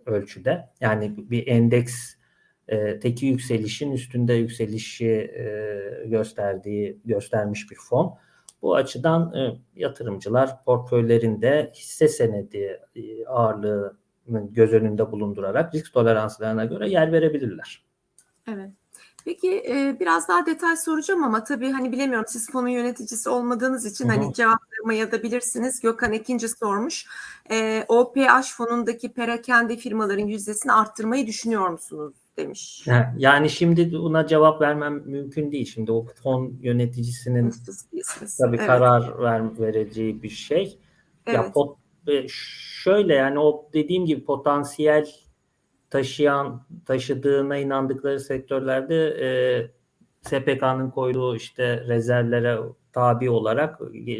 ölçüde. 0.06 0.68
Yani 0.80 1.14
bir 1.30 1.46
endeks 1.46 2.14
e, 2.68 3.00
teki 3.00 3.26
yükselişin 3.26 3.92
üstünde 3.92 4.34
yükselişi 4.34 5.06
e, 5.06 5.48
gösterdiği 6.06 7.00
göstermiş 7.04 7.70
bir 7.70 7.76
fon. 7.88 8.18
Bu 8.62 8.74
açıdan 8.74 9.34
e, 9.34 9.60
yatırımcılar 9.76 10.64
portföylerinde 10.64 11.72
hisse 11.74 12.08
senedi 12.08 12.80
e, 12.96 13.26
ağırlığının 13.26 14.52
göz 14.52 14.72
önünde 14.72 15.12
bulundurarak 15.12 15.74
risk 15.74 15.92
toleranslarına 15.92 16.64
göre 16.64 16.90
yer 16.90 17.12
verebilirler. 17.12 17.84
Evet. 18.48 18.70
Peki 19.24 19.62
e, 19.68 19.96
biraz 20.00 20.28
daha 20.28 20.46
detay 20.46 20.76
soracağım 20.76 21.24
ama 21.24 21.44
tabii 21.44 21.70
hani 21.70 21.92
bilemiyorum 21.92 22.26
siz 22.28 22.50
fonun 22.50 22.68
yöneticisi 22.68 23.28
olmadığınız 23.28 23.86
için 23.86 24.08
Hı-hı. 24.08 24.16
hani 24.16 24.34
cevaplamaya 24.34 25.12
da 25.12 25.22
bilirsiniz. 25.22 25.80
Gökhan 25.80 26.12
ikinci 26.12 26.48
sormuş. 26.48 27.06
E, 27.50 27.84
OPH 27.88 28.52
fonundaki 28.56 29.12
perakende 29.12 29.76
firmaların 29.76 30.26
yüzdesini 30.26 30.72
arttırmayı 30.72 31.26
düşünüyor 31.26 31.68
musunuz? 31.68 32.14
Demiş. 32.38 32.86
Yani 33.16 33.50
şimdi 33.50 33.92
buna 33.92 34.26
cevap 34.26 34.60
vermem 34.60 35.02
mümkün 35.06 35.52
değil. 35.52 35.66
Şimdi 35.66 35.92
o 35.92 36.06
fon 36.22 36.58
yöneticisinin 36.60 37.52
tabii 38.38 38.56
evet. 38.56 38.66
karar 38.66 39.22
ver, 39.22 39.58
vereceği 39.58 40.22
bir 40.22 40.28
şey. 40.28 40.78
Evet. 41.26 41.36
Ya 41.36 41.52
pot, 41.52 41.78
şöyle 42.82 43.14
yani 43.14 43.38
o 43.38 43.70
dediğim 43.72 44.06
gibi 44.06 44.24
potansiyel 44.24 45.06
taşıyan 45.90 46.66
taşıdığına 46.86 47.56
inandıkları 47.56 48.20
sektörlerde 48.20 49.06
e, 49.06 49.28
SPK'nın 50.22 50.90
koyduğu 50.90 51.36
işte 51.36 51.84
rezervlere 51.88 52.58
tabi 52.92 53.30
olarak 53.30 53.80
e, 54.06 54.14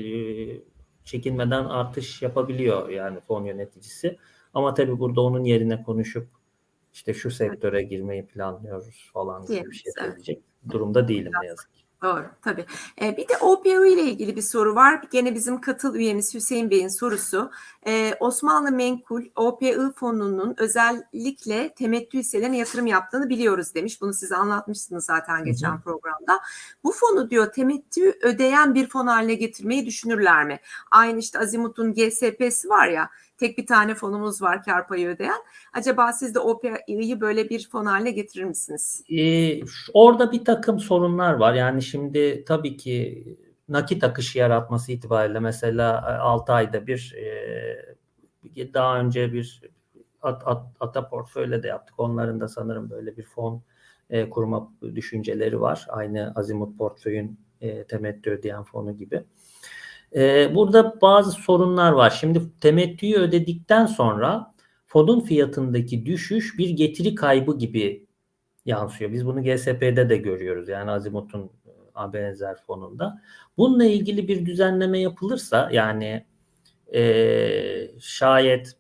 çekinmeden 1.05 1.65
artış 1.65 2.23
yapabiliyor 2.23 2.89
yani 2.89 3.21
fon 3.21 3.45
yöneticisi. 3.45 4.19
Ama 4.55 4.75
tabii 4.75 4.99
burada 4.99 5.21
onun 5.21 5.45
yerine 5.45 5.83
konuşup 5.83 6.38
işte 6.93 7.15
şu 7.15 7.31
sektöre 7.31 7.83
girmeyi 7.83 8.27
planlıyoruz 8.27 9.11
falan 9.13 9.47
gibi 9.47 9.71
bir 9.71 9.77
şey 9.77 9.93
söyleyecek 9.99 10.43
durumda 10.69 11.09
değilim 11.09 11.33
ne 11.43 11.47
yazık 11.47 11.75
ki. 11.75 11.89
Doğru 12.03 12.25
tabii. 12.43 12.65
Ee, 13.03 13.17
bir 13.17 13.29
de 13.29 13.37
OPO 13.41 13.85
ile 13.85 14.03
ilgili 14.03 14.37
bir 14.37 14.43
soru 14.43 14.75
var. 14.75 15.03
Gene 15.11 15.35
bizim 15.35 15.61
katıl 15.61 15.95
üyemiz 15.95 16.35
Hüseyin 16.35 16.71
Bey'in 16.71 16.89
sorusu. 16.89 17.51
Ee, 17.87 18.15
Osmanlı 18.21 18.73
Menkul 18.73 19.23
OPI 19.37 19.77
fonunun 19.97 20.55
özellikle 20.59 21.75
temettü 21.75 22.19
hisselerine 22.19 22.59
yatırım 22.59 22.87
yaptığını 22.87 23.29
biliyoruz 23.29 23.75
demiş. 23.75 24.01
Bunu 24.01 24.13
size 24.13 24.37
anlatmışsınız 24.37 25.05
zaten 25.05 25.45
geçen 25.45 25.73
Hı-hı. 25.73 25.81
programda. 25.81 26.41
Bu 26.85 26.93
fonu 26.93 27.31
diyor 27.31 27.53
temettü 27.53 28.13
ödeyen 28.23 28.75
bir 28.75 28.89
fon 28.89 29.07
haline 29.07 29.35
getirmeyi 29.35 29.87
düşünürler 29.87 30.45
mi? 30.45 30.61
Aynı 30.91 31.19
işte 31.19 31.39
Azimut'un 31.39 31.95
GSP'si 31.95 32.69
var 32.69 32.89
ya 32.89 33.11
tek 33.39 33.59
bir 33.59 33.67
tane 33.67 33.95
fonumuz 33.95 34.43
var 34.43 34.63
kar 34.63 34.89
payı 34.89 35.09
ödeyen. 35.09 35.43
Acaba 35.73 36.13
siz 36.13 36.35
de 36.35 36.39
OPI'yi 36.39 37.21
böyle 37.21 37.49
bir 37.49 37.69
fon 37.69 37.85
haline 37.85 38.11
getirir 38.11 38.45
misiniz? 38.45 39.05
Ee, 39.11 39.61
orada 39.95 40.33
bir 40.33 40.45
takım 40.45 40.79
sorunlar 40.79 41.33
var. 41.33 41.55
Yani 41.55 41.83
şimdi 41.83 42.45
tabii 42.45 42.77
ki 42.77 43.25
nakit 43.69 44.05
akışı 44.05 44.39
yaratması 44.39 44.93
itibariyle 44.93 45.41
mesela 45.41 46.19
6 46.21 46.53
ayda 46.53 46.87
bir 46.87 47.15
e, 48.57 48.75
daha 48.75 49.01
önce 49.01 49.33
bir 49.33 49.63
at, 50.23 50.43
at, 50.47 50.67
ata 50.81 51.09
portföyle 51.09 51.63
de 51.63 51.69
yaptık. 51.69 52.01
Onların 52.01 52.41
da 52.41 52.49
sanırım 52.49 52.91
böyle 52.91 53.17
bir 53.17 53.23
fon 53.23 53.63
e, 54.11 54.31
kurma 54.31 54.73
düşünceleri 54.95 55.61
var. 55.61 55.87
Aynı 55.89 56.33
Azimut 56.37 56.79
portföyün 56.79 57.41
e, 57.61 57.85
temettü 57.85 58.31
ödeyen 58.31 58.63
fonu 58.63 58.99
gibi. 58.99 59.25
E, 60.17 60.55
burada 60.55 61.01
bazı 61.01 61.31
sorunlar 61.31 61.93
var. 61.93 62.11
Şimdi 62.11 62.43
temettüyü 62.61 63.17
ödedikten 63.17 63.87
sonra 63.87 64.55
fonun 64.87 65.21
fiyatındaki 65.21 66.07
düşüş 66.07 66.59
bir 66.59 66.71
getiri 66.71 67.15
kaybı 67.15 67.59
gibi 67.59 68.07
yansıyor. 68.65 69.13
Biz 69.13 69.27
bunu 69.27 69.43
GSP'de 69.43 70.09
de 70.09 70.17
görüyoruz. 70.17 70.69
Yani 70.69 70.91
Azimut'un 70.91 71.51
e, 72.09 72.13
benzer 72.13 72.57
fonunda. 72.67 73.23
Bununla 73.59 73.85
ilgili 73.85 74.29
bir 74.29 74.47
düzenleme 74.47 74.99
yapılırsa 75.01 75.71
yani 75.73 76.25
e, 76.95 77.03
şayet 78.01 78.77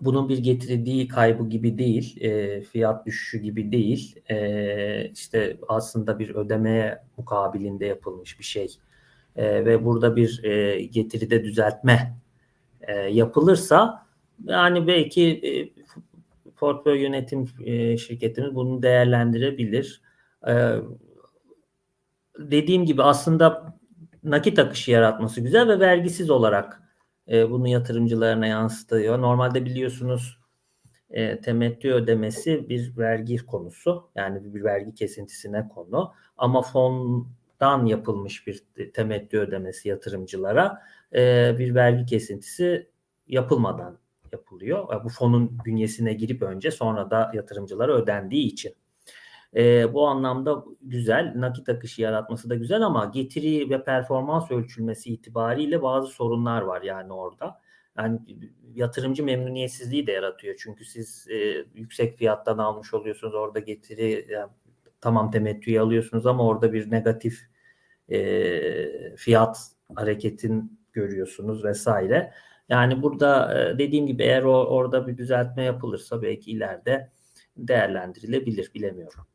bunun 0.00 0.28
bir 0.28 0.38
getirdiği 0.38 1.08
kaybı 1.08 1.48
gibi 1.48 1.78
değil, 1.78 2.20
e, 2.20 2.60
fiyat 2.60 3.06
düşüşü 3.06 3.38
gibi 3.38 3.72
değil, 3.72 4.20
e, 4.30 5.10
işte 5.10 5.56
aslında 5.68 6.18
bir 6.18 6.34
ödemeye 6.34 7.02
mukabilinde 7.16 7.86
yapılmış 7.86 8.38
bir 8.38 8.44
şey 8.44 8.78
e, 9.36 9.64
ve 9.64 9.84
burada 9.84 10.16
bir 10.16 10.44
e, 10.44 10.82
getiride 10.82 11.44
düzeltme 11.44 12.16
e, 12.80 12.92
yapılırsa 12.92 14.06
yani 14.44 14.86
belki 14.86 15.22
e, 15.26 15.50
portföy 16.56 17.02
yönetim 17.02 17.48
e, 17.64 17.96
şirketimiz 17.96 18.54
bunu 18.54 18.82
değerlendirebilir. 18.82 20.02
E, 20.48 20.52
dediğim 22.38 22.84
gibi 22.84 23.02
aslında 23.02 23.78
nakit 24.24 24.58
akışı 24.58 24.90
yaratması 24.90 25.40
güzel 25.40 25.68
ve 25.68 25.80
vergisiz 25.80 26.30
olarak 26.30 26.82
e, 27.28 27.50
bunu 27.50 27.68
yatırımcılarına 27.68 28.46
yansıtıyor. 28.46 29.20
Normalde 29.20 29.64
biliyorsunuz 29.64 30.38
e, 31.10 31.40
temettü 31.40 31.92
ödemesi 31.92 32.68
bir 32.68 32.96
vergi 32.96 33.36
konusu. 33.36 34.10
Yani 34.14 34.54
bir 34.54 34.64
vergi 34.64 34.94
kesintisine 34.94 35.68
konu. 35.68 36.12
Ama 36.36 36.62
fondan 37.58 37.86
yapılmış 37.86 38.46
bir 38.46 38.64
temettü 38.94 39.38
ödemesi 39.38 39.88
yatırımcılara 39.88 40.82
e, 41.14 41.54
bir 41.58 41.74
vergi 41.74 42.06
kesintisi 42.06 42.90
yapılmadan 43.28 43.98
yapılıyor. 44.32 45.04
Bu 45.04 45.08
fonun 45.08 45.58
bünyesine 45.64 46.12
girip 46.12 46.42
önce 46.42 46.70
sonra 46.70 47.10
da 47.10 47.30
yatırımcılara 47.34 47.92
ödendiği 47.92 48.46
için. 48.46 48.74
E, 49.56 49.94
bu 49.94 50.06
anlamda 50.06 50.64
güzel. 50.82 51.32
Nakit 51.36 51.68
akışı 51.68 52.02
yaratması 52.02 52.50
da 52.50 52.54
güzel 52.54 52.82
ama 52.82 53.04
getiri 53.04 53.70
ve 53.70 53.84
performans 53.84 54.50
ölçülmesi 54.50 55.12
itibariyle 55.12 55.82
bazı 55.82 56.06
sorunlar 56.06 56.62
var 56.62 56.82
yani 56.82 57.12
orada. 57.12 57.60
Yani 57.98 58.20
yatırımcı 58.74 59.24
memnuniyetsizliği 59.24 60.06
de 60.06 60.12
yaratıyor. 60.12 60.56
Çünkü 60.58 60.84
siz 60.84 61.26
e, 61.30 61.64
yüksek 61.74 62.18
fiyattan 62.18 62.58
almış 62.58 62.94
oluyorsunuz. 62.94 63.34
Orada 63.34 63.58
getiri 63.58 64.26
yani, 64.30 64.50
tamam 65.00 65.30
temettüyü 65.30 65.80
alıyorsunuz 65.80 66.26
ama 66.26 66.46
orada 66.46 66.72
bir 66.72 66.90
negatif 66.90 67.40
e, 68.08 69.16
fiyat 69.16 69.58
hareketin 69.94 70.80
görüyorsunuz 70.92 71.64
vesaire. 71.64 72.32
Yani 72.68 73.02
burada 73.02 73.60
e, 73.60 73.78
dediğim 73.78 74.06
gibi 74.06 74.22
eğer 74.22 74.42
o, 74.42 74.64
orada 74.64 75.06
bir 75.06 75.16
düzeltme 75.16 75.62
yapılırsa 75.62 76.22
belki 76.22 76.50
ileride 76.50 77.10
değerlendirilebilir 77.56 78.70
bilemiyorum. 78.74 79.26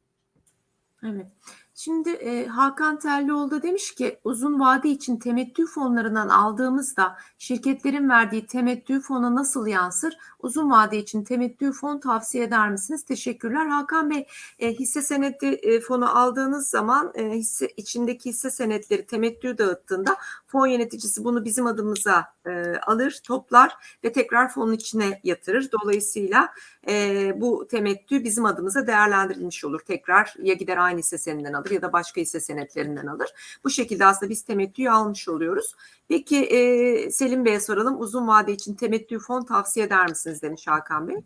Evet. 1.03 1.27
Şimdi 1.75 2.09
e, 2.09 2.45
Hakan 2.45 2.99
Terlioğlu 2.99 3.51
da 3.51 3.63
demiş 3.63 3.95
ki 3.95 4.19
uzun 4.23 4.59
vade 4.59 4.89
için 4.89 5.17
temettü 5.17 5.65
fonlarından 5.65 6.29
aldığımızda 6.29 7.17
şirketlerin 7.37 8.09
verdiği 8.09 8.47
temettü 8.47 8.99
fona 8.99 9.35
nasıl 9.35 9.67
yansır? 9.67 10.17
Uzun 10.43 10.71
vade 10.71 10.97
için 10.97 11.23
temettü 11.23 11.71
fon 11.71 11.99
tavsiye 11.99 12.43
eder 12.43 12.69
misiniz? 12.69 13.05
Teşekkürler. 13.05 13.65
Hakan 13.65 14.09
Bey 14.09 14.27
e, 14.59 14.73
hisse 14.73 15.01
senedi 15.01 15.45
e, 15.45 15.79
fonu 15.79 16.17
aldığınız 16.17 16.69
zaman 16.69 17.11
e, 17.15 17.29
hisse 17.29 17.67
içindeki 17.67 18.29
hisse 18.29 18.51
senetleri 18.51 19.05
temettü 19.05 19.57
dağıttığında 19.57 20.15
fon 20.47 20.67
yöneticisi 20.67 21.23
bunu 21.23 21.45
bizim 21.45 21.65
adımıza 21.65 22.25
e, 22.45 22.75
alır, 22.87 23.19
toplar 23.23 23.73
ve 24.03 24.11
tekrar 24.11 24.49
fonun 24.49 24.73
içine 24.73 25.21
yatırır. 25.23 25.69
Dolayısıyla 25.71 26.49
e, 26.87 27.31
bu 27.41 27.67
temettü 27.67 28.23
bizim 28.23 28.45
adımıza 28.45 28.87
değerlendirilmiş 28.87 29.65
olur. 29.65 29.79
Tekrar 29.79 30.33
ya 30.43 30.53
gider 30.53 30.77
aynı 30.77 30.99
hisse 30.99 31.17
senedinden 31.17 31.53
alır 31.53 31.71
ya 31.71 31.81
da 31.81 31.93
başka 31.93 32.21
hisse 32.21 32.39
senetlerinden 32.39 33.07
alır. 33.07 33.29
Bu 33.63 33.69
şekilde 33.69 34.05
aslında 34.05 34.29
biz 34.29 34.41
temettüyü 34.41 34.89
almış 34.89 35.29
oluyoruz. 35.29 35.75
Peki 36.07 36.37
e, 36.37 37.11
Selim 37.11 37.45
Bey'e 37.45 37.59
soralım. 37.59 38.01
Uzun 38.01 38.27
vade 38.27 38.53
için 38.53 38.75
temettü 38.75 39.19
fon 39.19 39.43
tavsiye 39.45 39.85
eder 39.85 40.09
misiniz 40.09 40.32
demiş 40.41 40.67
Hakan 40.67 41.07
Bey. 41.07 41.17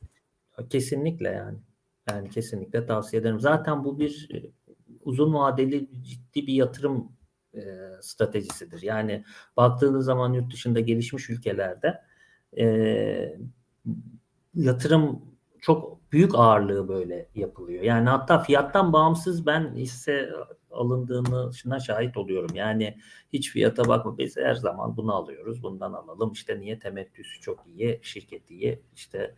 Kesinlikle 0.70 1.30
yani. 1.30 1.58
Yani 2.10 2.30
kesinlikle 2.30 2.86
tavsiye 2.86 3.22
ederim. 3.22 3.40
Zaten 3.40 3.84
bu 3.84 4.00
bir 4.00 4.30
e, 4.34 4.52
uzun 5.02 5.34
vadeli 5.34 5.90
ciddi 6.04 6.48
bir 6.48 6.54
yatırım 6.54 7.12
e, 7.54 7.62
stratejisidir. 8.02 8.82
Yani 8.82 9.24
baktığınız 9.58 10.06
zaman 10.06 10.34
yurt 10.34 10.54
dışında 10.54 10.80
gelişmiş 10.80 11.30
ülkelerde 11.30 12.02
e, 12.58 13.38
yatırım 14.54 15.22
çok 15.62 16.12
büyük 16.12 16.36
ağırlığı 16.36 16.88
böyle 16.88 17.30
yapılıyor. 17.36 17.84
Yani 17.84 18.10
hatta 18.10 18.40
fiyattan 18.40 18.94
bağımsız 18.94 19.46
ben 19.46 19.76
hisse 19.76 20.30
alındığını 20.72 21.54
şuna 21.54 21.80
şahit 21.80 22.18
oluyorum. 22.18 22.56
Yani 22.56 22.98
hiç 23.34 23.52
fiyata 23.52 23.88
bakma 23.88 24.18
biz 24.18 24.38
her 24.38 24.56
zaman 24.56 24.98
bunu 24.98 25.16
alıyoruz. 25.16 25.64
Bundan 25.64 25.94
alalım. 25.94 26.32
İşte 26.32 26.60
niye 26.60 26.80
temettüsü 26.80 27.42
çok 27.42 27.64
iyi, 27.68 28.00
şirket 28.02 28.52
iyi. 28.52 28.80
İşte 28.96 29.36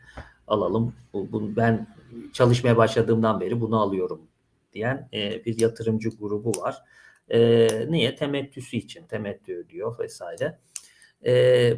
alalım. 0.47 0.93
Bu, 1.13 1.31
bu, 1.31 1.55
ben 1.55 1.87
çalışmaya 2.33 2.77
başladığımdan 2.77 3.39
beri 3.39 3.61
bunu 3.61 3.81
alıyorum 3.81 4.21
diyen 4.73 5.09
e, 5.13 5.45
bir 5.45 5.59
yatırımcı 5.59 6.09
grubu 6.09 6.51
var. 6.61 6.77
E, 7.29 7.67
niye? 7.89 8.15
Temettüsü 8.15 8.77
için. 8.77 9.05
Temettü 9.05 9.55
ödüyor 9.55 9.99
vesaire. 9.99 10.59
E, 11.25 11.73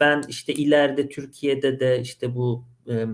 ben 0.00 0.22
işte 0.28 0.52
ileride 0.52 1.08
Türkiye'de 1.08 1.80
de 1.80 2.00
işte 2.00 2.34
bu 2.34 2.64
e, 2.88 3.06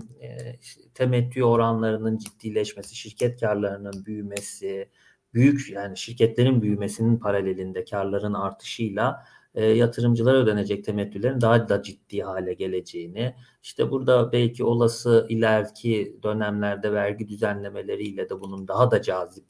işte 0.61 0.81
temettü 0.93 1.43
oranlarının 1.43 2.17
ciddileşmesi, 2.17 2.95
şirket 2.95 3.39
karlarının 3.39 4.05
büyümesi, 4.05 4.89
büyük 5.33 5.69
yani 5.71 5.97
şirketlerin 5.97 6.61
büyümesinin 6.61 7.17
paralelinde 7.17 7.83
karların 7.85 8.33
artışıyla 8.33 9.25
e, 9.55 9.65
yatırımcılara 9.65 10.37
ödenecek 10.37 10.85
temettülerin 10.85 11.41
daha 11.41 11.69
da 11.69 11.83
ciddi 11.83 12.21
hale 12.21 12.53
geleceğini, 12.53 13.35
işte 13.63 13.91
burada 13.91 14.31
belki 14.31 14.63
olası 14.63 15.25
ileriki 15.29 16.19
dönemlerde 16.23 16.93
vergi 16.93 17.27
düzenlemeleriyle 17.27 18.29
de 18.29 18.41
bunun 18.41 18.67
daha 18.67 18.91
da 18.91 19.01
cazip 19.01 19.45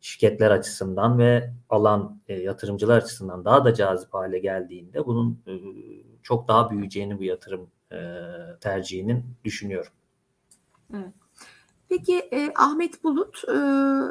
şirketler 0.00 0.50
açısından 0.50 1.18
ve 1.18 1.50
alan 1.68 2.20
e, 2.28 2.34
yatırımcılar 2.34 2.96
açısından 2.96 3.44
daha 3.44 3.64
da 3.64 3.74
cazip 3.74 4.14
hale 4.14 4.38
geldiğinde 4.38 5.06
bunun 5.06 5.42
e, 5.46 5.52
çok 6.22 6.48
daha 6.48 6.70
büyüyeceğini 6.70 7.18
bu 7.18 7.24
yatırım 7.24 7.70
e, 7.92 7.98
tercihinin 8.60 9.24
düşünüyorum. 9.44 9.92
Evet. 10.94 11.23
Peki 11.96 12.28
e, 12.32 12.52
Ahmet 12.56 13.04
Bulut 13.04 13.44
e, 13.48 13.56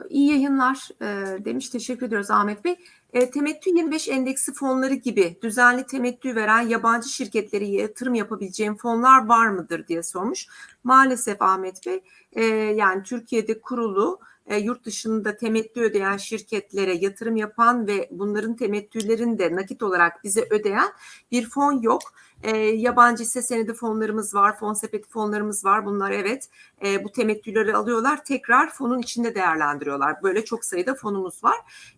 iyi 0.09 0.29
yayınlar 0.29 0.89
e, 1.01 1.45
demiş. 1.45 1.69
Teşekkür 1.69 2.07
ediyoruz 2.07 2.31
Ahmet 2.31 2.65
Bey. 2.65 2.75
E, 3.13 3.31
temettü 3.31 3.69
25 3.69 4.09
endeksi 4.09 4.53
fonları 4.53 4.93
gibi 4.93 5.37
düzenli 5.41 5.85
temettü 5.85 6.35
veren 6.35 6.61
yabancı 6.61 7.09
şirketlere 7.09 7.65
yatırım 7.65 8.13
yapabileceğim 8.13 8.77
fonlar 8.77 9.25
var 9.25 9.47
mıdır 9.47 9.87
diye 9.87 10.03
sormuş. 10.03 10.47
Maalesef 10.83 11.41
Ahmet 11.41 11.85
Bey 11.85 12.03
e, 12.33 12.43
yani 12.53 13.03
Türkiye'de 13.03 13.61
kurulu 13.61 14.19
e, 14.45 14.57
yurt 14.57 14.85
dışında 14.85 15.37
temettü 15.37 15.81
ödeyen 15.81 16.17
şirketlere 16.17 16.93
yatırım 16.93 17.35
yapan 17.35 17.87
ve 17.87 18.09
bunların 18.11 18.55
temettülerini 18.55 19.39
de 19.39 19.55
nakit 19.55 19.83
olarak 19.83 20.23
bize 20.23 20.47
ödeyen 20.49 20.89
bir 21.31 21.49
fon 21.49 21.81
yok. 21.81 22.01
E, 22.43 22.57
yabancı 22.57 23.23
hisse 23.23 23.41
senedi 23.41 23.73
fonlarımız 23.73 24.35
var, 24.35 24.57
fon 24.57 24.73
sepeti 24.73 25.09
fonlarımız 25.09 25.65
var. 25.65 25.85
Bunlar 25.85 26.11
evet 26.11 26.49
e, 26.85 27.03
bu 27.03 27.11
temettüleri 27.11 27.75
alıyorlar, 27.75 28.25
tekrar 28.25 28.69
fonun 28.69 28.99
içinde 28.99 29.35
değerlendiriyorlar. 29.35 30.23
Böyle 30.23 30.45
çok 30.45 30.65
sayıda 30.65 30.95
fonumuz 30.95 31.43
var. 31.43 31.55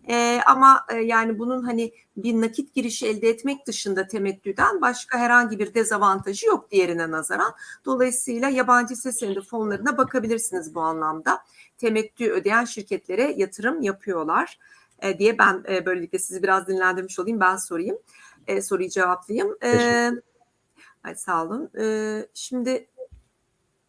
E, 0.08 0.40
ama 0.46 0.86
e, 0.92 0.96
yani 0.96 1.38
bunun 1.38 1.62
hani 1.62 1.92
bir 2.16 2.40
nakit 2.40 2.74
girişi 2.74 3.06
elde 3.06 3.28
etmek 3.28 3.66
dışında 3.66 4.06
temettüden 4.06 4.80
başka 4.80 5.18
herhangi 5.18 5.58
bir 5.58 5.74
dezavantajı 5.74 6.46
yok 6.46 6.70
diğerine 6.70 7.10
nazaran. 7.10 7.52
Dolayısıyla 7.84 8.48
yabancı 8.48 8.94
hisse 8.94 9.12
senedi 9.12 9.40
fonlarına 9.40 9.98
bakabilirsiniz 9.98 10.74
bu 10.74 10.80
anlamda. 10.80 11.38
Temettü 11.78 12.30
ödeyen 12.30 12.64
şirketlere 12.64 13.34
yatırım 13.36 13.82
yapıyorlar 13.82 14.58
e, 15.02 15.18
diye 15.18 15.38
ben 15.38 15.64
e, 15.68 15.86
böylelikle 15.86 16.18
sizi 16.18 16.42
biraz 16.42 16.68
dinlendirmiş 16.68 17.18
olayım. 17.18 17.40
Ben 17.40 17.56
sorayım. 17.56 17.98
E, 18.46 18.62
soruyu 18.62 18.88
cevaplayayım. 18.88 19.56
E, 19.64 20.10
Hadi 21.06 21.18
sağ 21.18 21.44
olun. 21.44 21.70
E, 21.80 22.26
şimdi 22.34 22.88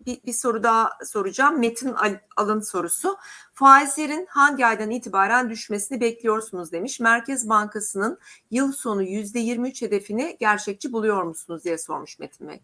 bir, 0.05 0.24
bir 0.26 0.34
soru 0.34 0.63
daha 0.63 0.89
soracağım. 1.05 1.59
Metin 1.59 1.93
Al- 1.93 2.20
Alın 2.36 2.59
sorusu. 2.59 3.18
Faizlerin 3.53 4.26
hangi 4.30 4.65
aydan 4.65 4.91
itibaren 4.91 5.49
düşmesini 5.49 6.01
bekliyorsunuz 6.01 6.72
demiş. 6.72 6.99
Merkez 6.99 7.49
Bankası'nın 7.49 8.20
yıl 8.51 8.72
sonu 8.72 9.03
%23 9.03 9.82
hedefini 9.82 10.38
gerçekçi 10.39 10.93
buluyor 10.93 11.24
musunuz 11.24 11.63
diye 11.63 11.78
sormuş 11.78 12.20
Metin 12.20 12.47
Bey. 12.47 12.59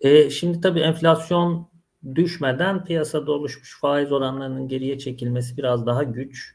E, 0.00 0.30
şimdi 0.30 0.60
tabii 0.60 0.80
enflasyon 0.80 1.68
düşmeden 2.14 2.84
piyasada 2.84 3.32
oluşmuş 3.32 3.80
faiz 3.80 4.12
oranlarının 4.12 4.68
geriye 4.68 4.98
çekilmesi 4.98 5.56
biraz 5.56 5.86
daha 5.86 6.02
güç. 6.02 6.54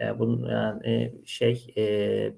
E, 0.00 0.18
bunun 0.18 0.48
yani 0.50 0.86
e, 0.86 1.12
şey 1.26 1.74
e, 1.76 2.32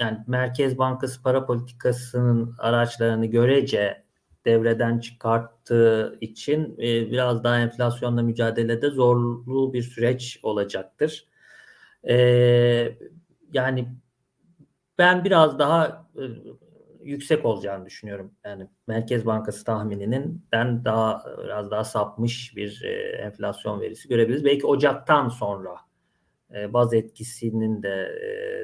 yani 0.00 0.18
Merkez 0.26 0.78
Bankası 0.78 1.22
para 1.22 1.46
politikasının 1.46 2.54
araçlarını 2.58 3.26
görece 3.26 4.04
devreden 4.44 4.98
çıkarttığı 4.98 6.18
için 6.20 6.74
e, 6.78 7.10
biraz 7.10 7.44
daha 7.44 7.60
enflasyonla 7.60 8.22
mücadelede 8.22 8.90
zorlu 8.90 9.72
bir 9.72 9.82
süreç 9.82 10.40
olacaktır. 10.42 11.26
E, 12.08 12.14
yani 13.52 13.88
ben 14.98 15.24
biraz 15.24 15.58
daha 15.58 16.08
e, 16.16 16.22
yüksek 17.02 17.44
olacağını 17.44 17.86
düşünüyorum. 17.86 18.32
Yani 18.44 18.66
Merkez 18.86 19.26
Bankası 19.26 19.64
tahmininin 19.64 20.46
ben 20.52 20.84
daha 20.84 21.24
biraz 21.44 21.70
daha 21.70 21.84
sapmış 21.84 22.56
bir 22.56 22.82
e, 22.84 22.92
enflasyon 23.16 23.80
verisi 23.80 24.08
görebiliriz. 24.08 24.44
Belki 24.44 24.66
Ocak'tan 24.66 25.28
sonra 25.28 25.87
e, 26.54 26.72
baz 26.72 26.94
etkisinin 26.94 27.82
de 27.82 28.08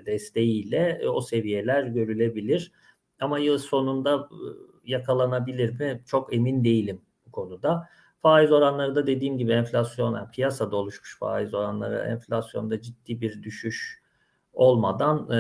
e, 0.03 0.07
desteğiyle 0.07 0.99
e, 1.03 1.09
o 1.09 1.21
seviyeler 1.21 1.83
görülebilir. 1.85 2.73
Ama 3.21 3.39
yıl 3.39 3.59
sonunda 3.59 4.29
yakalanabilir 4.85 5.81
mi? 5.81 6.03
Çok 6.07 6.35
emin 6.35 6.65
değilim 6.65 7.01
bu 7.27 7.33
konuda. 7.33 7.89
Faiz 8.23 8.53
oranları 8.53 8.95
da 8.95 9.07
dediğim 9.07 9.39
gibi 9.39 9.53
enflasyon, 9.53 10.15
yani 10.15 10.31
piyasada 10.31 10.77
oluşmuş 10.77 11.19
faiz 11.19 11.55
oranları 11.55 11.99
enflasyonda 11.99 12.81
ciddi 12.81 13.21
bir 13.21 13.43
düşüş 13.43 14.05
olmadan 14.53 15.31
e, 15.31 15.39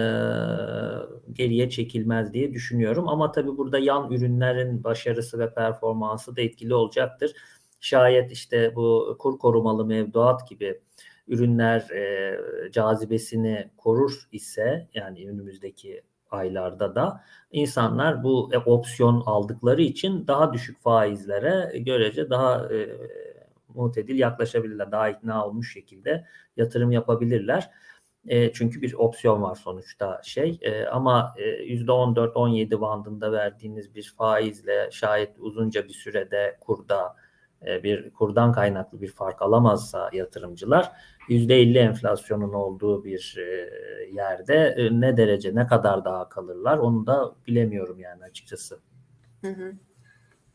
geriye 1.33 1.71
çekilmez 1.71 2.33
diye 2.33 2.53
düşünüyorum. 2.53 3.09
Ama 3.09 3.33
tabii 3.33 3.57
burada 3.57 3.79
yan 3.79 4.11
ürünlerin 4.13 4.85
başarısı 4.85 5.39
ve 5.39 5.55
performansı 5.55 6.37
da 6.37 6.41
etkili 6.41 6.75
olacaktır. 6.75 7.33
Şayet 7.81 8.31
işte 8.33 8.77
bu 8.77 9.17
kur 9.19 9.39
korumalı 9.39 9.87
mevduat 9.87 10.49
gibi 10.49 10.81
ürünler 11.29 11.91
e, 11.91 12.39
cazibesini 12.73 13.71
korur 13.77 14.29
ise 14.33 14.89
yani 14.95 15.31
önümüzdeki 15.31 16.03
aylarda 16.31 16.95
da 16.95 17.25
insanlar 17.53 18.23
bu 18.23 18.51
e, 18.53 18.59
opsiyon 18.59 19.23
aldıkları 19.27 19.83
için 19.83 20.27
daha 20.27 20.53
düşük 20.53 20.81
faizlere 20.83 21.79
görece 21.79 22.31
daha 22.31 22.75
e, 22.75 22.89
mutedil 23.75 24.19
yaklaşabilirler. 24.19 24.93
Daha 24.93 25.09
ikna 25.09 25.47
olmuş 25.47 25.73
şekilde 25.73 26.27
yatırım 26.57 26.91
yapabilirler. 26.93 27.71
E, 28.27 28.53
çünkü 28.53 28.83
bir 28.83 28.93
opsiyon 28.95 29.43
var 29.43 29.55
sonuçta 29.55 30.21
şey 30.25 30.59
e, 30.63 30.85
ama 30.85 31.35
e, 31.39 31.75
%14-17 31.75 32.81
bandında 32.81 33.33
verdiğiniz 33.33 33.95
bir 33.95 34.15
faizle 34.19 34.89
şayet 34.93 35.37
uzunca 35.39 35.85
bir 35.85 35.93
sürede 35.93 36.57
kurda 36.61 37.17
bir 37.67 38.11
kurdan 38.11 38.53
kaynaklı 38.53 39.01
bir 39.01 39.09
fark 39.09 39.43
alamazsa 39.43 40.11
yatırımcılar 40.13 40.93
%50 41.29 41.79
enflasyonun 41.79 42.53
olduğu 42.53 43.05
bir 43.05 43.37
e, 43.39 43.71
yerde 44.13 44.75
e, 44.79 45.01
ne 45.01 45.17
derece 45.17 45.55
ne 45.55 45.67
kadar 45.67 46.05
daha 46.05 46.29
kalırlar 46.29 46.79
onu 46.79 47.07
da 47.07 47.35
bilemiyorum 47.47 47.99
yani 48.01 48.25
açıkçası. 48.25 48.81
Hı 49.41 49.49
hı. 49.49 49.73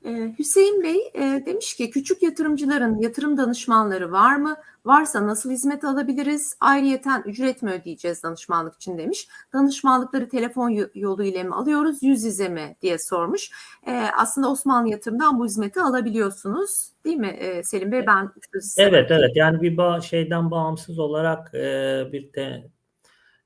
Ee, 0.05 0.35
Hüseyin 0.39 0.83
Bey 0.83 0.97
e, 1.13 1.45
demiş 1.45 1.75
ki 1.75 1.89
küçük 1.89 2.23
yatırımcıların 2.23 2.99
yatırım 3.01 3.37
danışmanları 3.37 4.11
var 4.11 4.35
mı? 4.35 4.55
Varsa 4.85 5.27
nasıl 5.27 5.51
hizmet 5.51 5.83
alabiliriz? 5.83 6.55
Ayrıyeten 6.59 7.23
ücret 7.25 7.61
mi 7.61 7.71
ödeyeceğiz 7.71 8.23
danışmanlık 8.23 8.75
için 8.75 8.97
demiş. 8.97 9.27
Danışmanlıkları 9.53 10.29
telefon 10.29 10.69
yo- 10.69 10.87
yolu 10.95 11.23
ile 11.23 11.43
mi 11.43 11.55
alıyoruz, 11.55 12.03
yüz 12.03 12.23
yüze 12.23 12.49
mi 12.49 12.75
diye 12.81 12.97
sormuş. 12.99 13.51
Ee, 13.87 14.05
aslında 14.17 14.51
Osmanlı 14.51 14.89
Yatırım'dan 14.89 15.39
bu 15.39 15.45
hizmeti 15.45 15.81
alabiliyorsunuz 15.81 16.89
değil 17.05 17.17
mi 17.17 17.27
e, 17.27 17.63
Selim 17.63 17.91
Bey? 17.91 18.07
Ben 18.07 18.29
Evet 18.77 19.11
evet 19.11 19.31
yani 19.35 19.61
bir 19.61 19.77
ba- 19.77 20.01
şeyden 20.01 20.51
bağımsız 20.51 20.99
olarak 20.99 21.53
e, 21.55 22.03
bir 22.11 22.33
de 22.33 22.67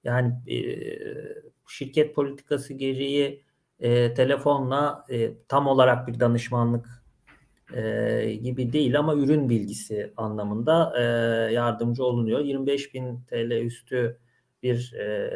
yani 0.03 0.33
şirket 1.67 2.15
politikası 2.15 2.73
gereği 2.73 3.43
e, 3.83 4.13
telefonla 4.13 5.05
e, 5.09 5.33
tam 5.47 5.67
olarak 5.67 6.07
bir 6.07 6.19
danışmanlık 6.19 7.03
e, 7.73 8.33
gibi 8.43 8.73
değil 8.73 8.99
ama 8.99 9.15
ürün 9.15 9.49
bilgisi 9.49 10.13
anlamında 10.17 10.93
e, 10.97 11.03
yardımcı 11.53 12.03
olunuyor. 12.03 12.39
25 12.39 12.93
bin 12.93 13.23
TL 13.23 13.51
üstü 13.51 14.19
bir 14.63 14.93
e, 14.93 15.31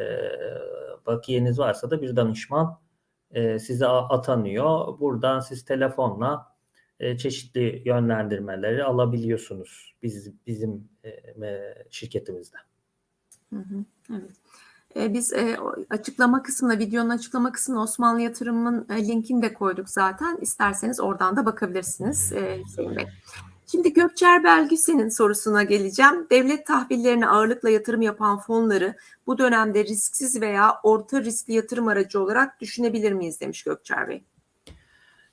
bakiyeniz 1.06 1.58
varsa 1.58 1.90
da 1.90 2.02
bir 2.02 2.16
danışman 2.16 2.80
e, 3.30 3.58
size 3.58 3.86
atanıyor. 3.86 5.00
Buradan 5.00 5.40
siz 5.40 5.64
telefonla 5.64 6.46
e, 7.00 7.18
çeşitli 7.18 7.82
yönlendirmeleri 7.84 8.84
alabiliyorsunuz 8.84 9.94
biz 10.02 10.46
bizim 10.46 10.88
e, 11.04 11.74
şirketimizde. 11.90 12.56
Hı 13.50 13.56
hı, 13.56 13.84
evet. 14.10 14.32
Ee, 14.98 15.14
Biz 15.14 15.32
e, 15.32 15.56
açıklama 15.90 16.42
kısmına, 16.42 16.78
videonun 16.78 17.10
açıklama 17.10 17.52
kısmına 17.52 17.82
Osmanlı 17.82 18.20
Yatırım'ın 18.20 18.86
e, 18.90 19.08
linkini 19.08 19.42
de 19.42 19.54
koyduk 19.54 19.88
zaten. 19.88 20.38
İsterseniz 20.40 21.00
oradan 21.00 21.36
da 21.36 21.46
bakabilirsiniz 21.46 22.32
e, 22.32 22.62
Hüseyin 22.64 22.96
Bey. 22.96 23.06
Şimdi 23.66 23.92
Gökçer 23.92 24.44
Belgüsen'in 24.44 25.08
sorusuna 25.08 25.62
geleceğim. 25.62 26.26
Devlet 26.30 26.66
tahvillerine 26.66 27.28
ağırlıkla 27.28 27.70
yatırım 27.70 28.02
yapan 28.02 28.38
fonları 28.38 28.96
bu 29.26 29.38
dönemde 29.38 29.84
risksiz 29.84 30.40
veya 30.40 30.74
orta 30.82 31.22
riskli 31.22 31.52
yatırım 31.52 31.88
aracı 31.88 32.22
olarak 32.22 32.60
düşünebilir 32.60 33.12
miyiz 33.12 33.40
demiş 33.40 33.62
Gökçer 33.62 34.08
Bey. 34.08 34.24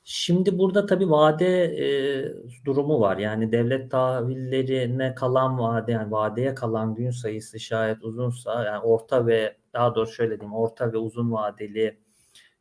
Şimdi 0.07 0.57
burada 0.59 0.85
tabii 0.85 1.09
vade 1.09 1.63
e, 1.63 2.65
durumu 2.65 2.99
var. 2.99 3.17
Yani 3.17 3.51
devlet 3.51 3.91
tahvillerine 3.91 5.15
kalan 5.15 5.59
vade, 5.59 5.91
yani 5.91 6.11
vadeye 6.11 6.55
kalan 6.55 6.95
gün 6.95 7.11
sayısı 7.11 7.59
şayet 7.59 8.03
uzunsa, 8.03 8.63
yani 8.63 8.79
orta 8.79 9.27
ve 9.27 9.57
daha 9.73 9.95
doğrusu 9.95 10.13
şöyle 10.13 10.39
diyeyim, 10.39 10.55
orta 10.55 10.93
ve 10.93 10.97
uzun 10.97 11.31
vadeli 11.31 11.99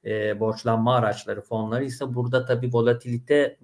e, 0.04 0.40
borçlanma 0.40 0.94
araçları 0.96 1.40
fonları 1.42 1.84
ise 1.84 2.14
burada 2.14 2.44
tabii 2.44 2.72
volatilite 2.72 3.58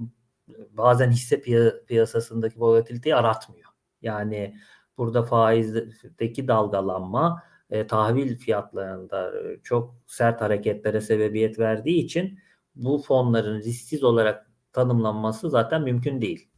bazen 0.71 1.11
hisse 1.11 1.37
piya- 1.37 1.85
piyasasındaki 1.85 2.61
volatiliteyi 2.61 3.15
aratmıyor. 3.17 3.71
Yani 4.03 4.57
burada 4.99 5.23
faizdeki 5.23 6.49
dalgalanma 6.49 7.43
e, 7.71 7.87
tahvil 7.87 8.37
fiyatlarında 8.37 9.33
e, 9.41 9.61
çok 9.63 9.95
sert 10.07 10.41
hareketlere 10.41 11.01
sebebiyet 11.01 11.59
verdiği 11.59 12.05
için 12.05 12.39
bu 12.75 12.99
fonların 12.99 13.59
risksiz 13.59 14.05
olarak 14.05 14.51
tanımlanması 14.73 15.51
zaten 15.51 15.83
mümkün 15.83 16.21
değil. 16.21 16.49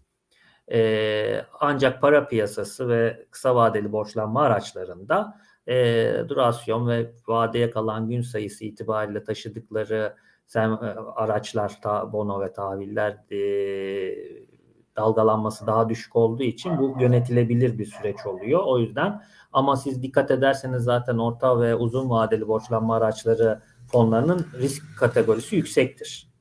Ee, 0.72 1.42
ancak 1.60 2.00
para 2.00 2.28
piyasası 2.28 2.88
ve 2.88 3.26
kısa 3.30 3.54
vadeli 3.54 3.92
borçlanma 3.92 4.42
araçlarında 4.42 5.40
e, 5.68 6.14
durasyon 6.28 6.88
ve 6.88 7.12
vadeye 7.28 7.70
kalan 7.70 8.08
gün 8.08 8.22
sayısı 8.22 8.64
itibariyle 8.64 9.24
taşıdıkları 9.24 10.16
sen, 10.46 10.70
e, 10.70 10.74
araçlar, 11.14 11.80
ta, 11.82 12.12
bono 12.12 12.40
ve 12.40 12.52
tahviller 12.52 13.12
e, 13.30 13.38
dalgalanması 14.96 15.66
daha 15.66 15.88
düşük 15.88 16.16
olduğu 16.16 16.42
için 16.42 16.78
bu 16.78 16.96
yönetilebilir 17.00 17.78
bir 17.78 17.86
süreç 17.86 18.26
oluyor. 18.26 18.60
O 18.64 18.78
yüzden 18.78 19.22
ama 19.52 19.76
siz 19.76 20.02
dikkat 20.02 20.30
ederseniz 20.30 20.82
zaten 20.82 21.18
orta 21.18 21.60
ve 21.60 21.74
uzun 21.74 22.10
vadeli 22.10 22.48
borçlanma 22.48 22.96
araçları 22.96 23.62
fonlarının 23.92 24.46
risk 24.58 24.98
kategorisi 24.98 25.56
yüksektir. 25.56 26.32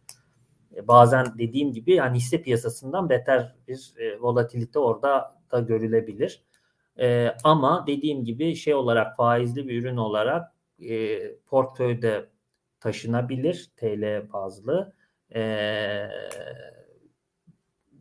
E, 0.75 0.87
Bazen 0.87 1.25
dediğim 1.37 1.73
gibi 1.73 1.93
yani 1.93 2.17
hisse 2.17 2.41
piyasasından 2.41 3.09
beter 3.09 3.55
bir 3.67 3.93
e, 3.97 4.19
volatilite 4.19 4.79
orada 4.79 5.41
da 5.51 5.59
görülebilir. 5.59 6.43
E, 6.99 7.35
ama 7.43 7.83
dediğim 7.87 8.23
gibi 8.23 8.55
şey 8.55 8.73
olarak 8.73 9.15
faizli 9.15 9.67
bir 9.67 9.81
ürün 9.81 9.97
olarak 9.97 10.51
portföyde 11.47 12.29
taşınabilir 12.79 13.71
TL 13.77 14.33
bazlı. 14.33 14.93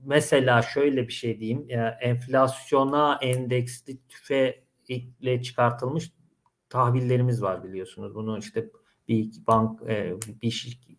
Mesela 0.04 0.62
şöyle 0.62 1.08
bir 1.08 1.12
şey 1.12 1.40
diyeyim. 1.40 1.66
Enflasyona 2.00 3.18
endeksli 3.22 3.98
tüfeyle 4.08 5.42
çıkartılmış 5.42 6.12
tahvillerimiz 6.68 7.42
var 7.42 7.64
biliyorsunuz. 7.64 8.14
Bunu 8.14 8.38
işte 8.38 8.70
bir 9.10 9.30
bank 9.46 9.82
e, 9.82 10.14
bir 10.42 10.50
şirket 10.50 10.90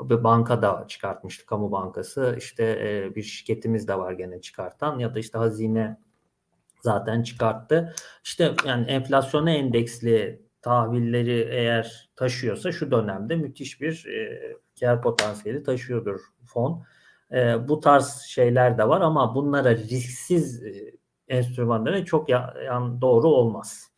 bir 0.00 0.24
banka 0.24 0.62
da 0.62 0.84
çıkartmıştı 0.88 1.46
kamu 1.46 1.72
bankası. 1.72 2.34
İşte 2.38 2.64
e, 2.64 3.14
bir 3.14 3.22
şirketimiz 3.22 3.88
de 3.88 3.98
var 3.98 4.12
gene 4.12 4.40
çıkartan 4.40 4.98
ya 4.98 5.14
da 5.14 5.18
işte 5.18 5.38
hazine 5.38 5.98
zaten 6.80 7.22
çıkarttı. 7.22 7.94
İşte 8.24 8.54
yani 8.66 8.86
enflasyona 8.86 9.50
endeksli 9.50 10.42
tahvilleri 10.62 11.48
eğer 11.50 12.10
taşıyorsa 12.16 12.72
şu 12.72 12.90
dönemde 12.90 13.36
müthiş 13.36 13.80
bir 13.80 14.06
e, 14.06 14.40
kar 14.80 15.02
potansiyeli 15.02 15.62
taşıyordur 15.62 16.20
fon. 16.44 16.84
E, 17.32 17.68
bu 17.68 17.80
tarz 17.80 18.20
şeyler 18.20 18.78
de 18.78 18.88
var 18.88 19.00
ama 19.00 19.34
bunlara 19.34 19.76
risksiz 19.76 20.62
e, 20.62 20.92
enstrümanlara 21.28 22.04
çok 22.04 22.28
ya, 22.28 22.54
yani 22.66 23.00
doğru 23.00 23.28
olmaz. 23.28 23.91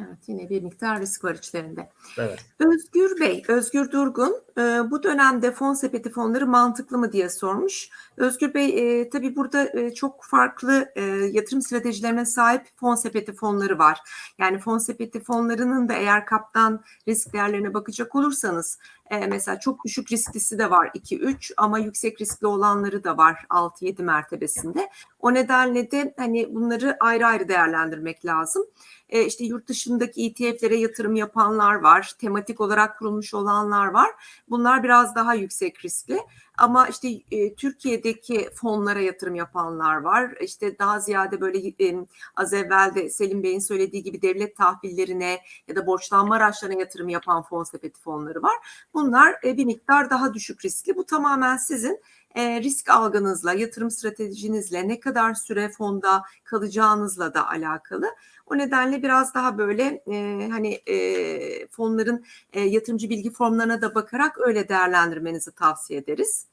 Evet, 0.00 0.18
yine 0.26 0.50
bir 0.50 0.62
miktar 0.62 1.00
risk 1.00 1.24
var 1.24 1.34
içlerinde. 1.34 1.90
Evet. 2.18 2.44
Özgür 2.58 3.20
Bey, 3.20 3.42
Özgür 3.48 3.90
Durgun, 3.90 4.42
e, 4.58 4.90
bu 4.90 5.02
dönemde 5.02 5.52
fon 5.52 5.74
sepeti 5.74 6.10
fonları 6.10 6.46
mantıklı 6.46 6.98
mı 6.98 7.12
diye 7.12 7.30
sormuş. 7.30 7.90
Özgür 8.16 8.54
Bey, 8.54 9.00
e, 9.00 9.10
tabii 9.10 9.36
burada 9.36 9.78
e, 9.78 9.94
çok 9.94 10.24
farklı 10.24 10.92
e, 10.96 11.02
yatırım 11.32 11.62
stratejilerine 11.62 12.24
sahip 12.24 12.62
fon 12.76 12.94
sepeti 12.94 13.32
fonları 13.32 13.78
var. 13.78 14.00
Yani 14.38 14.58
fon 14.58 14.78
sepeti 14.78 15.20
fonlarının 15.20 15.88
da 15.88 15.92
eğer 15.92 16.26
kaptan 16.26 16.80
risk 17.08 17.32
değerlerine 17.32 17.74
bakacak 17.74 18.14
olursanız, 18.14 18.78
e, 19.10 19.26
mesela 19.26 19.60
çok 19.60 19.84
düşük 19.84 20.12
risklisi 20.12 20.58
de 20.58 20.70
var 20.70 20.90
2-3 20.94 21.52
ama 21.56 21.78
yüksek 21.78 22.20
riskli 22.20 22.46
olanları 22.46 23.04
da 23.04 23.16
var 23.16 23.46
6-7 23.50 24.02
mertebesinde. 24.02 24.90
O 25.20 25.34
nedenle 25.34 25.90
de 25.90 26.14
hani 26.16 26.54
bunları 26.54 26.96
ayrı 27.00 27.26
ayrı 27.26 27.48
değerlendirmek 27.48 28.24
lazım. 28.26 28.64
E, 29.08 29.24
işte 29.24 29.44
yurt 29.44 29.68
dışındaki 29.68 30.26
ETF'lere 30.26 30.76
yatırım 30.76 31.14
yapanlar 31.14 31.74
var, 31.74 32.12
tematik 32.18 32.60
olarak 32.60 32.98
kurulmuş 32.98 33.34
olanlar 33.34 33.86
var. 33.86 34.10
Bunlar 34.50 34.82
biraz 34.82 35.14
daha 35.14 35.34
yüksek 35.34 35.84
riskli. 35.84 36.18
Ama 36.58 36.88
işte 36.88 37.08
e, 37.30 37.54
Türkiye'deki 37.54 38.48
fonlara 38.54 39.00
yatırım 39.00 39.34
yapanlar 39.34 39.96
var. 39.96 40.34
İşte 40.40 40.78
daha 40.78 41.00
ziyade 41.00 41.40
böyle 41.40 41.58
e, 41.88 42.06
az 42.36 42.52
evvel 42.52 42.94
de 42.94 43.10
Selim 43.10 43.42
Bey'in 43.42 43.58
söylediği 43.58 44.02
gibi 44.02 44.22
devlet 44.22 44.56
tahvillerine 44.56 45.40
ya 45.68 45.76
da 45.76 45.86
borçlanma 45.86 46.34
araçlarına 46.34 46.80
yatırım 46.80 47.08
yapan 47.08 47.42
fon 47.42 47.64
sepeti 47.64 48.00
fonları 48.00 48.42
var. 48.42 48.56
Bunlar 48.94 49.34
e, 49.44 49.56
bir 49.56 49.64
miktar 49.64 50.10
daha 50.10 50.34
düşük 50.34 50.64
riskli. 50.64 50.96
Bu 50.96 51.04
tamamen 51.04 51.56
sizin 51.56 52.00
e, 52.34 52.60
risk 52.62 52.90
algınızla, 52.90 53.52
yatırım 53.52 53.90
stratejinizle, 53.90 54.88
ne 54.88 55.00
kadar 55.00 55.34
süre 55.34 55.68
fonda 55.68 56.22
kalacağınızla 56.44 57.34
da 57.34 57.48
alakalı. 57.48 58.06
O 58.46 58.58
nedenle 58.58 59.02
biraz 59.02 59.34
daha 59.34 59.58
böyle 59.58 60.02
e, 60.12 60.48
hani 60.50 60.72
e, 60.86 61.66
fonların 61.66 62.24
e, 62.52 62.60
yatırımcı 62.60 63.10
bilgi 63.10 63.30
formlarına 63.30 63.82
da 63.82 63.94
bakarak 63.94 64.38
öyle 64.38 64.68
değerlendirmenizi 64.68 65.54
tavsiye 65.54 66.00
ederiz. 66.00 66.46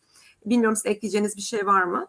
Bilmiyorum 0.45 0.75
siz 0.75 0.85
ekleyeceğiniz 0.85 1.35
bir 1.37 1.41
şey 1.41 1.65
var 1.65 1.83
mı? 1.83 2.07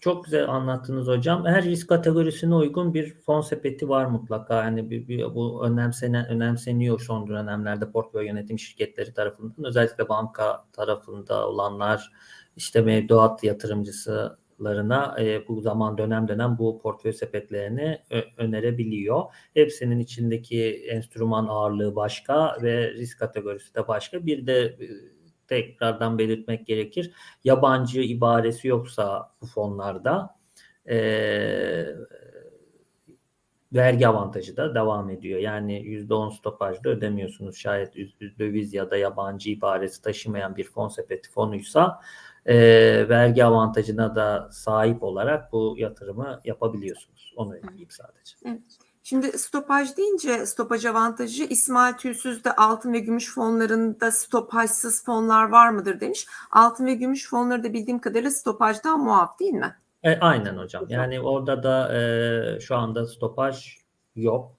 Çok 0.00 0.24
güzel 0.24 0.48
anlattınız 0.48 1.06
hocam. 1.06 1.46
Her 1.46 1.64
risk 1.64 1.88
kategorisine 1.88 2.54
uygun 2.54 2.94
bir 2.94 3.14
fon 3.20 3.40
sepeti 3.40 3.88
var 3.88 4.06
mutlaka. 4.06 4.64
Yani 4.64 4.90
bir, 4.90 5.08
bir- 5.08 5.34
bu 5.34 5.66
önemsenen, 5.66 6.26
önemseniyor 6.28 7.00
son 7.00 7.28
dönemlerde 7.28 7.90
portföy 7.90 8.26
yönetim 8.26 8.58
şirketleri 8.58 9.14
tarafından. 9.14 9.64
Özellikle 9.64 10.08
banka 10.08 10.64
tarafında 10.72 11.48
olanlar 11.48 12.12
işte 12.58 12.80
mevduat 12.80 13.44
yatırımcılarına 13.44 15.16
e, 15.20 15.48
bu 15.48 15.60
zaman 15.60 15.98
dönem 15.98 16.28
dönem 16.28 16.58
bu 16.58 16.78
portföy 16.82 17.12
sepetlerini 17.12 17.98
önerebiliyor. 18.36 19.22
Hepsinin 19.54 19.98
içindeki 19.98 20.86
enstrüman 20.90 21.46
ağırlığı 21.46 21.96
başka 21.96 22.56
ve 22.62 22.90
risk 22.92 23.18
kategorisi 23.18 23.74
de 23.74 23.88
başka. 23.88 24.26
Bir 24.26 24.46
de 24.46 24.60
e, 24.62 24.88
tekrardan 25.48 26.18
belirtmek 26.18 26.66
gerekir 26.66 27.12
yabancı 27.44 28.00
ibaresi 28.00 28.68
yoksa 28.68 29.32
bu 29.42 29.46
fonlarda 29.46 30.38
eee, 30.88 31.96
vergi 33.72 34.08
avantajı 34.08 34.56
da 34.56 34.74
devam 34.74 35.10
ediyor. 35.10 35.40
Yani 35.40 35.82
%10 35.82 36.30
stopajda 36.30 36.88
ödemiyorsunuz. 36.88 37.56
Şayet 37.56 37.94
döviz 38.38 38.74
ya 38.74 38.90
da 38.90 38.96
yabancı 38.96 39.50
ibaresi 39.50 40.02
taşımayan 40.02 40.56
bir 40.56 40.64
fon 40.64 40.88
sepeti 40.88 41.30
fonuysa 41.30 42.00
eee, 42.48 43.08
vergi 43.08 43.44
avantajına 43.44 44.16
da 44.16 44.48
sahip 44.52 45.02
olarak 45.02 45.52
bu 45.52 45.74
yatırımı 45.78 46.40
yapabiliyorsunuz. 46.44 47.32
Onu 47.36 47.56
ekleyeyim 47.56 47.90
sadece. 47.90 48.62
Şimdi 49.02 49.38
stopaj 49.38 49.96
deyince 49.96 50.46
stopaj 50.46 50.84
avantajı 50.84 51.44
İsmail 51.44 51.94
Tüysüz'de 51.94 52.56
altın 52.56 52.92
ve 52.92 52.98
gümüş 52.98 53.34
fonlarında 53.34 54.10
stopajsız 54.10 55.04
fonlar 55.04 55.48
var 55.48 55.70
mıdır 55.70 56.00
demiş. 56.00 56.26
Altın 56.52 56.86
ve 56.86 56.94
gümüş 56.94 57.30
fonları 57.30 57.64
da 57.64 57.72
bildiğim 57.72 57.98
kadarıyla 57.98 58.30
stopajdan 58.30 59.04
muaf 59.04 59.38
değil 59.40 59.52
mi? 59.52 59.76
E, 60.02 60.18
aynen 60.18 60.56
hocam. 60.56 60.84
Yani 60.88 61.20
orada 61.20 61.62
da 61.62 61.98
e, 61.98 62.60
şu 62.60 62.76
anda 62.76 63.06
stopaj 63.06 63.76
yok. 64.16 64.52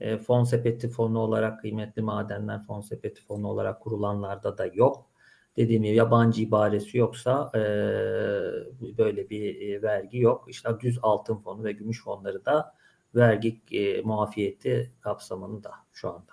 E, 0.00 0.18
fon 0.18 0.44
sepeti 0.44 0.88
fonu 0.88 1.18
olarak 1.18 1.60
kıymetli 1.60 2.02
madenler 2.02 2.60
fon 2.60 2.80
sepeti 2.80 3.24
fonu 3.24 3.48
olarak 3.48 3.80
kurulanlarda 3.80 4.58
da 4.58 4.66
yok. 4.66 5.06
Dediğim 5.56 5.82
gibi 5.82 5.94
yabancı 5.96 6.42
ibaresi 6.42 6.98
yoksa 6.98 7.50
e, 7.54 7.60
böyle 8.98 9.30
bir 9.30 9.60
e, 9.60 9.82
vergi 9.82 10.18
yok. 10.18 10.44
İşte 10.48 10.70
düz 10.80 10.98
altın 11.02 11.36
fonu 11.36 11.64
ve 11.64 11.72
gümüş 11.72 12.04
fonları 12.04 12.44
da 12.44 12.74
vergi 13.14 13.60
e, 13.70 14.02
muafiyeti 14.02 14.92
kapsamında 15.00 15.70
şu 15.92 16.08
anda. 16.08 16.32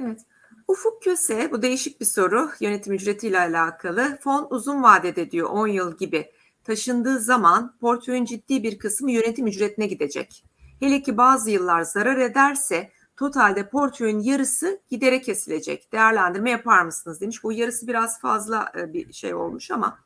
Evet. 0.00 0.20
Ufuk 0.68 1.02
Köse, 1.02 1.52
bu 1.52 1.62
değişik 1.62 2.00
bir 2.00 2.06
soru. 2.06 2.50
Yönetim 2.60 2.92
ücretiyle 2.92 3.38
alakalı. 3.38 4.18
Fon 4.20 4.46
uzun 4.50 4.82
vadede 4.82 5.30
diyor 5.30 5.50
10 5.50 5.66
yıl 5.66 5.96
gibi 5.96 6.32
taşındığı 6.64 7.18
zaman 7.18 7.76
portföyün 7.80 8.24
ciddi 8.24 8.62
bir 8.62 8.78
kısmı 8.78 9.12
yönetim 9.12 9.46
ücretine 9.46 9.86
gidecek. 9.86 10.44
Hele 10.80 11.02
ki 11.02 11.16
bazı 11.16 11.50
yıllar 11.50 11.82
zarar 11.82 12.16
ederse 12.16 12.90
totalde 13.16 13.68
portföyün 13.68 14.20
yarısı 14.20 14.80
gidere 14.90 15.20
kesilecek. 15.20 15.92
Değerlendirme 15.92 16.50
yapar 16.50 16.82
mısınız 16.82 17.20
demiş. 17.20 17.44
Bu 17.44 17.52
yarısı 17.52 17.86
biraz 17.86 18.20
fazla 18.20 18.72
e, 18.78 18.92
bir 18.92 19.12
şey 19.12 19.34
olmuş 19.34 19.70
ama 19.70 19.98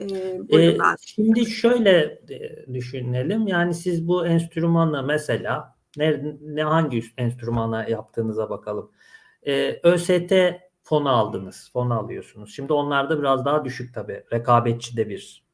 e, 0.00 0.38
ben. 0.52 0.96
şimdi 1.06 1.46
şöyle 1.46 2.20
e, 2.30 2.66
düşünelim. 2.74 3.46
Yani 3.46 3.74
siz 3.74 4.08
bu 4.08 4.26
enstrümanla 4.26 5.02
mesela 5.02 5.74
ne, 5.96 6.36
ne 6.42 6.62
hangi 6.62 7.02
enstrümana 7.16 7.84
yaptığınıza 7.88 8.50
bakalım. 8.50 8.90
Ee, 9.46 9.80
ÖST 9.82 10.32
fonu 10.82 11.08
aldınız. 11.08 11.70
Fonu 11.72 11.98
alıyorsunuz. 11.98 12.54
Şimdi 12.54 12.72
onlarda 12.72 13.18
biraz 13.18 13.44
daha 13.44 13.64
düşük 13.64 13.94
tabii. 13.94 14.24
Rekabetçi 14.32 14.96
de 14.96 15.08
bir 15.08 15.44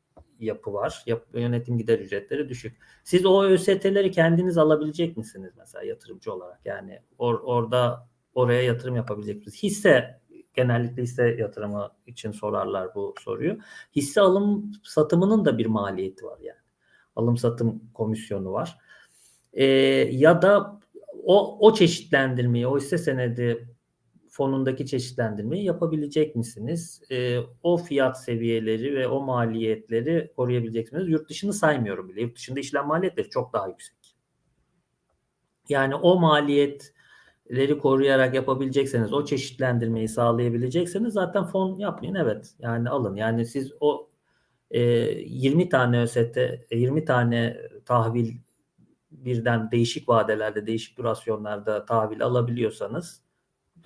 yapı 0.41 0.73
var. 0.73 1.03
Yap, 1.07 1.27
yönetim 1.35 1.79
gider 1.79 1.99
ücretleri 1.99 2.49
düşük. 2.49 2.79
Siz 3.05 3.27
o 3.27 3.45
ÖST'leri 3.45 4.11
kendiniz 4.11 4.59
alabilecek 4.59 5.17
misiniz 5.17 5.53
mesela 5.59 5.85
yatırımcı 5.85 6.33
olarak? 6.33 6.61
Yani 6.65 7.01
or, 7.19 7.41
orada 7.45 8.09
oraya 8.35 8.63
yatırım 8.63 8.97
yapabilecek 8.97 9.37
misiniz? 9.37 9.63
Hisse 9.63 10.21
genellikle 10.55 11.03
hisse 11.03 11.25
yatırımı 11.39 11.91
için 12.07 12.33
sorarlar 12.33 12.95
bu 12.95 13.15
soruyu. 13.21 13.59
Hisse 13.97 14.21
alım 14.21 14.73
satımının 14.85 15.45
da 15.45 15.59
bir 15.59 15.67
maliyeti 15.67 16.25
var 16.27 16.39
yani. 16.41 16.59
Alım 17.17 17.37
satım 17.37 17.83
komisyonu 17.95 18.53
var. 18.53 18.79
Ee, 19.53 19.65
ya 20.13 20.43
da 20.43 20.81
o, 21.25 21.59
o 21.69 21.75
çeşitlendirmeyi, 21.75 22.67
o 22.67 22.79
hisse 22.79 22.99
senedi 22.99 23.76
fonundaki 24.37 24.87
çeşitlendirmeyi 24.87 25.65
yapabilecek 25.65 26.37
misiniz? 26.37 27.03
Ee, 27.11 27.39
o 27.63 27.77
fiyat 27.77 28.25
seviyeleri 28.25 28.95
ve 28.95 29.09
o 29.09 29.21
maliyetleri 29.21 30.33
koruyabilecek 30.37 30.93
misiniz? 30.93 31.09
Yurt 31.09 31.31
dışını 31.31 31.53
saymıyorum 31.53 32.09
bile. 32.09 32.21
Yurt 32.21 32.37
dışında 32.37 32.61
işlem 32.61 32.87
maliyetleri 32.87 33.29
çok 33.29 33.53
daha 33.53 33.69
yüksek. 33.69 34.17
Yani 35.69 35.95
o 35.95 36.21
maliyetleri 36.21 37.79
koruyarak 37.79 38.35
yapabilecekseniz, 38.35 39.13
o 39.13 39.25
çeşitlendirmeyi 39.25 40.09
sağlayabilecekseniz 40.09 41.13
zaten 41.13 41.45
fon 41.45 41.79
yapmayın. 41.79 42.15
Evet. 42.15 42.55
Yani 42.59 42.91
alın. 42.91 43.17
Yani 43.17 43.47
siz 43.47 43.73
o 43.81 44.11
e, 44.71 44.81
20 44.81 45.69
tane 45.69 46.03
ÖST, 46.03 46.39
20 46.71 47.05
tane 47.05 47.57
tahvil 47.85 48.33
birden 49.11 49.71
değişik 49.71 50.09
vadelerde, 50.09 50.67
değişik 50.67 50.99
durasyonlarda 50.99 51.85
tahvil 51.87 52.23
alabiliyorsanız 52.23 53.26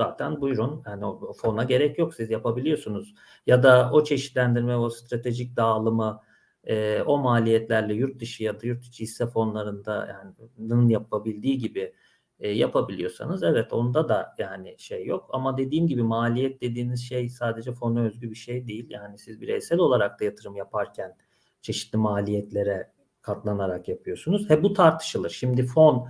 zaten 0.00 0.40
buyurun. 0.40 0.82
Yani 0.86 1.06
o 1.06 1.32
fona 1.32 1.64
gerek 1.64 1.98
yok. 1.98 2.14
Siz 2.14 2.30
yapabiliyorsunuz. 2.30 3.14
Ya 3.46 3.62
da 3.62 3.90
o 3.92 4.04
çeşitlendirme, 4.04 4.76
o 4.76 4.90
stratejik 4.90 5.56
dağılımı 5.56 6.20
e, 6.64 7.02
o 7.06 7.18
maliyetlerle 7.18 7.94
yurt 7.94 8.20
dışı 8.20 8.44
ya 8.44 8.60
da 8.60 8.66
yurt 8.66 8.84
içi 8.84 9.02
hisse 9.02 9.26
fonlarında 9.26 10.24
yani 10.58 10.92
yapabildiği 10.92 11.58
gibi 11.58 11.94
e, 12.40 12.48
yapabiliyorsanız 12.50 13.42
evet 13.42 13.72
onda 13.72 14.08
da 14.08 14.34
yani 14.38 14.74
şey 14.78 15.06
yok. 15.06 15.30
Ama 15.32 15.58
dediğim 15.58 15.86
gibi 15.86 16.02
maliyet 16.02 16.62
dediğiniz 16.62 17.00
şey 17.08 17.28
sadece 17.28 17.72
fona 17.72 18.00
özgü 18.00 18.30
bir 18.30 18.36
şey 18.36 18.66
değil. 18.66 18.86
Yani 18.90 19.18
siz 19.18 19.40
bireysel 19.40 19.78
olarak 19.78 20.20
da 20.20 20.24
yatırım 20.24 20.56
yaparken 20.56 21.16
çeşitli 21.62 21.96
maliyetlere 21.96 22.92
katlanarak 23.22 23.88
yapıyorsunuz. 23.88 24.50
He 24.50 24.62
bu 24.62 24.72
tartışılır. 24.72 25.30
Şimdi 25.30 25.66
fon 25.66 26.08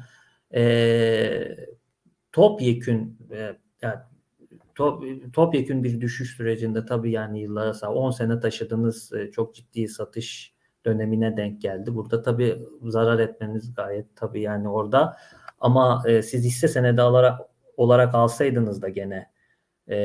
e, 0.54 1.56
topyekün 2.32 3.18
e, 3.30 3.56
yani 3.82 3.98
top, 4.74 5.04
topyekün 5.32 5.84
bir 5.84 6.00
düşüş 6.00 6.36
sürecinde 6.36 6.86
tabii 6.86 7.10
yani 7.10 7.40
yıllara 7.40 7.74
sağ 7.74 7.92
10 7.92 8.10
sene 8.10 8.40
taşıdığınız 8.40 9.12
e, 9.12 9.30
çok 9.30 9.54
ciddi 9.54 9.88
satış 9.88 10.54
dönemine 10.84 11.36
denk 11.36 11.62
geldi. 11.62 11.94
Burada 11.94 12.22
tabii 12.22 12.58
zarar 12.82 13.18
etmeniz 13.18 13.74
gayet 13.74 14.06
tabii 14.16 14.40
yani 14.40 14.68
orada 14.68 15.16
ama 15.60 16.02
e, 16.06 16.22
siz 16.22 16.44
hisse 16.44 16.68
senedi 16.68 17.02
alarak 17.02 17.40
olarak 17.76 18.14
alsaydınız 18.14 18.82
da 18.82 18.88
gene 18.88 19.30
e, 19.88 19.96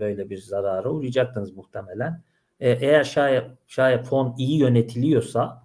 böyle 0.00 0.30
bir 0.30 0.38
zarara 0.38 0.90
uğrayacaktınız 0.90 1.56
muhtemelen. 1.56 2.22
E, 2.60 2.70
eğer 2.70 3.04
şayet, 3.04 3.44
şayet 3.66 4.06
fon 4.06 4.34
iyi 4.38 4.58
yönetiliyorsa 4.58 5.62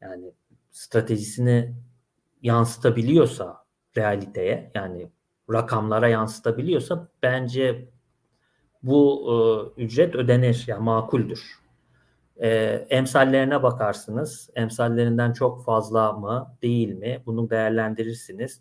yani 0.00 0.32
stratejisini 0.70 1.74
yansıtabiliyorsa 2.42 3.64
realiteye 3.96 4.70
yani 4.74 5.08
rakamlara 5.52 6.08
yansıtabiliyorsa 6.08 7.08
bence 7.22 7.88
bu 8.82 9.26
e, 9.78 9.82
ücret 9.82 10.14
ödenir 10.14 10.64
yani 10.66 10.82
makuldür. 10.82 11.40
E, 12.36 12.48
emsallerine 12.90 13.62
bakarsınız. 13.62 14.50
Emsallerinden 14.54 15.32
çok 15.32 15.64
fazla 15.64 16.12
mı 16.12 16.56
değil 16.62 16.88
mi? 16.88 17.22
Bunu 17.26 17.50
değerlendirirsiniz. 17.50 18.60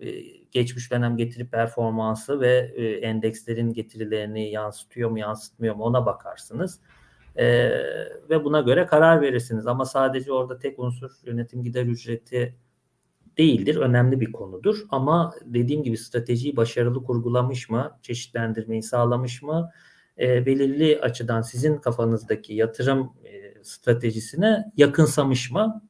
E, 0.00 0.10
geçmiş 0.50 0.90
dönem 0.92 1.16
getiri 1.16 1.48
performansı 1.48 2.40
ve 2.40 2.72
e, 2.76 2.86
endekslerin 2.88 3.72
getirilerini 3.72 4.50
yansıtıyor 4.50 5.10
mu 5.10 5.18
yansıtmıyor 5.18 5.74
mu 5.74 5.84
ona 5.84 6.06
bakarsınız. 6.06 6.80
E, 7.36 7.46
ve 8.30 8.44
buna 8.44 8.60
göre 8.60 8.86
karar 8.86 9.20
verirsiniz. 9.20 9.66
Ama 9.66 9.84
sadece 9.84 10.32
orada 10.32 10.58
tek 10.58 10.78
unsur 10.78 11.10
yönetim 11.24 11.62
gider 11.64 11.86
ücreti 11.86 12.54
değildir. 13.40 13.76
Önemli 13.76 14.20
bir 14.20 14.32
konudur. 14.32 14.84
Ama 14.90 15.34
dediğim 15.44 15.82
gibi 15.82 15.96
stratejiyi 15.96 16.56
başarılı 16.56 17.04
kurgulamış 17.04 17.70
mı? 17.70 17.98
Çeşitlendirmeyi 18.02 18.82
sağlamış 18.82 19.42
mı? 19.42 19.70
E, 20.18 20.46
belirli 20.46 21.00
açıdan 21.00 21.42
sizin 21.42 21.76
kafanızdaki 21.76 22.54
yatırım 22.54 23.12
e, 23.24 23.64
stratejisine 23.64 24.72
yakınsamış 24.76 25.50
mı? 25.50 25.82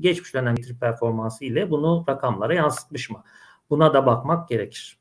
Geçmiş 0.00 0.34
dönem 0.34 0.54
getiri 0.54 0.78
performansı 0.78 1.44
ile 1.44 1.70
bunu 1.70 2.04
rakamlara 2.08 2.54
yansıtmış 2.54 3.10
mı? 3.10 3.24
Buna 3.70 3.94
da 3.94 4.06
bakmak 4.06 4.48
gerekir. 4.48 4.98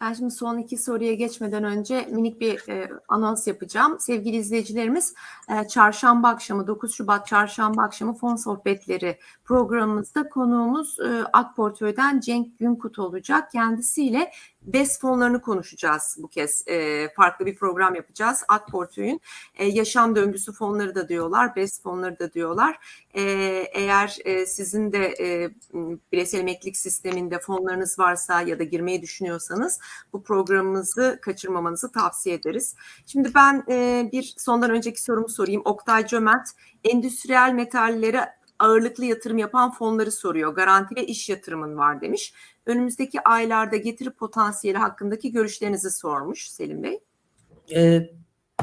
Ben 0.00 0.12
şimdi 0.12 0.30
son 0.30 0.58
iki 0.58 0.76
soruya 0.76 1.14
geçmeden 1.14 1.64
önce 1.64 2.08
minik 2.10 2.40
bir 2.40 2.68
e, 2.68 2.90
anons 3.08 3.46
yapacağım. 3.46 4.00
Sevgili 4.00 4.36
izleyicilerimiz, 4.36 5.14
e, 5.48 5.68
çarşamba 5.68 6.28
akşamı 6.28 6.66
9 6.66 6.94
Şubat 6.94 7.26
çarşamba 7.26 7.82
akşamı 7.82 8.14
fon 8.14 8.36
sohbetleri 8.36 9.18
programımızda 9.44 10.28
konuğumuz 10.28 11.00
e, 11.00 11.24
Ak 11.32 11.56
Portföy'den 11.56 12.20
Cenk 12.20 12.58
Günkut 12.58 12.98
olacak. 12.98 13.50
Kendisiyle 13.50 14.30
BES 14.62 15.00
fonlarını 15.00 15.40
konuşacağız 15.40 16.16
bu 16.18 16.28
kez. 16.28 16.64
E, 16.68 17.08
farklı 17.16 17.46
bir 17.46 17.54
program 17.54 17.94
yapacağız. 17.94 18.44
Ak 18.48 18.68
Portföy'ün 18.68 19.20
e, 19.54 19.66
yaşam 19.66 20.16
döngüsü 20.16 20.52
fonları 20.52 20.94
da 20.94 21.08
diyorlar, 21.08 21.56
BES 21.56 21.82
fonları 21.82 22.18
da 22.18 22.32
diyorlar. 22.32 22.78
E, 23.14 23.22
eğer 23.72 24.18
e, 24.24 24.46
sizin 24.46 24.92
de 24.92 25.14
e, 25.20 25.50
bireysel 26.12 26.40
emeklilik 26.40 26.76
sisteminde 26.76 27.38
fonlarınız 27.38 27.98
varsa 27.98 28.42
ya 28.42 28.58
da 28.58 28.64
girmeyi 28.64 29.02
düşünüyorsanız 29.02 29.80
bu 30.12 30.22
programımızı 30.22 31.18
kaçırmamanızı 31.22 31.92
tavsiye 31.92 32.34
ederiz. 32.34 32.76
Şimdi 33.06 33.34
ben 33.34 33.64
e, 33.68 34.08
bir 34.12 34.34
sondan 34.36 34.70
önceki 34.70 35.02
sorumu 35.02 35.28
sorayım. 35.28 35.62
Oktay 35.64 36.06
Cömert, 36.06 36.48
endüstriyel 36.84 37.52
metallere 37.52 38.40
ağırlıklı 38.60 39.04
yatırım 39.04 39.38
yapan 39.38 39.72
fonları 39.72 40.12
soruyor. 40.12 40.54
Garanti 40.54 40.96
ve 40.96 41.06
iş 41.06 41.28
yatırımın 41.28 41.76
var 41.76 42.00
demiş. 42.00 42.34
Önümüzdeki 42.66 43.20
aylarda 43.20 43.76
getiri 43.76 44.10
potansiyeli 44.10 44.78
hakkındaki 44.78 45.32
görüşlerinizi 45.32 45.90
sormuş 45.90 46.48
Selim 46.48 46.82
Bey. 46.82 46.98
E, 47.74 48.10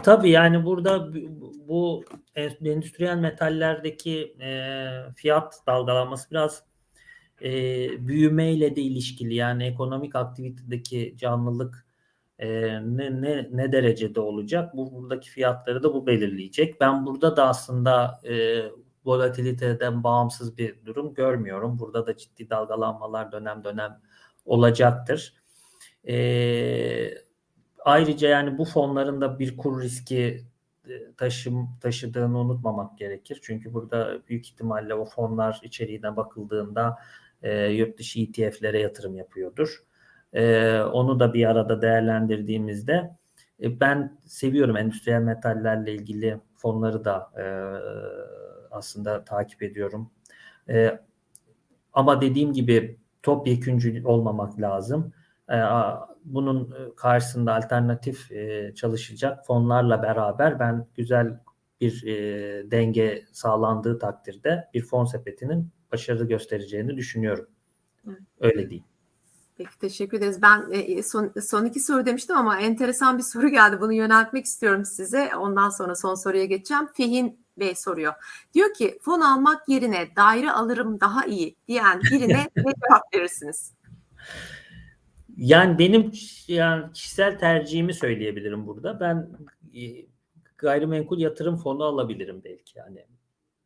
tabii 0.04 0.30
yani 0.30 0.66
burada 0.66 1.14
bu 1.68 2.04
endüstriyel 2.62 3.18
metallerdeki 3.18 4.36
e, 4.42 4.90
fiyat 5.16 5.68
dalgalanması 5.68 6.32
biraz 6.32 6.64
e, 7.42 7.50
büyümeyle 8.08 8.76
de 8.76 8.82
ilişkili. 8.82 9.36
Yani 9.36 9.64
ekonomik 9.64 10.16
aktivitedeki 10.16 11.16
canlılık 11.18 11.88
e, 12.40 12.50
ne, 12.98 13.22
ne, 13.22 13.50
ne 13.52 13.72
derecede 13.72 14.20
olacak? 14.20 14.76
Bu 14.76 14.94
buradaki 14.94 15.30
fiyatları 15.30 15.84
da 15.84 15.94
bu 15.94 16.08
belirleyecek. 16.08 16.82
Ben 16.82 17.06
burada 17.06 17.38
da 17.38 17.48
aslında 17.48 18.22
e, 18.30 18.64
volatiliteden 19.08 20.04
bağımsız 20.04 20.58
bir 20.58 20.86
durum 20.86 21.14
görmüyorum. 21.14 21.80
Burada 21.80 22.08
da 22.08 22.18
ciddi 22.18 22.50
dalgalanmalar 22.50 23.32
dönem 23.32 23.64
dönem 23.64 24.02
olacaktır. 24.46 25.34
E, 26.08 26.18
ayrıca 27.86 28.30
yani 28.30 28.58
bu 28.58 28.66
fonların 28.66 29.22
da 29.22 29.40
bir 29.40 29.58
kur 29.58 29.82
riski 29.82 30.46
taşım 31.18 31.70
taşıdığını 31.82 32.38
unutmamak 32.38 32.98
gerekir. 32.98 33.40
Çünkü 33.42 33.74
burada 33.74 34.20
büyük 34.30 34.48
ihtimalle 34.48 34.94
o 34.94 35.06
fonlar 35.06 35.60
içeriğine 35.64 36.16
bakıldığında 36.16 36.98
e, 37.42 37.66
yurt 37.66 38.00
dışı 38.00 38.20
ETF'lere 38.20 38.80
yatırım 38.80 39.16
yapıyordur. 39.16 39.84
E, 40.34 40.80
onu 40.80 41.20
da 41.20 41.34
bir 41.34 41.46
arada 41.50 41.82
değerlendirdiğimizde 41.82 43.18
e, 43.62 43.80
ben 43.80 44.18
seviyorum 44.26 44.78
endüstriyel 44.78 45.22
metallerle 45.22 45.94
ilgili 45.94 46.40
fonları 46.56 47.06
da 47.06 47.32
e, 47.38 47.46
aslında 48.72 49.24
takip 49.24 49.64
ediyorum. 49.64 50.12
E, 50.70 51.00
ama 51.94 52.22
dediğim 52.22 52.54
gibi 52.54 52.98
topyeküncü 53.24 54.06
olmamak 54.06 54.62
lazım. 54.62 55.14
E, 55.50 55.58
bunun 56.26 56.76
karşısında 56.96 57.56
alternatif 57.56 58.32
e, 58.32 58.74
çalışacak 58.76 59.46
fonlarla 59.46 60.04
beraber 60.04 60.60
ben 60.60 60.88
güzel 60.96 61.40
bir 61.82 62.04
e, 62.08 62.72
denge 62.72 63.26
sağlandığı 63.32 64.00
takdirde 64.00 64.70
bir 64.74 64.82
fon 64.82 65.06
sepetinin 65.06 65.70
başarı 65.92 66.26
göstereceğini 66.26 66.98
düşünüyorum. 66.98 67.48
Evet. 68.08 68.18
Öyle 68.40 68.70
değil. 68.70 68.84
Peki 69.58 69.80
teşekkür 69.80 70.18
ederiz. 70.18 70.42
Ben 70.42 70.72
e, 70.72 71.04
son, 71.04 71.34
son 71.42 71.66
iki 71.66 71.80
soru 71.80 72.06
demiştim 72.06 72.38
ama 72.38 72.60
enteresan 72.60 73.18
bir 73.18 73.24
soru 73.24 73.50
geldi. 73.50 73.82
Bunu 73.82 73.94
yöneltmek 73.94 74.46
istiyorum 74.46 74.86
size. 74.86 75.36
Ondan 75.36 75.70
sonra 75.70 75.96
son 75.96 76.16
soruya 76.16 76.46
geçeceğim. 76.46 76.88
Fehin 76.94 77.40
Bey 77.60 77.76
soruyor. 77.76 78.14
Diyor 78.54 78.74
ki 78.74 79.00
fon 79.02 79.22
almak 79.22 79.70
yerine 79.70 80.16
daire 80.16 80.52
alırım 80.52 81.00
daha 81.00 81.26
iyi 81.26 81.56
diyen 81.68 82.02
birine 82.12 82.50
ne 82.56 82.74
cevap 82.86 83.14
verirsiniz? 83.14 83.74
Yani 85.38 85.80
benim 85.80 86.12
yani 86.48 86.94
kişisel 86.94 87.40
tercihimi 87.40 87.94
söyleyebilirim 87.94 88.68
burada. 88.68 89.00
Ben 89.00 89.30
e, 89.76 90.06
gayrimenkul 90.58 91.20
yatırım 91.20 91.58
fonu 91.58 91.84
alabilirim 91.84 92.42
belki 92.44 92.80
yani 92.80 93.06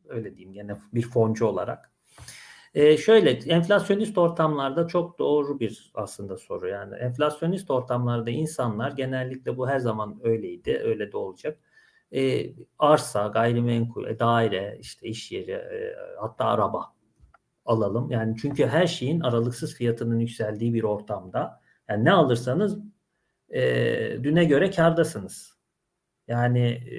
öyle 0.10 0.36
diyeyim 0.38 0.54
gene 0.54 0.78
bir 0.94 1.02
foncu 1.02 1.46
olarak. 1.46 1.92
Ee, 2.74 2.98
şöyle 2.98 3.30
enflasyonist 3.32 4.18
ortamlarda 4.18 4.88
çok 4.88 5.20
doğru 5.20 5.60
bir 5.60 5.92
aslında 5.94 6.38
soru 6.38 6.68
yani 6.68 6.96
enflasyonist 6.96 7.72
ortamlarda 7.72 8.30
insanlar 8.30 8.92
genellikle 8.92 9.58
bu 9.58 9.70
her 9.70 9.80
zaman 9.80 10.20
öyleydi 10.24 10.82
öyle 10.84 11.12
de 11.12 11.18
olacak. 11.18 11.60
Ee, 12.14 12.54
arsa, 12.80 13.28
gayrimenkul, 13.28 14.06
e, 14.06 14.20
daire, 14.20 14.78
işte 14.80 15.08
iş 15.08 15.32
yeri, 15.32 15.52
e, 15.52 15.96
hatta 16.20 16.46
araba 16.46 16.94
alalım. 17.66 18.12
Yani 18.12 18.36
çünkü 18.42 18.68
her 18.68 18.88
şeyin 18.88 19.20
aralıksız 19.20 19.76
fiyatının 19.76 20.20
yükseldiği 20.20 20.74
bir 20.74 20.84
ortamda 20.84 21.62
yani 21.90 22.06
ne 22.06 22.12
alırsanız 22.12 22.80
e, 23.50 23.62
düne 24.24 24.46
göre 24.46 24.72
kardasınız. 24.72 25.58
Yani 26.28 26.68
e, 26.70 26.98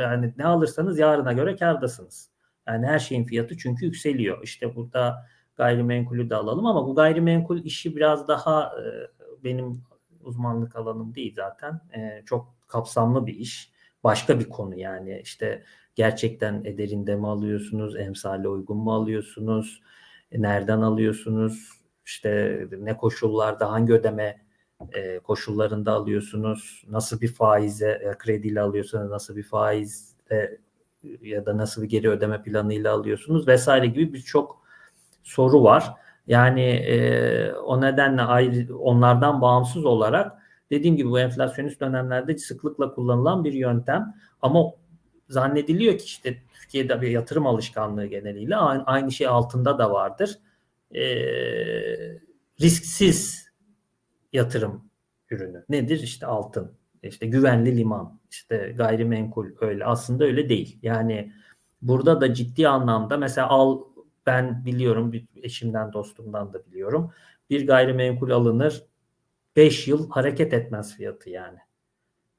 yani 0.00 0.34
ne 0.38 0.44
alırsanız 0.44 0.98
yarına 0.98 1.32
göre 1.32 1.56
kardasınız. 1.56 2.30
Yani 2.68 2.86
her 2.86 2.98
şeyin 2.98 3.24
fiyatı 3.24 3.56
çünkü 3.56 3.84
yükseliyor. 3.84 4.42
İşte 4.42 4.76
burada 4.76 5.26
gayrimenkulü 5.56 6.30
de 6.30 6.36
alalım 6.36 6.66
ama 6.66 6.86
bu 6.86 6.94
gayrimenkul 6.94 7.64
işi 7.64 7.96
biraz 7.96 8.28
daha 8.28 8.64
e, 8.64 8.84
benim 9.44 9.82
uzmanlık 10.20 10.76
alanım 10.76 11.14
değil 11.14 11.34
zaten. 11.36 11.80
E, 11.94 12.22
çok 12.26 12.54
kapsamlı 12.68 13.26
bir 13.26 13.34
iş. 13.34 13.69
Başka 14.04 14.40
bir 14.40 14.48
konu 14.48 14.78
yani 14.78 15.20
işte 15.22 15.64
gerçekten 15.94 16.64
ederinde 16.64 17.16
mi 17.16 17.26
alıyorsunuz, 17.28 17.96
emsale 17.96 18.48
uygun 18.48 18.76
mu 18.76 18.94
alıyorsunuz, 18.94 19.82
e, 20.32 20.42
nereden 20.42 20.80
alıyorsunuz, 20.80 21.68
işte 22.06 22.60
ne 22.78 22.96
koşullarda 22.96 23.70
hangi 23.70 23.92
ödeme 23.92 24.42
e, 24.92 25.18
koşullarında 25.18 25.92
alıyorsunuz, 25.92 26.84
nasıl 26.88 27.20
bir 27.20 27.34
faize 27.34 27.90
e, 27.90 28.18
krediyle 28.18 28.60
alıyorsanız 28.60 29.10
nasıl 29.10 29.36
bir 29.36 29.42
faizle 29.42 30.58
ya 31.22 31.46
da 31.46 31.56
nasıl 31.56 31.82
bir 31.82 31.88
geri 31.88 32.08
ödeme 32.10 32.42
planıyla 32.42 32.94
alıyorsunuz 32.94 33.48
vesaire 33.48 33.86
gibi 33.86 34.12
birçok 34.12 34.62
soru 35.22 35.62
var. 35.64 35.94
Yani 36.26 36.62
e, 36.62 37.52
o 37.52 37.80
nedenle 37.80 38.22
ayrı 38.22 38.78
onlardan 38.78 39.40
bağımsız 39.40 39.84
olarak 39.84 40.39
dediğim 40.70 40.96
gibi 40.96 41.10
bu 41.10 41.20
enflasyonist 41.20 41.80
dönemlerde 41.80 42.38
sıklıkla 42.38 42.94
kullanılan 42.94 43.44
bir 43.44 43.52
yöntem 43.52 44.14
ama 44.42 44.72
zannediliyor 45.28 45.98
ki 45.98 46.04
işte 46.04 46.42
Türkiye'de 46.52 47.00
bir 47.00 47.08
yatırım 47.08 47.46
alışkanlığı 47.46 48.06
geneliyle 48.06 48.56
aynı 48.56 49.12
şey 49.12 49.26
altında 49.26 49.78
da 49.78 49.90
vardır. 49.90 50.38
E, 50.94 51.04
risksiz 52.60 53.48
yatırım 54.32 54.90
ürünü. 55.30 55.64
Nedir? 55.68 56.00
İşte 56.00 56.26
altın, 56.26 56.72
işte 57.02 57.26
güvenli 57.26 57.76
liman, 57.76 58.20
işte 58.30 58.74
gayrimenkul 58.76 59.46
öyle. 59.60 59.84
Aslında 59.84 60.24
öyle 60.24 60.48
değil. 60.48 60.78
Yani 60.82 61.32
burada 61.82 62.20
da 62.20 62.34
ciddi 62.34 62.68
anlamda 62.68 63.16
mesela 63.16 63.48
al 63.48 63.80
ben 64.26 64.64
biliyorum 64.64 65.12
eşimden 65.36 65.92
dostumdan 65.92 66.52
da 66.52 66.66
biliyorum. 66.66 67.12
Bir 67.50 67.66
gayrimenkul 67.66 68.30
alınır 68.30 68.84
5 69.56 69.88
yıl 69.88 70.10
hareket 70.10 70.54
etmez 70.54 70.96
fiyatı 70.96 71.30
yani. 71.30 71.58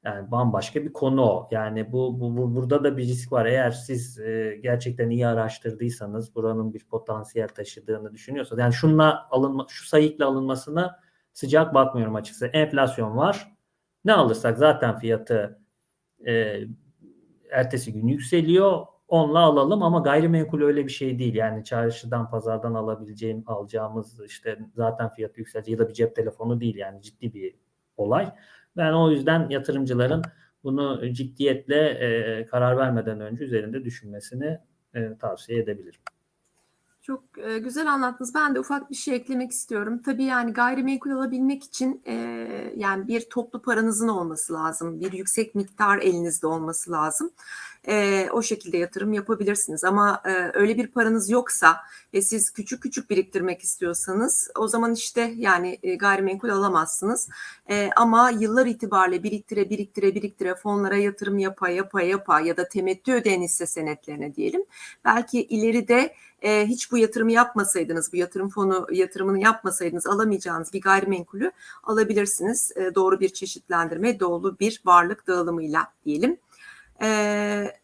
Yani 0.04 0.32
bambaşka 0.32 0.84
bir 0.84 0.94
konu 0.94 1.22
o. 1.22 1.48
Yani 1.52 1.92
bu, 1.92 2.20
bu, 2.20 2.38
bu- 2.38 2.56
burada 2.56 2.84
da 2.84 2.98
bir 2.98 3.04
risk 3.04 3.32
var. 3.32 3.46
Eğer 3.46 3.72
siz 3.72 4.20
e, 4.20 4.60
gerçekten 4.64 5.10
iyi 5.10 5.28
araştırdıysanız, 5.28 6.36
buranın 6.36 6.74
bir 6.74 6.86
potansiyel 6.86 7.48
taşıdığını 7.48 8.14
düşünüyorsanız, 8.14 8.60
yani 8.62 8.74
şunla 8.74 9.28
alınma, 9.32 9.66
şu 9.70 9.88
sayıkla 9.88 10.26
alınmasına 10.26 11.00
sıcak 11.34 11.74
bakmıyorum 11.74 12.16
açıkçası. 12.16 12.48
Enflasyon 12.48 13.18
var. 13.18 13.52
Ne 14.06 14.14
alırsak 14.14 14.58
zaten 14.58 15.00
fiyatı 15.00 15.60
e, 16.28 16.58
ertesi 17.52 17.94
gün 17.94 18.08
yükseliyor. 18.08 18.86
Onunla 19.12 19.40
alalım 19.40 19.84
ama 19.84 20.00
gayrimenkul 20.00 20.62
öyle 20.62 20.86
bir 20.86 20.92
şey 20.92 21.20
değil. 21.20 21.36
Yani 21.36 21.64
çarşıdan, 21.64 22.30
pazardan 22.30 22.74
alabileceğim, 22.74 23.44
alacağımız 23.48 24.20
işte 24.26 24.60
zaten 24.76 25.10
fiyatı 25.10 25.40
yükselecek 25.40 25.72
ya 25.72 25.80
da 25.80 25.90
bir 25.90 25.94
cep 25.94 26.16
telefonu 26.16 26.62
değil 26.62 26.76
yani 26.76 27.02
ciddi 27.02 27.34
bir 27.34 27.56
olay. 27.98 28.34
Ben 28.78 28.94
o 28.94 29.12
yüzden 29.12 29.50
yatırımcıların 29.50 30.22
bunu 30.64 31.14
ciddiyetle 31.14 31.90
e, 31.90 32.46
karar 32.46 32.78
vermeden 32.78 33.20
önce 33.20 33.44
üzerinde 33.44 33.84
düşünmesini 33.86 34.60
e, 34.94 35.18
tavsiye 35.18 35.60
edebilirim. 35.60 36.00
Çok 37.02 37.24
e, 37.38 37.60
güzel 37.60 37.94
anlattınız. 37.94 38.36
Ben 38.36 38.56
de 38.56 38.60
ufak 38.60 38.90
bir 38.90 38.96
şey 38.96 39.16
eklemek 39.16 39.52
istiyorum. 39.52 40.02
Tabii 40.06 40.24
yani 40.24 40.54
gayrimenkul 40.54 41.12
alabilmek 41.12 41.64
için 41.64 42.02
e, 42.06 42.14
yani 42.76 43.08
bir 43.08 43.30
toplu 43.30 43.62
paranızın 43.62 44.08
olması 44.08 44.54
lazım. 44.54 45.00
Bir 45.00 45.12
yüksek 45.12 45.56
miktar 45.56 45.98
elinizde 45.98 46.48
olması 46.48 46.92
lazım. 46.92 47.32
E, 47.88 48.28
o 48.32 48.42
şekilde 48.42 48.78
yatırım 48.78 49.14
yapabilirsiniz. 49.14 49.84
Ama 49.84 50.22
e, 50.26 50.52
öyle 50.54 50.78
bir 50.78 50.88
paranız 50.88 51.30
yoksa 51.30 51.78
ve 52.14 52.22
siz 52.22 52.52
küçük 52.52 52.84
küçük 52.84 53.10
biriktirmek 53.10 53.62
istiyorsanız 53.62 54.52
o 54.56 54.68
zaman 54.68 54.94
işte 54.94 55.34
yani 55.38 55.80
e, 55.84 55.96
gayrimenkul 55.96 56.50
alamazsınız. 56.50 57.30
E, 57.70 57.90
ama 57.96 58.30
yıllar 58.30 58.66
itibariyle 58.66 59.24
biriktire 59.24 59.70
biriktire 59.70 60.16
biriktire 60.16 60.56
fonlara 60.56 60.98
yatırım 60.98 61.40
yapa 61.40 61.70
yapa 61.70 62.02
yapa 62.02 62.40
ya 62.40 62.58
da 62.58 62.68
temettü 62.68 63.14
ödeyen 63.14 63.42
hisse 63.42 63.66
senetlerine 63.66 64.36
diyelim. 64.36 64.66
Belki 65.06 65.44
ileride 65.44 66.16
e, 66.42 66.66
hiç 66.66 66.92
bu 66.92 66.98
yatırımı 66.98 67.32
yapmasaydınız, 67.32 68.14
bu 68.14 68.18
yatırım 68.18 68.50
fonu 68.50 68.88
yatırımını 68.92 69.40
yapmasaydınız 69.40 70.08
alamayacağınız 70.08 70.74
bir 70.74 70.82
gayrimenkulü 70.82 71.52
alabilirsiniz. 71.84 72.72
E, 72.76 72.96
doğru 72.96 73.20
bir 73.20 73.30
çeşitlendirme, 73.30 74.20
doğru 74.20 74.60
bir 74.60 74.82
varlık 74.86 75.28
dağılımıyla 75.28 75.88
diyelim. 76.06 76.38
E, 77.02 77.82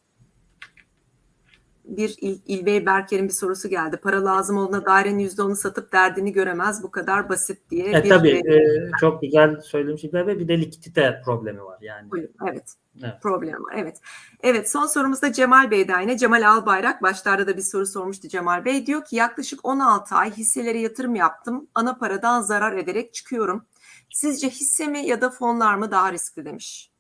bir 1.88 2.18
İl, 2.22 2.40
İlbey 2.46 2.86
Berker'in 2.86 3.28
bir 3.28 3.34
sorusu 3.34 3.70
geldi. 3.70 3.98
Para 3.98 4.26
lazım 4.26 4.58
olduğunda 4.58 4.86
dairenin 4.86 5.28
%10'unu 5.28 5.56
satıp 5.56 5.92
derdini 5.92 6.34
göremez. 6.34 6.84
Bu 6.84 6.92
kadar 6.92 7.30
basit 7.30 7.70
diye. 7.70 7.92
E, 7.92 8.04
bir, 8.04 8.10
tabii 8.10 8.42
e, 8.46 8.56
e, 8.56 8.92
çok 9.00 9.22
güzel 9.22 9.62
söylemiş 9.62 10.04
İlber 10.04 10.28
Bey. 10.28 10.40
Bir 10.40 10.48
de 10.48 10.62
likidite 10.62 11.22
problemi 11.26 11.64
var 11.64 11.78
yani. 11.82 12.10
evet. 12.50 12.74
Evet. 13.04 13.22
problem 13.22 13.64
var. 13.64 13.74
Evet. 13.78 13.98
Evet 14.44 14.72
son 14.72 14.86
sorumuz 14.86 15.22
da 15.22 15.34
Cemal 15.34 15.72
Bey'den 15.72 16.02
yine. 16.02 16.18
Cemal 16.18 16.50
Albayrak 16.50 17.02
başlarda 17.02 17.48
da 17.48 17.58
bir 17.58 17.62
soru 17.62 17.86
sormuştu 17.86 18.28
Cemal 18.28 18.66
Bey. 18.66 18.86
Diyor 18.86 19.06
ki 19.06 19.16
yaklaşık 19.16 19.66
16 19.66 20.16
ay 20.16 20.32
hisselere 20.32 20.80
yatırım 20.80 21.16
yaptım. 21.16 21.68
Ana 21.76 21.98
paradan 21.98 22.42
zarar 22.42 22.78
ederek 22.78 23.14
çıkıyorum. 23.14 23.66
Sizce 24.10 24.50
hisse 24.50 24.88
mi 24.88 25.08
ya 25.08 25.22
da 25.22 25.30
fonlar 25.30 25.76
mı 25.76 25.92
daha 25.92 26.14
riskli 26.14 26.46
demiş. 26.46 26.92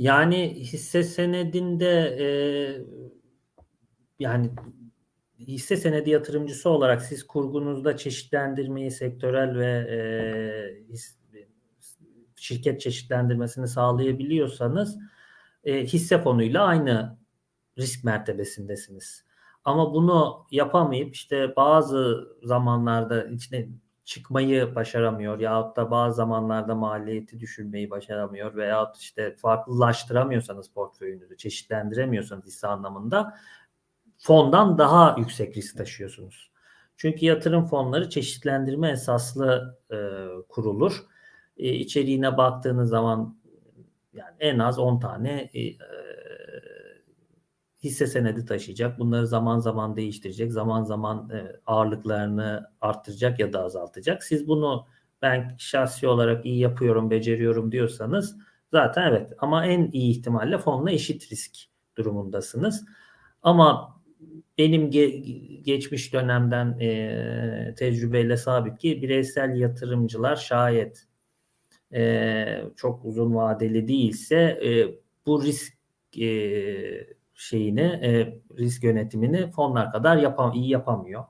Yani 0.00 0.54
hisse 0.54 1.02
senedinde 1.02 2.16
e, 2.20 2.26
yani 4.18 4.50
hisse 5.38 5.76
senedi 5.76 6.10
yatırımcısı 6.10 6.70
olarak 6.70 7.02
siz 7.02 7.26
kurgunuzda 7.26 7.96
çeşitlendirmeyi 7.96 8.90
sektörel 8.90 9.58
ve 9.58 9.66
e, 9.66 9.98
şirket 12.36 12.80
çeşitlendirmesini 12.80 13.68
sağlayabiliyorsanız 13.68 14.98
e, 15.64 15.84
hisse 15.84 16.18
fonuyla 16.18 16.64
aynı 16.64 17.18
risk 17.78 18.04
mertebesindesiniz. 18.04 19.24
Ama 19.64 19.94
bunu 19.94 20.46
yapamayıp 20.50 21.14
işte 21.14 21.56
bazı 21.56 22.28
zamanlarda 22.42 23.24
içine 23.24 23.68
çıkmayı 24.10 24.74
başaramıyor 24.74 25.40
yahut 25.40 25.76
da 25.76 25.90
bazı 25.90 26.16
zamanlarda 26.16 26.74
maliyeti 26.74 27.40
düşürmeyi 27.40 27.90
başaramıyor 27.90 28.56
veyahut 28.56 28.96
işte 28.96 29.36
farklılaştıramıyorsanız 29.36 30.68
portföyünüzü, 30.68 31.36
çeşitlendiremiyorsanız 31.36 32.46
hisse 32.46 32.66
anlamında 32.66 33.36
fondan 34.18 34.78
daha 34.78 35.16
yüksek 35.18 35.56
risk 35.56 35.76
taşıyorsunuz. 35.76 36.50
Çünkü 36.96 37.26
yatırım 37.26 37.66
fonları 37.66 38.10
çeşitlendirme 38.10 38.90
esaslı 38.90 39.78
e, 39.90 39.96
kurulur. 40.48 41.04
E, 41.56 41.72
içeriğine 41.72 42.36
baktığınız 42.36 42.90
zaman 42.90 43.38
yani 44.12 44.36
en 44.40 44.58
az 44.58 44.78
10 44.78 45.00
tane 45.00 45.50
e, 45.54 45.60
hisse 47.82 48.06
senedi 48.06 48.44
taşıyacak. 48.44 48.98
Bunları 48.98 49.26
zaman 49.26 49.58
zaman 49.58 49.96
değiştirecek. 49.96 50.52
Zaman 50.52 50.82
zaman 50.82 51.30
e, 51.30 51.56
ağırlıklarını 51.66 52.70
arttıracak 52.80 53.40
ya 53.40 53.52
da 53.52 53.64
azaltacak. 53.64 54.24
Siz 54.24 54.48
bunu 54.48 54.86
ben 55.22 55.54
şahsi 55.58 56.08
olarak 56.08 56.46
iyi 56.46 56.58
yapıyorum, 56.58 57.10
beceriyorum 57.10 57.72
diyorsanız 57.72 58.36
zaten 58.72 59.08
evet 59.08 59.32
ama 59.38 59.66
en 59.66 59.90
iyi 59.92 60.10
ihtimalle 60.10 60.58
fonla 60.58 60.90
eşit 60.90 61.32
risk 61.32 61.56
durumundasınız. 61.96 62.84
Ama 63.42 64.00
benim 64.58 64.90
ge- 64.90 65.62
geçmiş 65.62 66.12
dönemden 66.12 66.78
e, 66.78 67.74
tecrübeyle 67.78 68.36
sabit 68.36 68.78
ki 68.78 69.02
bireysel 69.02 69.56
yatırımcılar 69.60 70.36
şayet 70.36 71.06
e, 71.94 72.62
çok 72.76 73.04
uzun 73.04 73.34
vadeli 73.34 73.88
değilse 73.88 74.36
e, 74.36 74.70
bu 75.26 75.44
risk 75.44 75.74
e, 76.20 77.19
şeyini 77.40 77.80
e, 77.80 78.40
risk 78.58 78.84
yönetimini 78.84 79.50
fonlar 79.50 79.92
kadar 79.92 80.16
yapam 80.16 80.52
iyi 80.52 80.70
yapamıyor. 80.70 81.24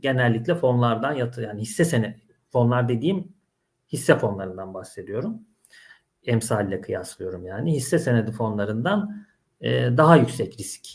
Genellikle 0.00 0.54
fonlardan 0.54 1.12
yatır 1.12 1.42
yani 1.42 1.60
hisse 1.60 1.84
sene 1.84 2.20
fonlar 2.48 2.88
dediğim 2.88 3.32
hisse 3.92 4.18
fonlarından 4.18 4.74
bahsediyorum. 4.74 5.42
Emsalle 6.26 6.80
kıyaslıyorum 6.80 7.46
yani 7.46 7.72
hisse 7.72 7.98
senedi 7.98 8.32
fonlarından 8.32 9.26
e, 9.60 9.70
daha 9.96 10.16
yüksek 10.16 10.58
risk 10.58 10.86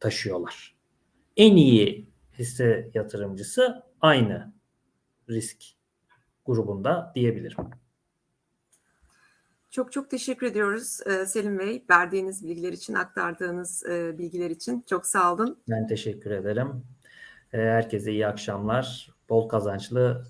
taşıyorlar. 0.00 0.76
En 1.36 1.56
iyi 1.56 2.10
hisse 2.38 2.90
yatırımcısı 2.94 3.82
aynı 4.00 4.52
risk 5.28 5.64
grubunda 6.46 7.12
diyebilirim. 7.14 7.70
Çok 9.70 9.92
çok 9.92 10.10
teşekkür 10.10 10.46
ediyoruz 10.46 11.00
e, 11.06 11.26
Selim 11.26 11.58
Bey. 11.58 11.84
Verdiğiniz 11.90 12.44
bilgiler 12.44 12.72
için, 12.72 12.94
aktardığınız 12.94 13.86
e, 13.86 14.18
bilgiler 14.18 14.50
için. 14.50 14.84
Çok 14.90 15.06
sağ 15.06 15.34
olun. 15.34 15.62
Ben 15.68 15.86
teşekkür 15.86 16.30
ederim. 16.30 16.84
E, 17.52 17.58
Herkese 17.58 18.12
iyi 18.12 18.26
akşamlar. 18.26 19.10
Bol 19.28 19.48
kazançlı 19.48 20.24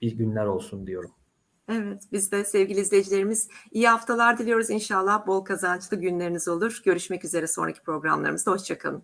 bir 0.00 0.12
günler 0.12 0.46
olsun 0.46 0.86
diyorum. 0.86 1.10
Evet, 1.68 2.02
biz 2.12 2.32
de 2.32 2.44
sevgili 2.44 2.80
izleyicilerimiz 2.80 3.48
iyi 3.72 3.88
haftalar 3.88 4.38
diliyoruz. 4.38 4.70
İnşallah 4.70 5.26
bol 5.26 5.44
kazançlı 5.44 5.96
günleriniz 5.96 6.48
olur. 6.48 6.82
Görüşmek 6.84 7.24
üzere 7.24 7.46
sonraki 7.46 7.82
programlarımızda. 7.82 8.50
Hoşçakalın. 8.50 9.02